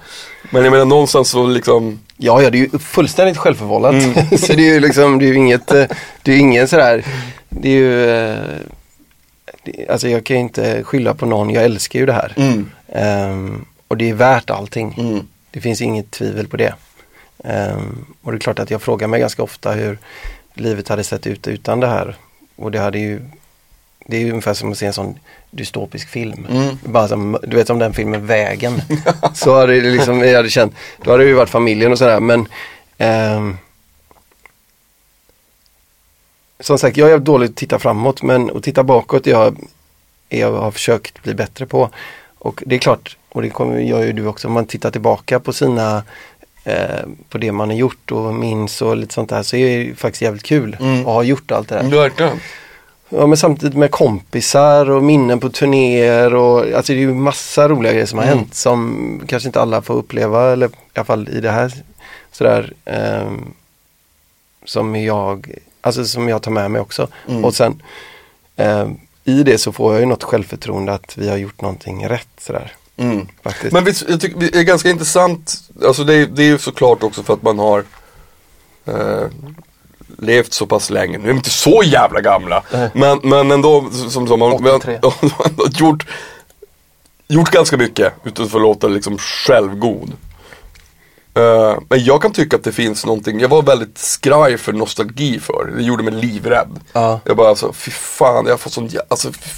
Men 0.49 0.63
jag 0.63 0.71
menar 0.71 0.85
någonstans 0.85 1.29
så 1.29 1.47
liksom, 1.47 1.99
Ja, 2.17 2.41
ja, 2.41 2.49
det 2.49 2.57
är 2.57 2.59
ju 2.73 2.79
fullständigt 2.79 3.37
självförvållat. 3.37 3.93
Mm. 3.93 4.13
så 4.37 4.53
det 4.53 4.69
är 4.69 4.73
ju 4.73 4.79
liksom, 4.79 5.19
det 5.19 5.25
är 5.25 5.27
ju 5.27 5.35
inget, 5.35 5.71
eh, 5.71 5.85
det 6.21 6.31
är 6.31 6.35
ju 6.35 6.41
ingen 6.41 6.67
sådär, 6.67 7.05
det 7.49 7.69
är 7.69 7.73
ju, 7.73 8.09
eh, 8.09 8.37
det, 9.63 9.87
alltså 9.89 10.07
jag 10.09 10.23
kan 10.23 10.35
ju 10.35 10.41
inte 10.41 10.83
skylla 10.83 11.13
på 11.13 11.25
någon, 11.25 11.49
jag 11.49 11.63
älskar 11.63 11.99
ju 11.99 12.05
det 12.05 12.13
här. 12.13 12.33
mm, 12.37 12.69
Ehm, 12.95 13.65
och 13.87 13.97
det 13.97 14.09
är 14.09 14.13
värt 14.13 14.49
allting. 14.49 14.95
mm, 14.97 15.27
Det 15.51 15.61
finns 15.61 15.81
inget 15.81 16.11
tvivel 16.11 16.47
på 16.47 16.57
det. 16.57 16.73
Ehm, 17.43 18.05
och 18.23 18.31
det 18.31 18.37
är 18.37 18.39
klart 18.39 18.59
att 18.59 18.71
jag 18.71 18.81
frågar 18.81 19.07
mig 19.07 19.19
ganska 19.19 19.43
ofta 19.43 19.71
hur 19.71 19.97
livet 20.53 20.87
hade 20.87 21.03
sett 21.03 21.27
ut 21.27 21.47
utan 21.47 21.79
det 21.79 21.87
här. 21.87 22.15
Och 22.55 22.71
det 22.71 22.79
hade 22.79 22.99
ju, 22.99 23.21
det 24.05 24.17
är 24.17 24.29
ungefär 24.29 24.53
som 24.53 24.71
att 24.71 24.77
se 24.77 24.85
en 24.85 24.93
sån 24.93 25.19
dystopisk 25.51 26.09
film. 26.09 26.47
Mm. 26.49 26.77
Bara 26.83 27.07
som, 27.07 27.37
du 27.43 27.57
vet 27.57 27.69
om 27.69 27.79
den 27.79 27.93
filmen 27.93 28.27
Vägen. 28.27 28.81
så 29.33 29.55
hade 29.59 29.81
det 29.81 29.89
liksom, 29.89 30.19
jag 30.19 30.35
hade 30.37 30.49
känt, 30.49 30.73
då 31.03 31.11
hade 31.11 31.23
det 31.23 31.27
ju 31.27 31.35
varit 31.35 31.49
familjen 31.49 31.91
och 31.91 31.97
sådär 31.97 32.19
men 32.19 32.47
ehm, 32.97 33.57
Som 36.59 36.77
sagt, 36.77 36.97
jag 36.97 37.11
är 37.11 37.17
dålig 37.19 37.49
att 37.49 37.55
titta 37.55 37.79
framåt 37.79 38.21
men 38.21 38.57
att 38.57 38.63
titta 38.63 38.83
bakåt 38.83 39.25
jag, 39.25 39.57
jag 40.29 40.51
har 40.51 40.71
försökt 40.71 41.23
bli 41.23 41.33
bättre 41.33 41.65
på. 41.65 41.89
Och 42.37 42.63
det 42.65 42.75
är 42.75 42.79
klart, 42.79 43.17
och 43.29 43.41
det 43.41 43.49
kommer, 43.49 43.79
gör 43.79 44.03
ju 44.03 44.13
du 44.13 44.27
också, 44.27 44.47
om 44.47 44.53
man 44.53 44.65
tittar 44.65 44.91
tillbaka 44.91 45.39
på 45.39 45.53
sina 45.53 46.03
eh, 46.63 47.01
på 47.29 47.37
det 47.37 47.51
man 47.51 47.69
har 47.69 47.75
gjort 47.77 48.11
och 48.11 48.33
minns 48.33 48.81
och 48.81 48.97
lite 48.97 49.13
sånt 49.13 49.29
där 49.29 49.43
så 49.43 49.55
är 49.55 49.79
det 49.79 49.95
faktiskt 49.95 50.21
jävligt 50.21 50.43
kul 50.43 50.77
Mm. 50.79 50.99
att 50.99 51.05
ha 51.05 51.23
gjort 51.23 51.51
allt 51.51 51.69
det 51.69 51.75
där. 51.75 51.83
verkligen. 51.97 52.39
Ja, 53.17 53.27
men 53.27 53.37
samtidigt 53.37 53.77
med 53.77 53.91
kompisar 53.91 54.89
och 54.89 55.03
minnen 55.03 55.39
på 55.39 55.49
turnéer 55.49 56.35
och 56.35 56.59
alltså 56.59 56.93
det 56.93 56.99
är 56.99 57.01
ju 57.01 57.13
massa 57.13 57.69
roliga 57.69 57.91
grejer 57.93 58.05
som 58.05 58.19
har 58.19 58.25
Mm. 58.25 58.37
hänt 58.37 58.55
som 58.55 59.21
kanske 59.27 59.49
inte 59.49 59.61
alla 59.61 59.81
får 59.81 59.93
uppleva 59.93 60.51
eller 60.51 60.67
i 60.67 60.71
alla 60.93 61.05
fall 61.05 61.29
i 61.29 61.39
det 61.41 61.51
här 61.51 61.73
sådär 62.31 62.73
ehm, 62.85 63.53
som 64.65 64.95
jag, 64.95 65.51
alltså 65.81 66.05
som 66.05 66.29
jag 66.29 66.41
tar 66.41 66.51
med 66.51 66.71
mig 66.71 66.81
också. 66.81 67.07
Mm. 67.29 67.45
Och 67.45 67.55
sen 67.55 67.81
ehm, 68.55 68.97
i 69.23 69.43
det 69.43 69.57
så 69.57 69.71
får 69.71 69.93
jag 69.93 69.99
ju 69.99 70.05
något 70.05 70.23
självförtroende 70.23 70.93
att 70.93 71.17
vi 71.17 71.29
har 71.29 71.37
gjort 71.37 71.61
någonting 71.61 72.07
rätt 72.07 72.27
sådär. 72.37 72.71
Mm. 72.97 73.27
Faktiskt. 73.43 73.73
Men 73.73 73.83
visst, 73.83 74.05
jag 74.09 74.21
tycker 74.21 74.39
det 74.39 74.55
är 74.59 74.63
ganska 74.63 74.89
intressant, 74.89 75.53
alltså 75.85 76.03
det 76.03 76.13
är, 76.13 76.25
det 76.25 76.43
är 76.43 76.47
ju 76.47 76.57
såklart 76.57 77.03
också 77.03 77.23
för 77.23 77.33
att 77.33 77.41
man 77.41 77.59
har 77.59 77.83
eh, 78.85 79.23
levt 80.17 80.53
så 80.53 80.65
pass 80.65 80.89
länge, 80.89 81.17
nu 81.17 81.23
är 81.23 81.33
vi 81.33 81.37
inte 81.37 81.49
så 81.49 81.81
jävla 81.85 82.21
gamla, 82.21 82.63
Nej. 82.71 82.89
men, 82.93 83.19
men 83.23 83.51
ändå 83.51 83.89
som, 84.09 84.27
som 84.27 84.39
man, 84.39 84.51
har 84.61 84.75
83. 84.75 84.93
ändå 85.45 85.65
gjort, 85.71 86.05
gjort 87.27 87.51
ganska 87.51 87.77
mycket 87.77 88.13
utan 88.23 88.45
att 88.45 88.53
låta 88.53 88.87
liksom 88.87 89.17
självgod. 89.17 90.11
Eh, 91.35 91.77
men 91.89 92.03
jag 92.03 92.21
kan 92.21 92.31
tycka 92.33 92.55
att 92.57 92.63
det 92.63 92.71
finns 92.71 93.05
någonting, 93.05 93.39
jag 93.39 93.49
var 93.49 93.61
väldigt 93.61 93.97
skraj 93.97 94.57
för 94.57 94.73
nostalgi 94.73 95.39
för 95.39 95.73
det 95.77 95.83
gjorde 95.83 96.03
mig 96.03 96.13
livrädd. 96.13 96.79
Ja. 96.93 97.19
Jag 97.23 97.37
bara 97.37 97.49
alltså, 97.49 97.73
fy 97.73 97.91
fan, 97.91 98.45
jag 98.47 98.59
får 98.59 98.69
sån 98.69 98.87
jä- 98.89 99.01
alltså 99.09 99.31
fy 99.31 99.49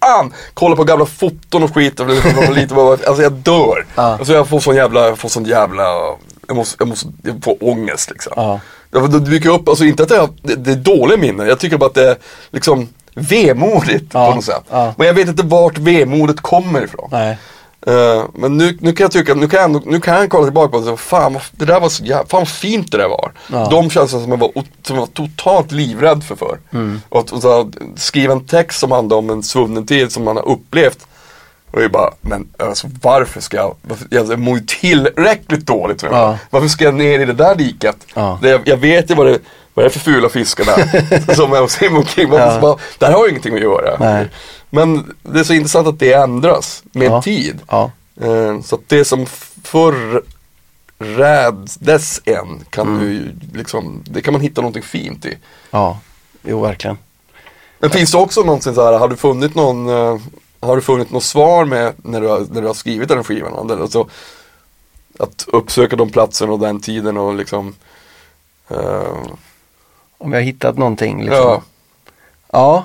fan. 0.00 0.32
Kolla 0.54 0.76
på 0.76 0.84
gamla 0.84 1.06
foton 1.06 1.62
och 1.62 1.74
skit, 1.74 2.00
och 2.00 2.06
var 2.06 2.54
lite, 2.54 2.74
bara- 2.74 2.90
alltså 3.08 3.22
jag 3.22 3.32
dör. 3.32 3.86
Ja. 3.94 4.02
Alltså 4.02 4.32
jag 4.32 4.48
får 4.48 4.60
sån 4.60 4.76
jävla, 4.76 5.06
jag 5.06 5.18
får 5.18 5.28
sån 5.28 5.44
jävla, 5.44 5.82
jag 6.46 6.56
måste, 6.56 6.76
jag 6.78 6.88
måste 6.88 7.08
jag 7.22 7.44
får 7.44 7.56
ångest 7.64 8.10
liksom. 8.10 8.32
Ja. 9.00 9.06
Det 9.06 9.20
dyker 9.20 9.48
upp, 9.50 9.68
alltså 9.68 9.84
inte 9.84 10.02
att 10.02 10.08
det 10.08 10.16
är, 10.16 10.28
det, 10.42 10.54
det 10.54 10.70
är 10.72 10.76
dåliga 10.76 11.18
minnen, 11.18 11.48
jag 11.48 11.58
tycker 11.58 11.76
bara 11.78 11.86
att 11.86 11.94
det 11.94 12.10
är 12.10 12.16
liksom 12.50 12.88
vemodigt 13.14 14.04
Ja, 14.12 14.28
på 14.28 14.34
något 14.34 14.44
sätt. 14.44 14.64
ja. 14.70 14.94
Men 14.96 15.06
jag 15.06 15.14
vet 15.14 15.28
inte 15.28 15.42
vart 15.42 15.78
vemodet 15.78 16.40
kommer 16.40 16.84
ifrån. 16.84 17.10
Eh, 17.86 18.24
men 18.34 18.56
nu, 18.56 18.78
nu 18.80 18.92
kan 18.92 19.04
jag 19.04 19.12
tycka, 19.12 19.34
nu 19.34 19.48
kan 19.48 19.60
jag, 19.72 19.86
nu 19.86 20.00
kan 20.00 20.14
jag 20.14 20.30
kolla 20.30 20.44
tillbaka 20.44 20.68
på 20.68 20.80
det 20.80 20.90
och 20.90 21.00
fan 21.00 21.32
vad, 21.32 21.42
det 21.52 21.64
där 21.64 21.80
var 21.80 21.88
så 21.88 22.04
jävla, 22.04 22.26
fan 22.26 22.40
vad 22.40 22.48
fint 22.48 22.92
det 22.92 22.98
där 22.98 23.08
var. 23.08 23.32
Ja. 23.52 23.68
De 23.70 23.90
känslor 23.90 24.20
som 24.20 24.30
jag 24.30 24.38
var, 24.38 24.50
som 24.82 24.96
jag 24.96 24.96
var 24.96 25.06
totalt 25.06 25.72
livrädd 25.72 26.24
för 26.24 26.36
förr. 26.36 26.58
Mm. 26.72 27.00
Och, 27.08 27.32
och 27.32 27.42
så, 27.42 27.70
skriva 27.96 28.32
en 28.32 28.44
text 28.46 28.78
som 28.78 28.90
handlar 28.92 29.16
om 29.16 29.30
en 29.30 29.42
svunnen 29.42 29.86
tid 29.86 30.12
som 30.12 30.24
man 30.24 30.36
har 30.36 30.48
upplevt. 30.48 31.06
Och 31.76 31.82
jag 31.82 31.90
bara, 31.90 32.10
men 32.20 32.48
alltså 32.58 32.86
varför 33.02 33.40
ska 33.40 33.56
jag, 33.56 33.74
varför, 33.82 34.06
jag 34.10 34.38
mår 34.38 34.58
ju 34.58 34.64
tillräckligt 34.64 35.66
dåligt. 35.66 36.02
jag. 36.02 36.12
Ja. 36.12 36.38
Varför 36.50 36.68
ska 36.68 36.84
jag 36.84 36.94
ner 36.94 37.20
i 37.20 37.24
det 37.24 37.32
där 37.32 37.54
diket? 37.54 37.96
Ja. 38.14 38.38
Det, 38.42 38.60
jag 38.64 38.76
vet 38.76 39.10
ju 39.10 39.14
vad 39.14 39.26
det, 39.26 39.38
vad 39.74 39.84
det 39.84 39.88
är 39.88 39.90
för 39.90 40.00
fula 40.00 40.28
fiskar 40.28 40.64
där. 41.26 41.34
som 41.34 41.52
jag 41.52 41.70
simmar 41.70 41.98
omkring. 41.98 42.32
Ja. 42.32 42.60
bara, 42.60 42.76
Det 42.98 43.06
här 43.06 43.12
har 43.12 43.24
ju 43.24 43.30
ingenting 43.30 43.54
att 43.54 43.60
göra. 43.60 43.96
Nej. 44.00 44.28
Men 44.70 45.14
det 45.22 45.40
är 45.40 45.44
så 45.44 45.52
intressant 45.52 45.88
att 45.88 45.98
det 45.98 46.12
ändras 46.12 46.82
med 46.92 47.10
Ja. 47.10 47.22
tid. 47.22 47.60
Eh, 48.20 48.60
Så 48.64 48.74
att 48.74 48.80
det 48.86 49.04
som 49.04 49.26
förr 49.64 50.22
räds 50.98 52.20
en 52.24 52.64
kan 52.70 52.86
Mm. 52.88 53.00
du 53.00 53.32
liksom, 53.58 54.02
det 54.04 54.20
kan 54.22 54.32
man 54.32 54.40
hitta 54.40 54.60
någonting 54.60 54.82
fint 54.82 55.24
i. 55.26 55.36
Ja. 55.70 55.98
Jo, 56.42 56.60
verkligen. 56.62 56.98
Men 57.78 57.90
finns 57.90 58.12
det 58.12 58.18
också 58.18 58.40
någonsin 58.42 58.74
så 58.74 58.84
här, 58.84 58.98
har 58.98 59.08
du 59.08 59.16
funnit 59.16 59.54
någon, 59.54 59.88
eh, 59.88 60.16
har 60.60 60.76
du 60.76 60.82
funnit 60.82 61.10
något 61.10 61.24
svar 61.24 61.64
med 61.64 61.94
när 61.96 62.20
du 62.20 62.28
har, 62.28 62.46
när 62.50 62.60
du 62.60 62.66
har 62.66 62.74
skrivit 62.74 63.08
den 63.08 63.24
skivan? 63.24 63.70
Alltså, 63.70 64.08
att 65.18 65.44
uppsöka 65.52 65.96
de 65.96 66.10
platserna 66.10 66.52
och 66.52 66.58
den 66.58 66.80
tiden 66.80 67.16
och 67.16 67.34
liksom 67.34 67.74
eh, 68.68 69.16
Om 70.18 70.32
jag 70.32 70.38
har 70.38 70.44
hittat 70.44 70.78
någonting 70.78 71.22
liksom. 71.22 71.38
Ja, 71.38 71.62
Ja, 72.52 72.84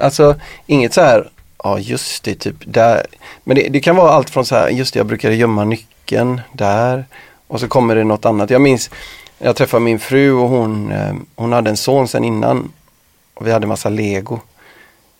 alltså 0.00 0.34
inget 0.66 0.94
så 0.94 1.00
här, 1.00 1.30
ja 1.64 1.78
just 1.78 2.24
det, 2.24 2.34
typ 2.34 2.56
där. 2.66 3.06
Men 3.44 3.56
det, 3.56 3.68
det 3.68 3.80
kan 3.80 3.96
vara 3.96 4.10
allt 4.10 4.30
från 4.30 4.46
så 4.46 4.54
här, 4.54 4.68
just 4.68 4.94
det, 4.94 4.98
jag 4.98 5.06
brukade 5.06 5.34
gömma 5.34 5.64
nyckeln 5.64 6.40
där. 6.52 7.06
Och 7.46 7.60
så 7.60 7.68
kommer 7.68 7.96
det 7.96 8.04
något 8.04 8.24
annat. 8.24 8.50
Jag 8.50 8.60
minns, 8.60 8.90
jag 9.38 9.56
träffade 9.56 9.84
min 9.84 9.98
fru 9.98 10.32
och 10.32 10.48
hon, 10.48 10.92
eh, 10.92 11.14
hon 11.36 11.52
hade 11.52 11.70
en 11.70 11.76
son 11.76 12.08
sen 12.08 12.24
innan. 12.24 12.72
Och 13.34 13.46
vi 13.46 13.52
hade 13.52 13.66
massa 13.66 13.88
lego. 13.88 14.40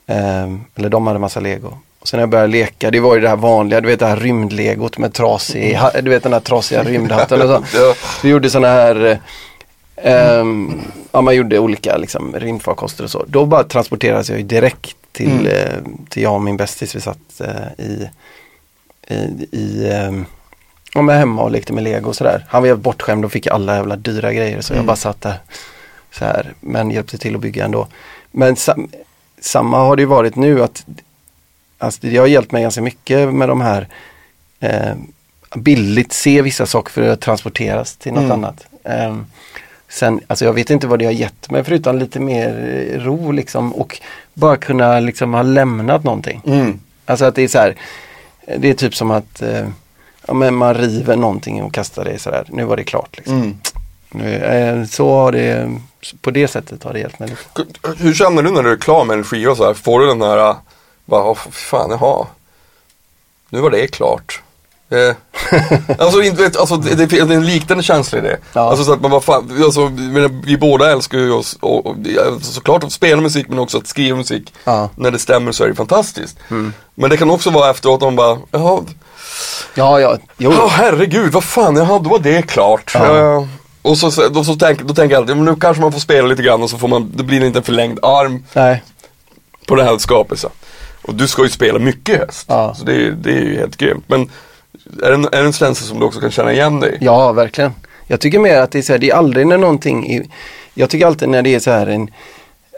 Eh, 0.06 0.48
eller 0.74 0.88
de 0.88 1.06
hade 1.06 1.18
massa 1.18 1.40
lego. 1.40 1.78
Sen 2.10 2.18
när 2.18 2.22
jag 2.22 2.28
började 2.30 2.52
leka, 2.52 2.90
det 2.90 3.00
var 3.00 3.14
ju 3.14 3.20
det 3.20 3.28
här 3.28 3.36
vanliga, 3.36 3.80
du 3.80 3.88
vet 3.88 3.98
det 4.00 4.06
här 4.06 4.16
rymdlegot 4.16 4.98
med 4.98 5.14
trasig, 5.14 5.74
ha- 5.74 6.00
du 6.00 6.10
vet 6.10 6.22
den 6.22 6.32
här 6.32 6.40
trasiga 6.40 6.82
rymdhatten 6.84 7.42
och 7.42 7.64
så. 7.66 7.94
Vi 8.22 8.28
gjorde 8.28 8.50
sådana 8.50 8.68
här 8.74 9.20
Ehm, 10.02 10.80
ja, 11.12 11.20
man 11.20 11.36
gjorde 11.36 11.58
olika 11.58 11.96
liksom, 11.96 12.34
rymdfarkoster 12.36 13.04
och 13.04 13.10
så. 13.10 13.24
Då 13.28 13.46
bara 13.46 13.64
transporterades 13.64 14.30
jag 14.30 14.44
direkt 14.44 14.96
till, 15.12 15.30
Mm. 15.30 15.46
eh, 15.46 15.78
till 16.08 16.22
jag 16.22 16.34
och 16.34 16.40
min 16.42 16.56
bästis. 16.56 16.94
Vi 16.96 17.00
satt 17.00 17.40
eh, 17.40 17.84
i, 17.86 18.08
i, 19.08 19.48
i 19.52 19.90
ehm, 19.92 20.24
ja, 20.94 21.02
men 21.02 21.18
hemma 21.18 21.42
och 21.42 21.50
lekte 21.50 21.72
med 21.72 21.84
lego 21.84 22.08
och 22.08 22.16
sådär. 22.16 22.46
Han 22.48 22.62
var 22.62 22.68
helt 22.68 22.80
bortskämd 22.80 23.24
och 23.24 23.32
fick 23.32 23.46
alla 23.46 23.76
jävla 23.76 23.96
dyra 23.96 24.32
grejer 24.32 24.60
så 24.60 24.72
jag 24.72 24.76
Mm. 24.76 24.86
bara 24.86 24.96
satt 24.96 25.20
där. 25.20 25.34
Så 26.12 26.24
här, 26.24 26.54
men 26.60 26.90
hjälpte 26.90 27.18
till 27.18 27.34
att 27.34 27.40
bygga 27.40 27.64
ändå. 27.64 27.86
Men 28.30 28.56
sam, 28.56 28.88
samma 29.40 29.78
har 29.78 29.96
det 29.96 30.02
ju 30.02 30.06
varit 30.06 30.36
nu 30.36 30.62
att 30.62 30.84
alltså, 31.78 32.00
det 32.02 32.16
har 32.16 32.26
hjälpt 32.26 32.52
mig 32.52 32.62
ganska 32.62 32.82
mycket 32.82 33.34
med 33.34 33.48
de 33.48 33.60
här 33.60 33.88
eh, 34.60 34.92
billigt 35.54 36.12
se 36.12 36.42
vissa 36.42 36.66
saker 36.66 36.92
för 36.92 37.08
att 37.08 37.20
transporteras 37.20 37.96
till 37.96 38.12
något 38.12 38.22
Mm. 38.24 38.32
annat. 38.32 38.66
Ehm, 38.84 39.26
sen, 39.88 40.20
alltså 40.26 40.44
jag 40.44 40.52
vet 40.52 40.70
inte 40.70 40.86
vad 40.86 40.98
det 40.98 41.04
har 41.04 41.12
gett 41.12 41.50
mig 41.50 41.64
förutom 41.64 41.98
lite 41.98 42.20
mer 42.20 42.48
eh, 42.94 43.00
ro 43.00 43.32
liksom 43.32 43.74
och 43.74 44.00
bara 44.34 44.56
kunna 44.56 45.00
liksom 45.00 45.34
ha 45.34 45.42
lämnat 45.42 46.04
någonting. 46.04 46.42
mm. 46.46 46.80
Alltså 47.06 47.24
att 47.24 47.34
det 47.34 47.42
är 47.42 47.48
så 47.48 47.58
här, 47.58 47.76
eh, 48.46 48.60
det 48.60 48.70
är 48.70 48.74
typ 48.74 48.94
som 48.94 49.10
att 49.10 49.42
eh, 49.42 49.68
ja, 50.26 50.34
men 50.34 50.54
man 50.54 50.74
river 50.74 51.16
någonting 51.16 51.62
och 51.62 51.74
kastar 51.74 52.04
det 52.04 52.18
sådär, 52.18 52.44
nu 52.48 52.64
var 52.64 52.76
det 52.76 52.84
klart. 52.84 53.16
Liksom. 53.16 53.36
Mm. 53.36 53.56
Nu, 54.10 54.34
eh, 54.34 54.84
så 54.84 55.10
har 55.10 55.32
det, 55.32 55.70
på 56.20 56.30
det 56.30 56.48
sättet 56.48 56.84
har 56.84 56.92
det 56.92 56.98
hjälpt 56.98 57.18
mig. 57.18 57.28
Lite. 57.28 58.02
Hur 58.02 58.14
känner 58.14 58.42
du 58.42 58.50
när 58.50 58.62
du 58.62 58.72
är 58.72 58.76
klar 58.76 59.04
med 59.04 59.16
en 59.18 59.24
skiva 59.24 59.54
så 59.54 59.64
här? 59.66 59.74
Får 59.74 60.00
du 60.00 60.06
den 60.06 60.22
här, 60.22 60.54
bara, 61.08 61.34
fy 61.34 61.50
fan, 61.50 61.90
jaha. 61.90 62.26
Nu 63.50 63.60
var 63.60 63.70
det 63.70 63.86
klart. 63.86 64.42
Eh, 64.90 65.16
alltså, 65.98 66.22
inte, 66.22 66.44
alltså 66.58 66.76
det, 66.76 66.94
det, 66.94 67.18
är 67.18 67.32
en 67.32 67.46
liknande 67.46 67.84
känsla 67.84 68.18
i 68.18 68.20
det. 68.20 68.38
Ja. 68.52 68.60
Alltså 68.60 68.84
så 68.84 68.92
att 68.92 69.00
man 69.00 69.10
bara 69.10 69.20
fan, 69.20 69.62
alltså, 69.64 69.92
vi 70.44 70.56
båda 70.56 70.92
älskar 70.92 71.18
ju 71.18 71.32
oss, 71.32 71.56
och, 71.60 71.86
och, 71.86 71.96
alltså, 72.26 72.52
såklart 72.52 72.84
att 72.84 72.92
spela 72.92 73.20
musik 73.20 73.48
men 73.48 73.58
också 73.58 73.78
att 73.78 73.86
skriva 73.86 74.16
musik. 74.16 74.54
Ja. 74.64 74.90
När 74.94 75.10
det 75.10 75.18
stämmer 75.18 75.52
så 75.52 75.64
är 75.64 75.68
det 75.68 75.74
fantastiskt. 75.74 76.38
Mm. 76.50 76.72
Men 76.94 77.10
det 77.10 77.16
kan 77.16 77.30
också 77.30 77.50
vara 77.50 77.70
efteråt 77.70 78.00
man 78.00 78.16
bara, 78.16 78.38
jaha, 78.50 78.82
Ja, 79.74 80.00
ja, 80.00 80.16
jo. 80.36 80.50
oh, 80.50 80.68
herregud, 80.68 81.32
vad 81.32 81.44
fan, 81.44 81.76
jaha, 81.76 81.98
då 81.98 82.10
var 82.10 82.18
det 82.18 82.42
klart. 82.42 82.90
Ja. 82.94 83.18
Eh, 83.18 83.46
och 83.82 83.98
så, 83.98 84.28
då, 84.28 84.44
så 84.44 84.54
tänk, 84.54 84.82
då 84.82 84.94
tänker 84.94 85.14
jag 85.14 85.20
alltid, 85.20 85.36
nu 85.36 85.56
kanske 85.56 85.82
man 85.82 85.92
får 85.92 86.00
spela 86.00 86.28
lite 86.28 86.42
grann 86.42 86.62
och 86.62 86.70
så 86.70 86.78
får 86.78 86.88
man, 86.88 87.12
det 87.14 87.22
blir 87.22 87.44
inte 87.44 87.58
en 87.58 87.62
förlängd 87.62 87.98
arm 88.04 88.44
Nej, 88.52 88.82
på 89.66 89.74
den 89.74 89.86
här 89.86 89.98
skapelsen. 89.98 90.50
Och 91.08 91.14
du 91.14 91.28
ska 91.28 91.42
ju 91.42 91.48
spela 91.48 91.78
mycket 91.78 92.14
i 92.14 92.18
höst. 92.18 92.46
Ja. 92.48 92.74
Så 92.74 92.84
det 92.84 92.92
är, 92.94 93.10
det 93.10 93.30
är 93.30 93.42
ju 93.42 93.56
helt 93.56 93.76
grymt. 93.76 94.04
Men 94.06 94.20
är 95.02 95.08
det, 95.08 95.14
en, 95.14 95.24
är 95.24 95.30
det 95.30 95.46
en 95.46 95.52
känsla 95.52 95.86
som 95.86 95.98
du 95.98 96.06
också 96.06 96.20
kan 96.20 96.30
känna 96.30 96.52
igen 96.52 96.80
dig? 96.80 96.98
Ja, 97.00 97.32
verkligen. 97.32 97.72
Jag 98.06 98.20
tycker 98.20 98.38
mer 98.38 98.58
att 98.58 98.70
det 98.70 98.78
är 98.78 98.82
så 98.82 98.92
här, 98.92 98.98
det 98.98 99.10
är 99.10 99.14
aldrig 99.14 99.46
när 99.46 99.58
någonting, 99.58 100.10
är, 100.10 100.22
jag 100.74 100.90
tycker 100.90 101.06
alltid 101.06 101.28
när 101.28 101.42
det 101.42 101.54
är 101.54 101.60
så 101.60 101.70
här 101.70 101.86
en, 101.86 102.10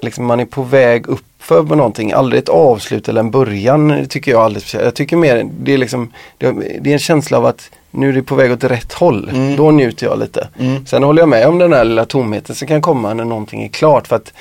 liksom 0.02 0.26
man 0.26 0.40
är 0.40 0.44
på 0.44 0.62
väg 0.62 1.08
upp 1.08 1.24
för 1.38 1.62
någonting, 1.62 2.12
aldrig 2.12 2.42
ett 2.42 2.48
avslut 2.48 3.08
eller 3.08 3.20
en 3.20 3.30
början 3.30 4.06
tycker 4.08 4.30
jag 4.30 4.40
aldrig 4.40 4.62
speciellt. 4.62 4.84
Jag 4.84 4.94
tycker 4.94 5.16
mer, 5.16 5.50
det 5.60 5.74
är 5.74 5.78
liksom, 5.78 6.12
det, 6.38 6.52
det 6.80 6.90
är 6.90 6.92
en 6.92 6.98
känsla 6.98 7.38
av 7.38 7.46
att 7.46 7.70
nu 7.90 8.08
är 8.08 8.12
det 8.12 8.22
på 8.22 8.34
väg 8.34 8.52
åt 8.52 8.64
rätt 8.64 8.92
håll. 8.92 9.28
Mm. 9.28 9.56
Då 9.56 9.70
njuter 9.70 10.06
jag 10.06 10.18
lite. 10.18 10.48
Mm. 10.58 10.86
Sen 10.86 11.02
håller 11.02 11.22
jag 11.22 11.28
med 11.28 11.46
om 11.46 11.58
den 11.58 11.72
här 11.72 11.84
lilla 11.84 12.04
tomheten 12.04 12.54
som 12.54 12.68
kan 12.68 12.82
komma 12.82 13.14
när 13.14 13.24
någonting 13.24 13.62
är 13.62 13.68
klart 13.68 14.06
för 14.06 14.16
att 14.16 14.32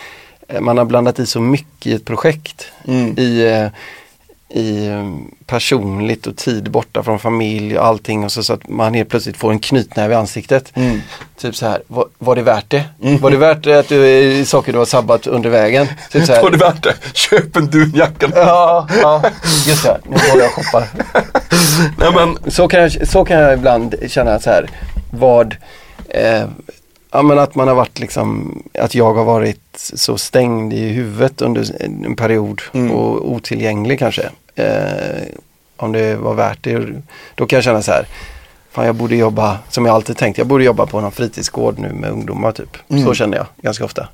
man 0.60 0.78
har 0.78 0.86
blandat 0.86 1.20
i 1.20 1.26
så 1.26 1.42
mycket 1.42 1.88
i 1.88 1.94
ett 1.94 2.06
projekt. 2.06 2.66
Mm. 2.88 3.18
I, 3.18 3.42
eh, 3.42 3.68
i 4.60 4.88
eh, 4.88 5.06
personligt 5.46 6.28
och 6.28 6.36
tid 6.36 6.72
borta 6.72 7.04
från 7.04 7.20
familj 7.20 7.78
och 7.78 7.86
allting 7.86 8.24
och 8.24 8.32
så, 8.32 8.44
så 8.44 8.54
att 8.54 8.70
man 8.70 8.94
helt 8.94 9.10
plötsligt 9.10 9.38
får 9.38 9.52
en 9.52 9.60
knytnäve 9.60 10.14
i 10.14 10.18
ansiktet. 10.18 10.72
Mm. 10.76 11.02
Typ 11.38 11.56
så 11.56 11.66
här, 11.66 11.82
var, 11.88 12.06
var 12.18 12.36
det 12.36 12.42
värt 12.42 12.70
det? 12.70 12.84
Mm. 13.04 13.18
Var 13.18 13.32
det 13.32 13.38
värt 13.38 13.64
det 13.64 13.80
att 13.80 13.88
du, 13.90 14.46
saker 14.46 14.74
du 14.74 14.78
har 14.78 14.86
sabbat 14.86 15.28
under 15.28 15.50
vägen? 15.50 15.88
Typ 16.12 16.26
så 16.26 16.34
här, 16.34 16.42
Var 16.44 16.52
det 16.52 16.58
värt 16.58 16.84
det? 16.84 16.96
Köp 17.14 17.56
en 17.56 17.68
dunjacka. 17.68 18.32
Ja, 18.36 18.88
ja, 19.02 19.24
just 19.68 19.84
det. 19.84 20.00
Nu 20.04 20.12
går 20.12 20.42
jag 20.42 20.46
och 20.46 20.66
shoppar. 20.66 20.88
Nej 21.98 22.12
men, 22.14 22.52
Så 22.52 22.68
kan 22.68 22.82
jag, 22.82 23.08
så 23.08 23.26
kan 23.26 23.40
jag 23.40 23.54
ibland 23.54 23.96
känna 24.08 24.40
så 24.40 24.50
här, 24.50 24.70
vad, 25.12 25.56
eh, 26.10 26.44
ja 27.12 27.22
men 27.22 27.40
att 27.40 27.56
man 27.56 27.68
har 27.68 27.76
varit 27.76 28.00
liksom, 28.00 28.58
att 28.74 28.96
jag 28.96 29.14
har 29.14 29.24
varit 29.24 29.62
så 29.76 30.18
stängd 30.18 30.74
i 30.74 30.88
huvudet 30.90 31.42
under 31.42 31.82
en 31.82 32.16
period 32.16 32.62
Mm. 32.74 32.92
och 32.92 33.32
otillgänglig 33.32 34.00
kanske. 34.00 34.30
Eh, 34.56 35.24
om 35.78 35.92
det 35.92 36.16
var 36.16 36.34
värt 36.34 36.64
det, 36.64 37.02
då 37.36 37.46
kan 37.46 37.58
jag 37.58 37.64
känna 37.64 37.82
så 37.82 37.92
här, 37.92 38.08
fan 38.72 38.86
jag 38.86 38.96
borde 38.96 39.16
jobba, 39.16 39.58
som 39.70 39.86
jag 39.86 39.96
alltid 39.96 40.18
tänkt, 40.18 40.38
jag 40.38 40.48
borde 40.48 40.64
jobba 40.64 40.86
på 40.86 41.02
någon 41.02 41.12
fritidsgård 41.12 41.80
nu 41.80 41.94
med 41.94 42.12
ungdomar 42.12 42.52
typ. 42.52 42.78
Mm. 42.90 43.06
Så 43.06 43.14
känner 43.14 43.38
jag 43.38 43.46
ganska 43.58 43.86
ofta. 43.86 44.08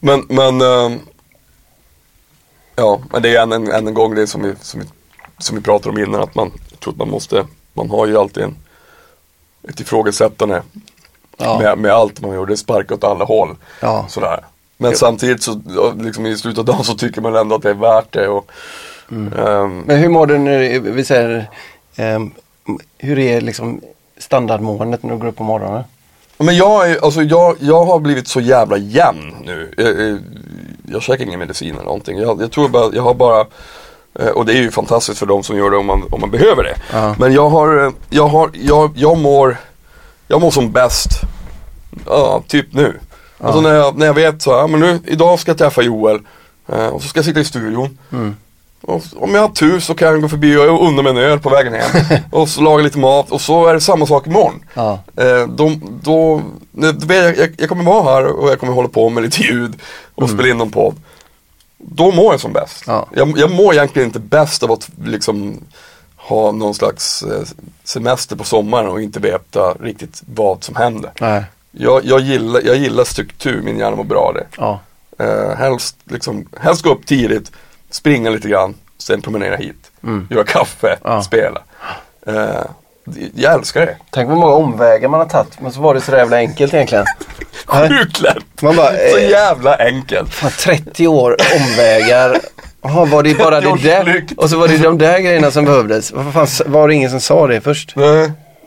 men, 0.00 0.22
men 0.28 0.60
ehm, 0.60 0.98
Ja, 2.78 3.00
men 3.12 3.22
det 3.22 3.36
är 3.36 3.42
än 3.42 3.52
en, 3.52 3.70
än 3.72 3.86
en 3.88 3.94
gång 3.94 4.14
det 4.14 4.26
som 4.26 4.42
vi, 4.42 4.54
som, 4.60 4.80
vi, 4.80 4.86
som 5.38 5.56
vi 5.56 5.62
pratade 5.62 5.90
om 5.90 5.98
innan 5.98 6.22
att 6.22 6.34
man, 6.34 6.50
jag 6.70 6.80
tror 6.80 6.92
att 6.92 6.98
man 6.98 7.10
måste, 7.10 7.46
man 7.72 7.90
har 7.90 8.06
ju 8.06 8.16
alltid 8.18 8.42
en, 8.42 8.56
ett 9.68 9.80
ifrågasättande 9.80 10.62
Ja. 11.36 11.58
med, 11.58 11.78
med 11.78 11.92
allt 11.92 12.20
man 12.20 12.30
gör, 12.34 12.46
det 12.46 12.56
sparkar 12.56 12.94
åt 12.94 13.04
alla 13.04 13.24
håll. 13.24 13.56
Ja. 13.80 14.06
Sådär. 14.08 14.40
Men 14.76 14.90
Jo. 14.90 14.96
samtidigt 14.96 15.42
så, 15.42 15.60
liksom 16.00 16.26
i 16.26 16.36
slutet 16.36 16.58
av 16.58 16.64
dagen 16.64 16.84
så 16.84 16.94
tycker 16.94 17.20
man 17.20 17.36
ändå 17.36 17.54
att 17.56 17.62
det 17.62 17.70
är 17.70 17.74
värt 17.74 18.12
det. 18.12 18.28
Och, 18.28 18.50
ehm, 19.10 19.82
Men 19.86 19.96
hur 19.98 20.08
mår 20.08 20.26
du 20.26 20.38
när 20.38 20.78
vi 20.80 21.04
säger, 21.04 21.50
ehm, 21.96 22.30
hur 22.98 23.18
är 23.18 23.40
liksom 23.40 23.80
standardmåendet 24.18 25.02
när 25.02 25.10
du 25.10 25.16
går 25.18 25.28
upp 25.28 25.36
på 25.36 25.42
morgonen? 25.44 25.84
Men 26.38 26.56
jag, 26.56 26.90
är, 26.90 27.04
alltså 27.04 27.22
jag, 27.22 27.56
jag 27.60 27.84
har 27.84 27.98
blivit 27.98 28.28
så 28.28 28.40
jävla 28.40 28.76
jämn 28.76 29.34
nu. 29.44 29.74
Jag, 29.76 30.00
jag, 30.00 30.18
jag 30.92 31.02
käkar 31.02 31.24
ingen 31.24 31.38
medicin 31.38 31.74
eller 31.74 31.84
någonting. 31.84 32.18
Jag, 32.18 32.42
jag 32.42 32.52
tror 32.52 32.68
bara, 32.68 32.94
jag 32.94 33.02
har 33.02 33.14
bara 33.14 33.40
eh, 34.18 34.28
och 34.28 34.46
det 34.46 34.52
är 34.52 34.62
ju 34.62 34.70
fantastiskt 34.70 35.18
för 35.18 35.26
de 35.26 35.42
som 35.42 35.56
gör 35.56 35.70
det 35.70 35.76
om 35.76 35.86
man, 35.86 36.02
om 36.10 36.20
man 36.20 36.30
behöver 36.30 36.62
det. 36.62 36.76
Ja. 36.92 37.14
Men 37.18 37.32
jag 37.32 37.48
har, 37.48 37.84
eh, 37.86 37.92
jag 38.10 38.26
har, 38.28 38.50
jag, 38.54 38.90
jag 38.96 39.18
mår, 39.18 39.56
jag 40.28 40.40
mår 40.40 40.50
som 40.50 40.72
bäst, 40.72 41.20
ja 42.06 42.42
typ 42.48 42.72
nu. 42.72 43.00
Alltså 43.38 43.60
när 43.60 43.74
jag, 43.74 43.98
när 43.98 44.06
jag 44.06 44.14
vet 44.14 44.42
så 44.42 44.60
här, 44.60 44.68
men 44.68 44.80
nu, 44.80 45.00
idag 45.04 45.38
ska 45.38 45.50
jag 45.50 45.58
träffa 45.58 45.82
Joel 45.82 46.20
eh, 46.68 46.86
och 46.86 47.02
så 47.02 47.08
ska 47.08 47.18
jag 47.18 47.24
sitta 47.24 47.40
i 47.40 47.44
studion. 47.44 47.98
Mm. 48.12 48.36
Och 48.80 49.02
om 49.16 49.34
jag 49.34 49.40
har 49.40 49.48
tur 49.48 49.80
så 49.80 49.94
kan 49.94 50.08
jag 50.08 50.22
gå 50.22 50.28
förbi 50.28 50.56
och 50.56 50.86
unna 50.86 51.02
mig 51.02 51.10
en 51.10 51.16
öl 51.16 51.38
på 51.38 51.50
vägen 51.50 51.74
hem. 51.74 52.20
och 52.30 52.48
så 52.48 52.60
laga 52.60 52.84
lite 52.84 52.98
mat 52.98 53.30
och 53.30 53.40
så 53.40 53.66
är 53.66 53.74
det 53.74 53.80
samma 53.80 54.06
sak 54.06 54.26
imorgon. 54.26 54.64
Ja. 54.74 54.98
Eh, 55.16 55.46
då, 55.48 55.72
då, 56.02 56.42
vet, 57.06 57.38
jag, 57.38 57.54
jag 57.58 57.68
kommer 57.68 57.84
vara 57.84 58.14
här 58.14 58.26
och 58.26 58.50
jag 58.50 58.60
kommer 58.60 58.72
hålla 58.72 58.88
på 58.88 59.08
med 59.08 59.22
lite 59.22 59.42
ljud 59.42 59.74
och 60.14 60.30
spela 60.30 60.48
in 60.48 60.58
någon 60.58 60.70
podd. 60.70 60.94
Då 61.78 62.10
mår 62.10 62.32
jag 62.32 62.40
som 62.40 62.52
bäst. 62.52 62.84
Ja. 62.86 63.06
Jag, 63.14 63.38
jag 63.38 63.50
mår 63.50 63.74
egentligen 63.74 64.08
inte 64.08 64.18
bäst 64.18 64.62
av 64.62 64.72
att 64.72 64.90
liksom 65.04 65.60
ha 66.28 66.52
någon 66.52 66.74
slags 66.74 67.22
eh, 67.22 67.42
semester 67.84 68.36
på 68.36 68.44
sommaren 68.44 68.88
och 68.88 69.02
inte 69.02 69.20
veta 69.20 69.72
riktigt 69.80 70.22
vad 70.34 70.64
som 70.64 70.76
händer. 70.76 71.10
Nej. 71.20 71.44
Jag, 71.70 72.04
jag, 72.04 72.20
gillar, 72.20 72.60
jag 72.64 72.76
gillar 72.76 73.04
struktur, 73.04 73.62
min 73.62 73.78
hjärna 73.78 73.96
mår 73.96 74.04
bra 74.04 74.20
av 74.20 74.34
det. 74.34 74.46
Ja. 74.56 74.80
Eh, 75.18 75.56
helst, 75.56 75.96
liksom, 76.04 76.48
helst 76.60 76.82
gå 76.82 76.90
upp 76.90 77.06
tidigt, 77.06 77.52
springa 77.90 78.30
lite 78.30 78.48
grann, 78.48 78.74
sen 78.98 79.22
promenera 79.22 79.56
hit, 79.56 79.90
Mm. 80.02 80.28
göra 80.30 80.44
kaffe, 80.44 80.96
Ja. 81.04 81.22
spela. 81.22 81.60
Eh, 82.26 82.64
jag 83.34 83.54
älskar 83.54 83.86
det. 83.86 83.96
Tänk 84.10 84.28
vad 84.28 84.38
många 84.38 84.52
omvägar 84.54 85.08
man 85.08 85.20
har 85.20 85.26
tagit 85.28 85.60
men 85.60 85.72
så 85.72 85.80
var 85.80 85.94
det 85.94 86.00
så 86.00 86.12
jävla 86.12 86.36
enkelt 86.36 86.74
egentligen. 86.74 87.04
Sjukt 87.66 88.20
lätt! 88.20 88.62
Man 88.62 88.76
bara, 88.76 88.88
Så 88.88 89.16
eh, 89.16 89.30
jävla 89.30 89.76
enkelt. 89.76 90.34
Fan, 90.34 90.50
30 90.50 91.06
år 91.08 91.36
omvägar. 91.56 92.40
Jaha, 92.88 93.04
var 93.04 93.22
det 93.22 93.38
bara 93.38 93.60
30 93.60 93.82
det 93.82 93.88
där? 93.88 94.26
Och 94.36 94.50
så 94.50 94.58
var 94.58 94.68
det 94.68 94.78
de 94.78 94.98
där 94.98 95.18
grejerna 95.20 95.50
som 95.50 95.64
behövdes. 95.64 96.12
Varför 96.12 96.68
var 96.68 96.88
det 96.88 96.94
ingen 96.94 97.10
som 97.10 97.20
sa 97.20 97.46
det 97.46 97.60
först? 97.60 97.92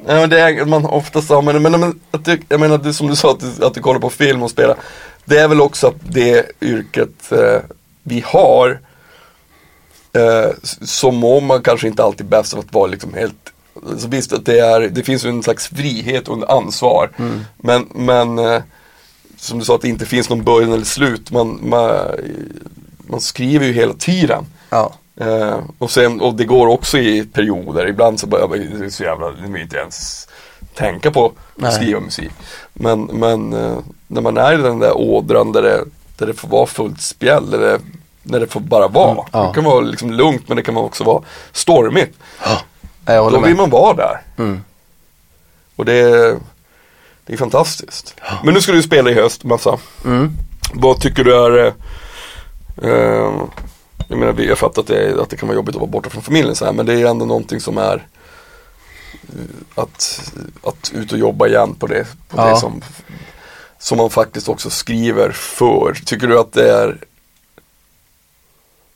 Nej, 0.05 0.20
men 0.20 0.30
det 0.30 0.39
är 0.39 0.65
man 0.65 0.86
ofta 0.86 1.22
sa, 1.22 1.41
men, 1.41 1.61
men, 1.61 1.80
men 1.80 1.99
att 2.11 2.26
det, 2.26 2.38
jag 2.49 2.59
menar 2.59 2.78
det 2.78 2.93
som 2.93 3.07
du 3.07 3.15
sa 3.15 3.32
att 3.32 3.39
du, 3.39 3.65
att 3.65 3.74
du 3.74 3.82
kollar 3.82 3.99
på 3.99 4.09
film 4.09 4.43
och 4.43 4.51
spelar. 4.51 4.76
Det 5.26 5.38
är 5.38 5.47
väl 5.47 5.61
också 5.61 5.88
att 5.88 5.95
det 6.09 6.45
yrket 6.61 7.32
eh, 7.32 7.61
vi 8.03 8.24
har 8.26 8.80
eh, 10.13 10.49
s- 10.63 10.91
så 10.91 11.11
mår 11.11 11.41
man 11.41 11.61
kanske 11.61 11.88
inte 11.88 12.03
alltid 12.03 12.26
bäst 12.26 12.53
av 12.53 12.59
att 12.59 12.74
vara 12.74 12.88
liksom 12.88 13.13
helt 13.13 13.36
så 13.97 14.07
visst 14.07 14.34
att 14.34 14.45
det, 14.45 14.59
är, 14.59 14.82
det 14.82 15.03
finns 15.03 15.26
en 15.26 15.43
slags 15.43 15.67
frihet 15.67 16.28
och 16.28 16.53
ansvar. 16.53 17.09
Men, 17.57 17.88
men 17.95 18.39
eh, 18.39 18.61
som 19.38 19.59
du 19.59 19.65
sa 19.65 19.76
att 19.76 19.82
det 19.82 19.89
inte 19.89 20.05
finns 20.05 20.30
någon 20.30 20.43
början 20.43 20.74
eller 20.74 20.86
slut. 20.86 21.32
Man, 21.32 21.59
man, 21.63 21.91
man 23.10 23.22
skriver 23.22 23.66
ju 23.66 23.74
hela 23.74 23.93
tiden. 23.93 24.45
Ja. 24.70 24.93
Eh, 25.16 25.57
och, 25.78 25.91
sen, 25.91 26.22
och 26.22 26.34
det 26.34 26.45
går 26.45 26.68
också 26.68 26.97
i 26.97 27.26
perioder, 27.26 27.88
ibland 27.88 28.20
så 28.20 28.28
börjar 28.28 28.47
man 28.47 28.80
det 28.80 28.86
är 28.86 28.89
så 28.89 29.03
jävla, 29.03 29.32
det 29.32 29.47
vill 29.47 29.62
inte 29.62 29.78
ens 29.78 30.28
tänka 30.74 31.12
på 31.12 31.32
att 31.62 31.74
skriva 31.74 31.99
musik. 31.99 32.32
Men, 32.74 33.03
men 33.03 33.53
eh, 33.53 33.78
när 34.07 34.22
man 34.22 34.38
är 34.38 34.53
i 34.53 34.57
den 34.57 34.80
där 34.80 34.97
ådran 34.97 35.51
där 35.51 35.62
det, 35.62 35.84
där 36.18 36.28
det 36.28 36.34
får 36.34 36.47
vara 36.47 36.66
fullt 36.66 37.01
spjäll, 37.01 37.49
där 37.49 37.60
det, 37.60 37.80
när 38.24 38.39
det 38.39 38.47
får 38.47 38.60
bara 38.60 38.88
vara. 38.88 39.12
Mm, 39.12 39.24
ja. 39.32 39.47
Det 39.47 39.53
kan 39.53 39.64
vara 39.64 39.82
liksom 39.82 40.12
lugnt 40.12 40.47
men 40.47 40.57
det 40.57 40.64
kan 40.64 40.78
också 40.78 41.03
vara 41.03 41.24
stormigt. 41.51 42.18
Jag 43.05 43.32
Då 43.32 43.39
vill 43.39 43.55
man 43.55 43.70
vara 43.70 43.93
där. 43.93 44.22
Mm. 44.38 44.62
Och 45.76 45.86
det 45.86 46.38
det 47.30 47.34
är 47.34 47.38
fantastiskt. 47.38 48.16
Men 48.43 48.53
nu 48.53 48.62
ska 48.62 48.72
du 48.72 48.82
spela 48.82 49.10
i 49.10 49.14
höst 49.14 49.43
massa. 49.43 49.78
Mm. 50.05 50.32
Vad 50.74 51.01
tycker 51.01 51.24
du 51.24 51.36
är 51.36 51.74
eh, 52.84 52.90
eh, 52.92 53.42
Jag 54.08 54.18
menar 54.20 54.34
vi 54.34 54.48
har 54.50 54.56
fattat 54.56 54.78
att 54.78 54.88
det, 54.88 55.22
att 55.22 55.30
det 55.30 55.38
kan 55.38 55.48
vara 55.48 55.56
jobbigt 55.56 55.76
att 55.76 55.82
vara 55.82 55.92
borta 55.92 56.10
från 56.10 56.24
familjen 56.24 56.56
så 56.56 56.66
här, 56.66 56.74
men 56.74 56.86
det 56.86 56.94
är 56.94 57.06
ändå 57.06 57.26
någonting 57.26 57.60
som 57.60 57.78
är 57.78 58.06
eh, 59.24 59.56
att, 59.76 60.32
att 60.64 60.92
ut 60.94 61.12
och 61.12 61.18
jobba 61.18 61.48
igen 61.48 61.76
på 61.76 61.88
det, 61.88 62.06
på 62.28 62.38
Ja. 62.38 62.50
det 62.50 62.58
som, 62.58 62.82
som 63.80 63.98
man 63.98 64.10
faktiskt 64.10 64.50
också 64.50 64.70
skriver 64.70 65.32
för. 65.32 65.94
Tycker 66.06 66.28
du 66.28 66.40
att 66.40 66.54
det 66.54 66.72
är 66.74 66.98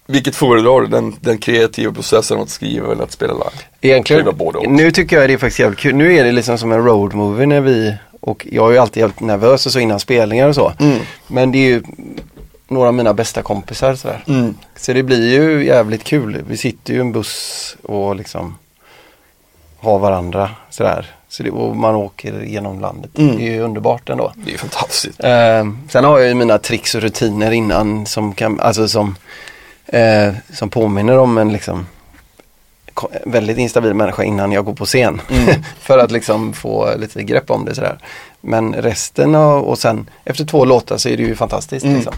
Vilket 0.05 0.35
föredrar 0.35 0.81
du? 0.81 0.87
Den, 0.87 1.15
den 1.21 1.37
kreativa 1.37 1.93
processen 1.93 2.39
att 2.39 2.49
skriva 2.49 2.91
eller 2.91 3.03
att 3.03 3.11
spela 3.11 3.33
live? 3.33 3.49
Egentligen, 3.81 4.21
Skriva 4.21 4.37
både 4.37 4.57
och. 4.57 4.71
nu 4.71 4.91
tycker 4.91 5.19
jag 5.19 5.29
det 5.29 5.33
är 5.33 5.37
faktiskt 5.37 5.59
jävligt 5.59 5.79
kul. 5.79 5.95
Nu 5.95 6.13
är 6.15 6.23
det 6.23 6.31
liksom 6.31 6.57
som 6.57 6.71
en 6.71 6.83
road 6.85 7.13
movie 7.13 7.45
när 7.45 7.61
vi, 7.61 7.95
och 8.21 8.47
jag 8.51 8.67
är 8.67 8.71
ju 8.71 8.77
alltid 8.77 9.01
jävligt 9.01 9.19
nervös 9.19 9.65
och 9.65 9.71
så 9.71 9.79
innan 9.79 9.99
spelningar 9.99 10.47
och 10.47 10.55
så. 10.55 10.73
Mm. 10.79 10.99
Men 11.27 11.51
det 11.51 11.57
är 11.57 11.67
ju 11.69 11.83
några 12.73 12.87
av 12.87 12.93
mina 12.93 13.13
bästa 13.13 13.41
kompisar 13.41 13.95
sådär. 13.95 14.23
Mm. 14.27 14.55
Så 14.75 14.93
det 14.93 15.03
blir 15.03 15.31
ju 15.31 15.65
jävligt 15.65 16.03
kul. 16.03 16.43
Vi 16.47 16.57
sitter 16.57 16.93
ju 16.93 16.99
i 16.99 17.01
en 17.01 17.11
buss 17.11 17.75
och 17.83 18.15
liksom 18.15 18.57
har 19.79 19.99
varandra 19.99 20.49
sådär. 20.69 21.15
Så 21.27 21.43
det, 21.43 21.51
och 21.51 21.75
man 21.75 21.95
åker 21.95 22.41
genom 22.41 22.79
landet. 22.79 23.17
Mm. 23.17 23.37
Det 23.37 23.47
är 23.47 23.51
ju 23.51 23.61
underbart 23.61 24.09
ändå. 24.09 24.33
Det 24.35 24.53
är 24.53 24.57
fantastiskt. 24.57 25.23
Eh, 25.23 25.67
sen 25.89 26.03
har 26.03 26.19
jag 26.19 26.27
ju 26.27 26.33
mina 26.33 26.57
tricks 26.57 26.95
och 26.95 27.01
rutiner 27.01 27.51
innan 27.51 28.05
som 28.05 28.33
kan, 28.33 28.59
alltså 28.59 28.87
som, 28.87 29.15
eh, 29.85 30.33
som 30.53 30.69
påminner 30.69 31.17
om 31.17 31.37
en 31.37 31.53
liksom 31.53 31.85
väldigt 33.25 33.57
instabil 33.57 33.93
människa 33.93 34.23
innan 34.23 34.51
jag 34.51 34.65
går 34.65 34.73
på 34.73 34.85
scen. 34.85 35.21
För 35.79 35.97
att 35.97 36.11
liksom 36.11 36.53
få 36.53 36.95
lite 36.97 37.23
grepp 37.23 37.51
om 37.51 37.65
det 37.65 37.75
sådär. 37.75 37.97
Men 38.41 38.73
resten 38.73 39.35
av, 39.35 39.63
och 39.63 39.79
sen 39.79 40.09
efter 40.25 40.45
två 40.45 40.65
låtar 40.65 40.97
så 40.97 41.09
är 41.09 41.17
det 41.17 41.23
ju 41.23 41.35
fantastiskt. 41.35 41.85
Mm. 41.85 41.95
Liksom. 41.95 42.13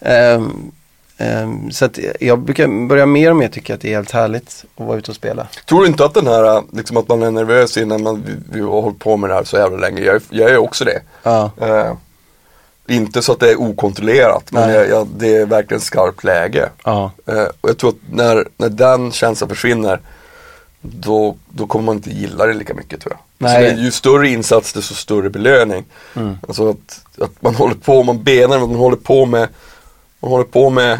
Ehm, 0.00 0.70
ehm, 1.18 1.70
så 1.70 1.84
att 1.84 1.98
jag 2.20 2.38
brukar 2.38 2.86
börja 2.88 3.06
mer 3.06 3.30
och 3.30 3.36
mer 3.36 3.48
tycka 3.48 3.74
att 3.74 3.80
det 3.80 3.88
är 3.92 3.94
helt 3.96 4.10
härligt 4.10 4.64
att 4.76 4.86
vara 4.86 4.98
ute 4.98 5.10
och 5.10 5.16
spela. 5.16 5.46
Tror 5.68 5.80
du 5.80 5.86
inte 5.86 6.04
att 6.04 6.14
den 6.14 6.26
här, 6.26 6.62
liksom 6.72 6.96
att 6.96 7.08
man 7.08 7.22
är 7.22 7.30
nervös 7.30 7.76
innan 7.76 8.02
man, 8.02 8.22
vi, 8.26 8.32
vi 8.52 8.60
har 8.60 8.82
hållit 8.82 8.98
på 8.98 9.16
med 9.16 9.30
det 9.30 9.34
här 9.34 9.44
så 9.44 9.56
jävla 9.56 9.78
länge. 9.78 10.00
Jag, 10.00 10.14
är- 10.16 10.22
jag 10.30 10.50
är 10.50 10.56
också 10.56 10.84
det. 10.84 11.00
Ja, 11.22 11.50
Eh, 11.60 11.92
inte 12.88 13.22
så 13.22 13.32
att 13.32 13.40
det 13.40 13.50
är 13.50 13.60
okontrollerat, 13.60 14.52
men 14.52 14.68
Nej. 14.68 14.76
jag, 14.76 14.88
jag, 14.88 15.06
det 15.16 15.36
är 15.36 15.46
verkligen 15.46 15.80
skarpt 15.80 16.24
läge. 16.24 16.68
ja, 16.84 17.10
Eh, 17.26 17.44
och 17.60 17.68
jag 17.68 17.78
tror 17.78 17.90
att 17.90 17.96
när, 18.12 18.48
när 18.56 18.68
den 18.68 19.12
känslan 19.12 19.48
försvinner, 19.48 20.00
då, 20.80 21.36
då 21.48 21.66
kommer 21.66 21.84
man 21.84 21.96
inte 21.96 22.10
gilla 22.10 22.46
det 22.46 22.52
lika 22.54 22.74
mycket 22.74 23.00
tror 23.00 23.12
jag. 23.12 23.20
Nej. 23.48 23.70
Så 23.70 23.76
det, 23.76 23.82
ju 23.82 23.90
större 23.90 24.28
insats, 24.28 24.72
desto 24.72 24.94
större 24.94 25.30
belöning. 25.30 25.84
Mm. 26.16 26.38
Alltså 26.48 26.70
att, 26.70 27.00
att 27.22 27.42
man 27.42 27.54
håller 27.54 27.74
på, 27.74 28.02
man 28.02 28.22
benar, 28.22 28.58
man 28.58 28.74
håller 28.74 28.96
på 28.96 29.26
med, 29.26 29.48
man 30.20 30.30
håller 30.30 30.44
på 30.44 30.70
med 30.70 30.98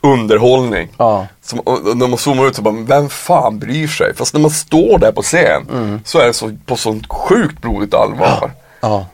underhållning. 0.00 0.88
ja, 0.98 1.26
Som, 1.42 1.58
och, 1.60 1.86
och 1.86 1.96
när 1.96 2.08
man 2.08 2.18
zoomar 2.18 2.46
ut 2.46 2.56
så 2.56 2.62
bara, 2.62 2.74
vem 2.74 3.08
fan 3.08 3.58
bryr 3.58 3.86
sig? 3.88 4.14
Fast 4.14 4.34
när 4.34 4.40
man 4.40 4.50
står 4.50 4.98
där 4.98 5.12
på 5.12 5.22
scen 5.22 5.66
Mm. 5.72 6.00
så 6.04 6.18
är 6.18 6.26
det 6.26 6.32
så, 6.32 6.56
på 6.66 6.76
sånt 6.76 7.06
sjukt 7.12 7.60
blodigt 7.60 7.94
allvar. 7.94 8.50
ja, 8.80 9.06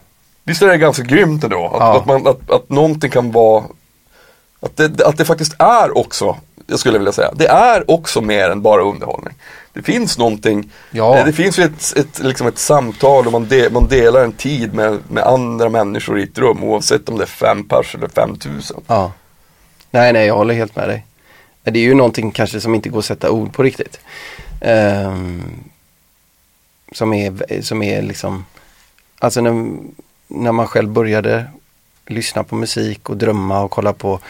Visst 0.45 0.63
är 0.63 0.67
det 0.67 0.77
ganska 0.79 1.03
grymt 1.03 1.45
ändå? 1.45 1.67
Att, 1.67 1.73
Ja. 1.81 1.97
att, 1.99 2.07
man, 2.07 2.27
att, 2.27 2.51
att 2.51 2.69
någonting 2.71 3.11
kan 3.11 3.33
vara 3.33 3.65
att 4.61 4.77
det, 4.77 5.03
att 5.07 5.17
det 5.17 5.25
faktiskt 5.25 5.55
är 5.59 5.99
också, 5.99 6.37
jag 6.67 6.79
skulle 6.79 6.99
vilja 6.99 7.13
säga, 7.13 7.31
det 7.35 7.47
är 7.49 7.91
också 7.91 8.21
mer 8.21 8.51
än 8.51 8.63
bara 8.63 8.83
underhållning. 8.83 9.35
Det 9.73 9.83
finns 9.83 10.19
någonting, 10.19 10.71
Ja. 10.91 11.15
det, 11.15 11.23
det 11.25 11.33
finns 11.33 11.59
ju 11.59 11.63
ett, 11.65 11.93
ett, 11.97 12.19
liksom 12.19 12.47
ett 12.47 12.59
samtal 12.59 13.27
och 13.27 13.33
man, 13.33 13.49
de, 13.49 13.69
man 13.71 13.89
delar 13.89 14.25
en 14.25 14.33
tid 14.33 14.75
med, 14.75 14.99
med 15.09 15.25
andra 15.25 15.69
människor 15.69 16.21
i 16.21 16.23
ett 16.23 16.39
rum 16.39 16.65
oavsett 16.65 17.09
om 17.09 17.17
det 17.19 17.25
är 17.25 17.27
fem 17.27 17.65
pers 17.69 17.95
eller 17.95 18.09
fem 18.09 18.37
tusen. 18.37 18.81
Ja. 18.87 19.13
Nej, 19.91 20.13
nej, 20.13 20.27
jag 20.27 20.35
håller 20.35 20.55
helt 20.55 20.77
med 20.77 20.89
dig. 20.89 21.07
Det 21.63 21.79
är 21.79 21.85
ju 21.85 21.95
någonting 21.95 22.31
kanske 22.31 22.61
som 22.61 22.75
inte 22.75 22.89
går 22.89 22.99
att 22.99 23.05
sätta 23.05 23.31
ord 23.31 23.53
på 23.53 23.63
riktigt. 23.63 24.01
Ehm, 24.61 25.43
som, 26.93 27.13
är, 27.15 27.63
som 27.63 27.83
är 27.83 28.03
liksom, 28.03 28.45
alltså 29.19 29.41
när, 29.41 29.67
när 30.29 30.53
man 30.53 30.67
själv 30.67 30.89
började 30.89 31.45
lyssna 32.07 32.45
på 32.45 32.55
musik 32.55 33.11
och 33.11 33.17
drömma 33.17 33.61
och 33.61 33.71
kolla 33.71 33.93
på, 33.93 34.21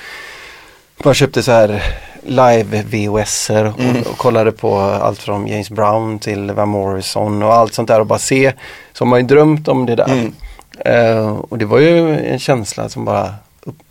man 1.04 1.14
köpte 1.14 1.42
så 1.42 1.52
här 1.52 1.82
live 2.22 2.82
VHSer 2.82 3.64
och, 3.64 3.80
Mm. 3.80 4.02
och 4.02 4.18
kollade 4.18 4.52
på 4.52 4.78
allt 4.80 5.18
från 5.22 5.46
James 5.46 5.70
Brown 5.70 6.18
till 6.18 6.50
Van 6.52 6.68
Morrison 6.68 7.42
och 7.42 7.54
allt 7.54 7.74
sånt 7.74 7.88
där 7.88 8.00
och 8.00 8.06
bara 8.06 8.18
se, 8.18 8.52
så 8.92 9.04
har 9.04 9.10
man 9.10 9.20
ju 9.20 9.26
drömt 9.26 9.68
om 9.68 9.86
det 9.86 9.94
där. 9.96 10.12
Mm. 10.12 10.34
Eh, 10.84 11.28
och 11.28 11.58
det 11.58 11.64
var 11.64 11.78
ju 11.78 12.18
en 12.26 12.38
känsla 12.38 12.88
som 12.88 13.04
bara, 13.04 13.34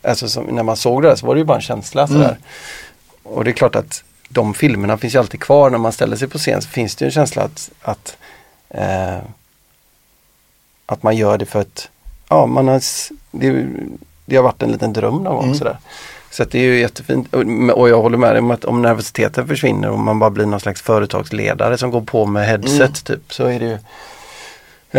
alltså 0.02 0.30
som, 0.30 0.44
när 0.46 0.64
man 0.64 0.78
såg 0.78 1.02
det 1.02 1.08
där 1.10 1.16
så 1.16 1.26
var 1.26 1.36
det 1.36 1.40
ju 1.40 1.46
bara 1.46 1.58
en 1.58 1.62
känsla 1.62 2.08
sådär. 2.08 2.38
och 3.24 3.44
det 3.44 3.50
är 3.52 3.54
klart 3.54 3.76
att 3.76 4.04
de 4.30 4.54
filmerna 4.54 4.98
finns 4.98 5.16
ju 5.16 5.20
alltid 5.20 5.40
kvar 5.42 5.70
när 5.70 5.78
man 5.78 5.92
ställer 5.92 6.16
sig 6.18 6.28
på 6.28 6.38
scen 6.38 6.62
så 6.62 6.68
finns 6.70 6.96
det 6.96 7.06
en 7.06 7.12
känsla 7.12 7.44
att, 7.44 7.72
att, 7.82 8.18
eh, 8.70 9.18
att 10.86 11.04
man 11.04 11.18
gör 11.18 11.38
det 11.38 11.46
för 11.46 11.62
att 11.62 11.90
ja, 12.30 12.46
man 12.46 12.68
har, 12.68 12.82
det, 13.32 13.66
det 14.26 14.36
har 14.36 14.44
varit 14.44 14.62
en 14.64 14.72
liten 14.72 14.94
dröm 14.94 15.16
någon 15.24 15.36
gång 15.36 15.44
Mm. 15.46 15.56
sådär. 15.58 15.78
Så 16.32 16.44
det 16.44 16.60
är 16.60 16.64
ju 16.64 16.80
jättefint 16.80 17.34
och, 17.34 17.44
och 17.80 17.90
jag 17.90 18.02
håller 18.02 18.18
med 18.18 18.30
dig 18.32 18.40
om 18.40 18.52
att 18.52 18.66
om 18.66 18.82
nervositeten 18.82 19.48
försvinner 19.48 19.90
och 19.90 20.00
man 20.00 20.20
bara 20.20 20.30
blir 20.30 20.46
någon 20.46 20.60
slags 20.60 20.82
företagsledare 20.82 21.78
som 21.78 21.92
går 21.92 22.02
på 22.02 22.26
med 22.26 22.48
headset 22.48 22.80
Mm. 22.80 22.94
typ 22.94 23.34
så 23.34 23.46
är 23.46 23.60
det 23.60 23.66
ju 23.66 23.74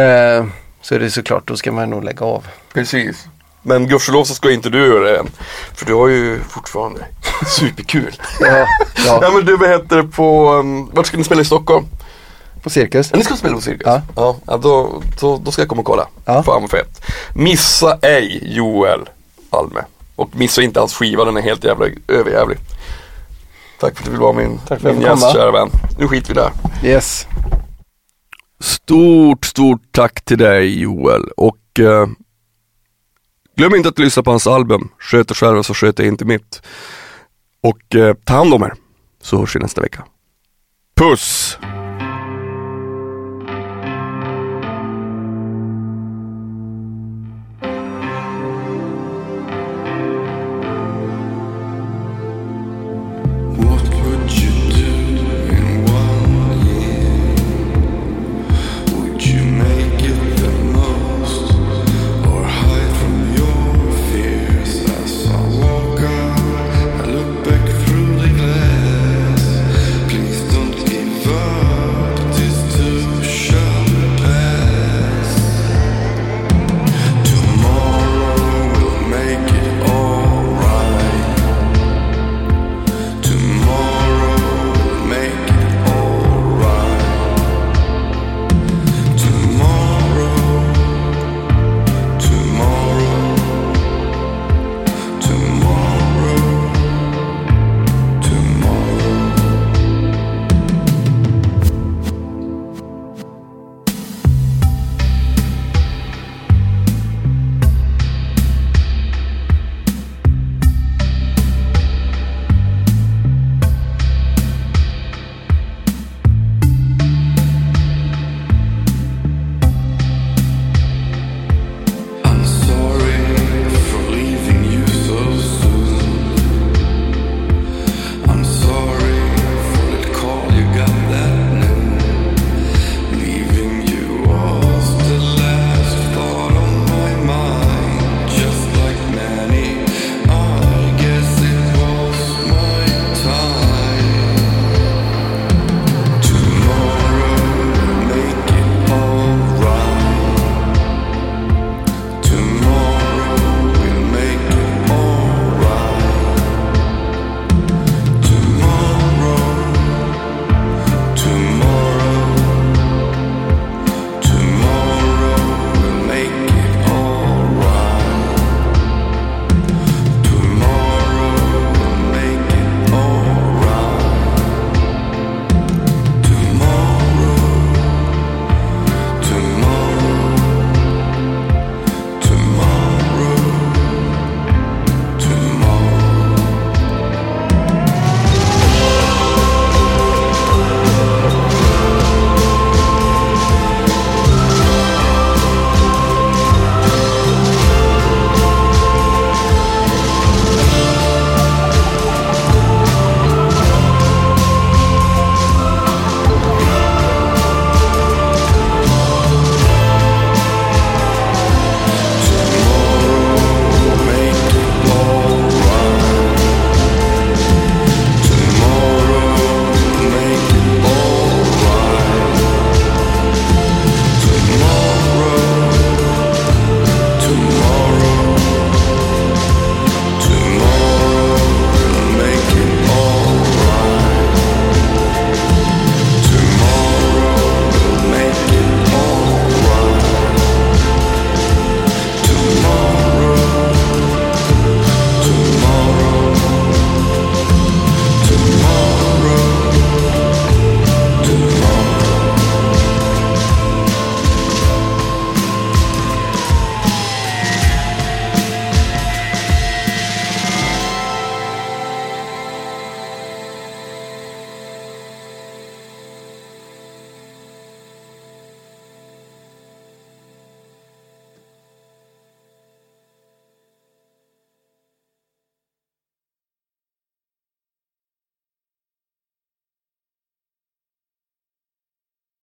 eh, 0.03 0.47
så 0.83 0.95
är 0.95 0.99
det 0.99 1.11
såklart, 1.11 1.47
då 1.49 1.57
ska 1.57 1.73
man 1.73 1.91
nog 1.91 2.05
lägga 2.05 2.27
av. 2.27 2.47
Precis. 2.73 3.27
Men 3.62 3.88
gudskelov 3.88 4.24
så 4.24 4.34
ska 4.34 4.50
inte 4.50 4.68
du 4.70 4.86
göra 4.86 5.04
det 5.04 5.18
än. 5.18 5.30
För 5.74 5.86
du 5.86 5.94
har 5.94 6.08
ju 6.08 6.40
fortfarande 6.48 7.06
superkul. 7.46 8.20
Ja, 8.40 8.46
Ja 8.46 8.66
ja, 9.22 9.30
men 9.34 9.44
du, 9.44 9.56
vad 9.56 9.68
heter 9.68 9.96
det 9.96 10.02
på, 10.04 10.52
um, 10.52 10.90
vart 10.92 11.06
ska 11.06 11.16
ni 11.16 11.24
spela 11.24 11.40
i 11.40 11.44
Stockholm? 11.44 11.86
på 12.62 12.70
cirkus. 12.70 13.08
Ja, 13.12 13.18
ni 13.18 13.24
ska 13.24 13.36
spela 13.36 13.54
på 13.54 13.61
Cirkus? 13.61 13.82
Ja. 13.86 14.02
ja, 14.16 14.36
ja 14.46 14.56
då, 14.56 15.02
då, 15.20 15.36
då 15.44 15.50
ska 15.50 15.62
jag 15.62 15.68
komma 15.68 15.80
och 15.80 15.86
kolla. 15.86 16.08
Ja. 16.24 16.42
Fan 16.42 16.61
vad 16.61 16.70
fett. 16.70 17.02
Missa 17.34 17.98
ej 18.02 18.54
Joel 18.56 19.08
Alme. 19.50 19.80
Och 20.16 20.28
missa 20.36 20.62
inte 20.62 20.80
hans 20.80 20.94
skiva, 20.94 21.24
den 21.24 21.36
är 21.36 21.40
helt 21.42 21.64
jävla 21.64 21.86
överjävlig. 22.08 22.58
Tack 23.80 23.94
för 23.94 24.00
att 24.02 24.04
du 24.04 24.11
vill 24.11 24.20
vara 24.20 24.32
min, 24.32 24.58
Tack 24.68 24.80
för 24.80 24.92
min 24.92 25.02
gäst 25.02 25.20
komma. 25.20 25.32
kära 25.32 25.50
vän. 25.50 25.70
Nu 25.98 26.08
skiter 26.08 26.28
vi 26.28 26.34
där. 26.34 26.50
Yes. 26.84 27.26
Stort, 28.61 29.44
stort 29.44 29.82
tack 29.90 30.24
till 30.24 30.38
dig 30.38 30.80
Joel 30.80 31.28
och 31.36 31.80
eh, 31.80 32.06
glöm 33.61 33.74
inte 33.74 33.88
att 33.88 33.98
lyssna 33.98 34.22
på 34.22 34.30
hans 34.30 34.46
album 34.46 34.88
Sköter 34.98 35.34
själva 35.34 35.62
så 35.62 35.74
sköter 35.74 36.04
jag 36.04 36.12
inte 36.12 36.24
mitt. 36.24 36.62
Och 37.62 37.94
eh, 37.94 38.14
ta 38.24 38.34
hand 38.34 38.54
om 38.54 38.62
er 38.62 38.74
så 39.22 39.38
hörs 39.38 39.56
vi 39.56 39.61
nästa 39.61 39.80
vecka. 39.80 40.04
Puss! 40.96 41.58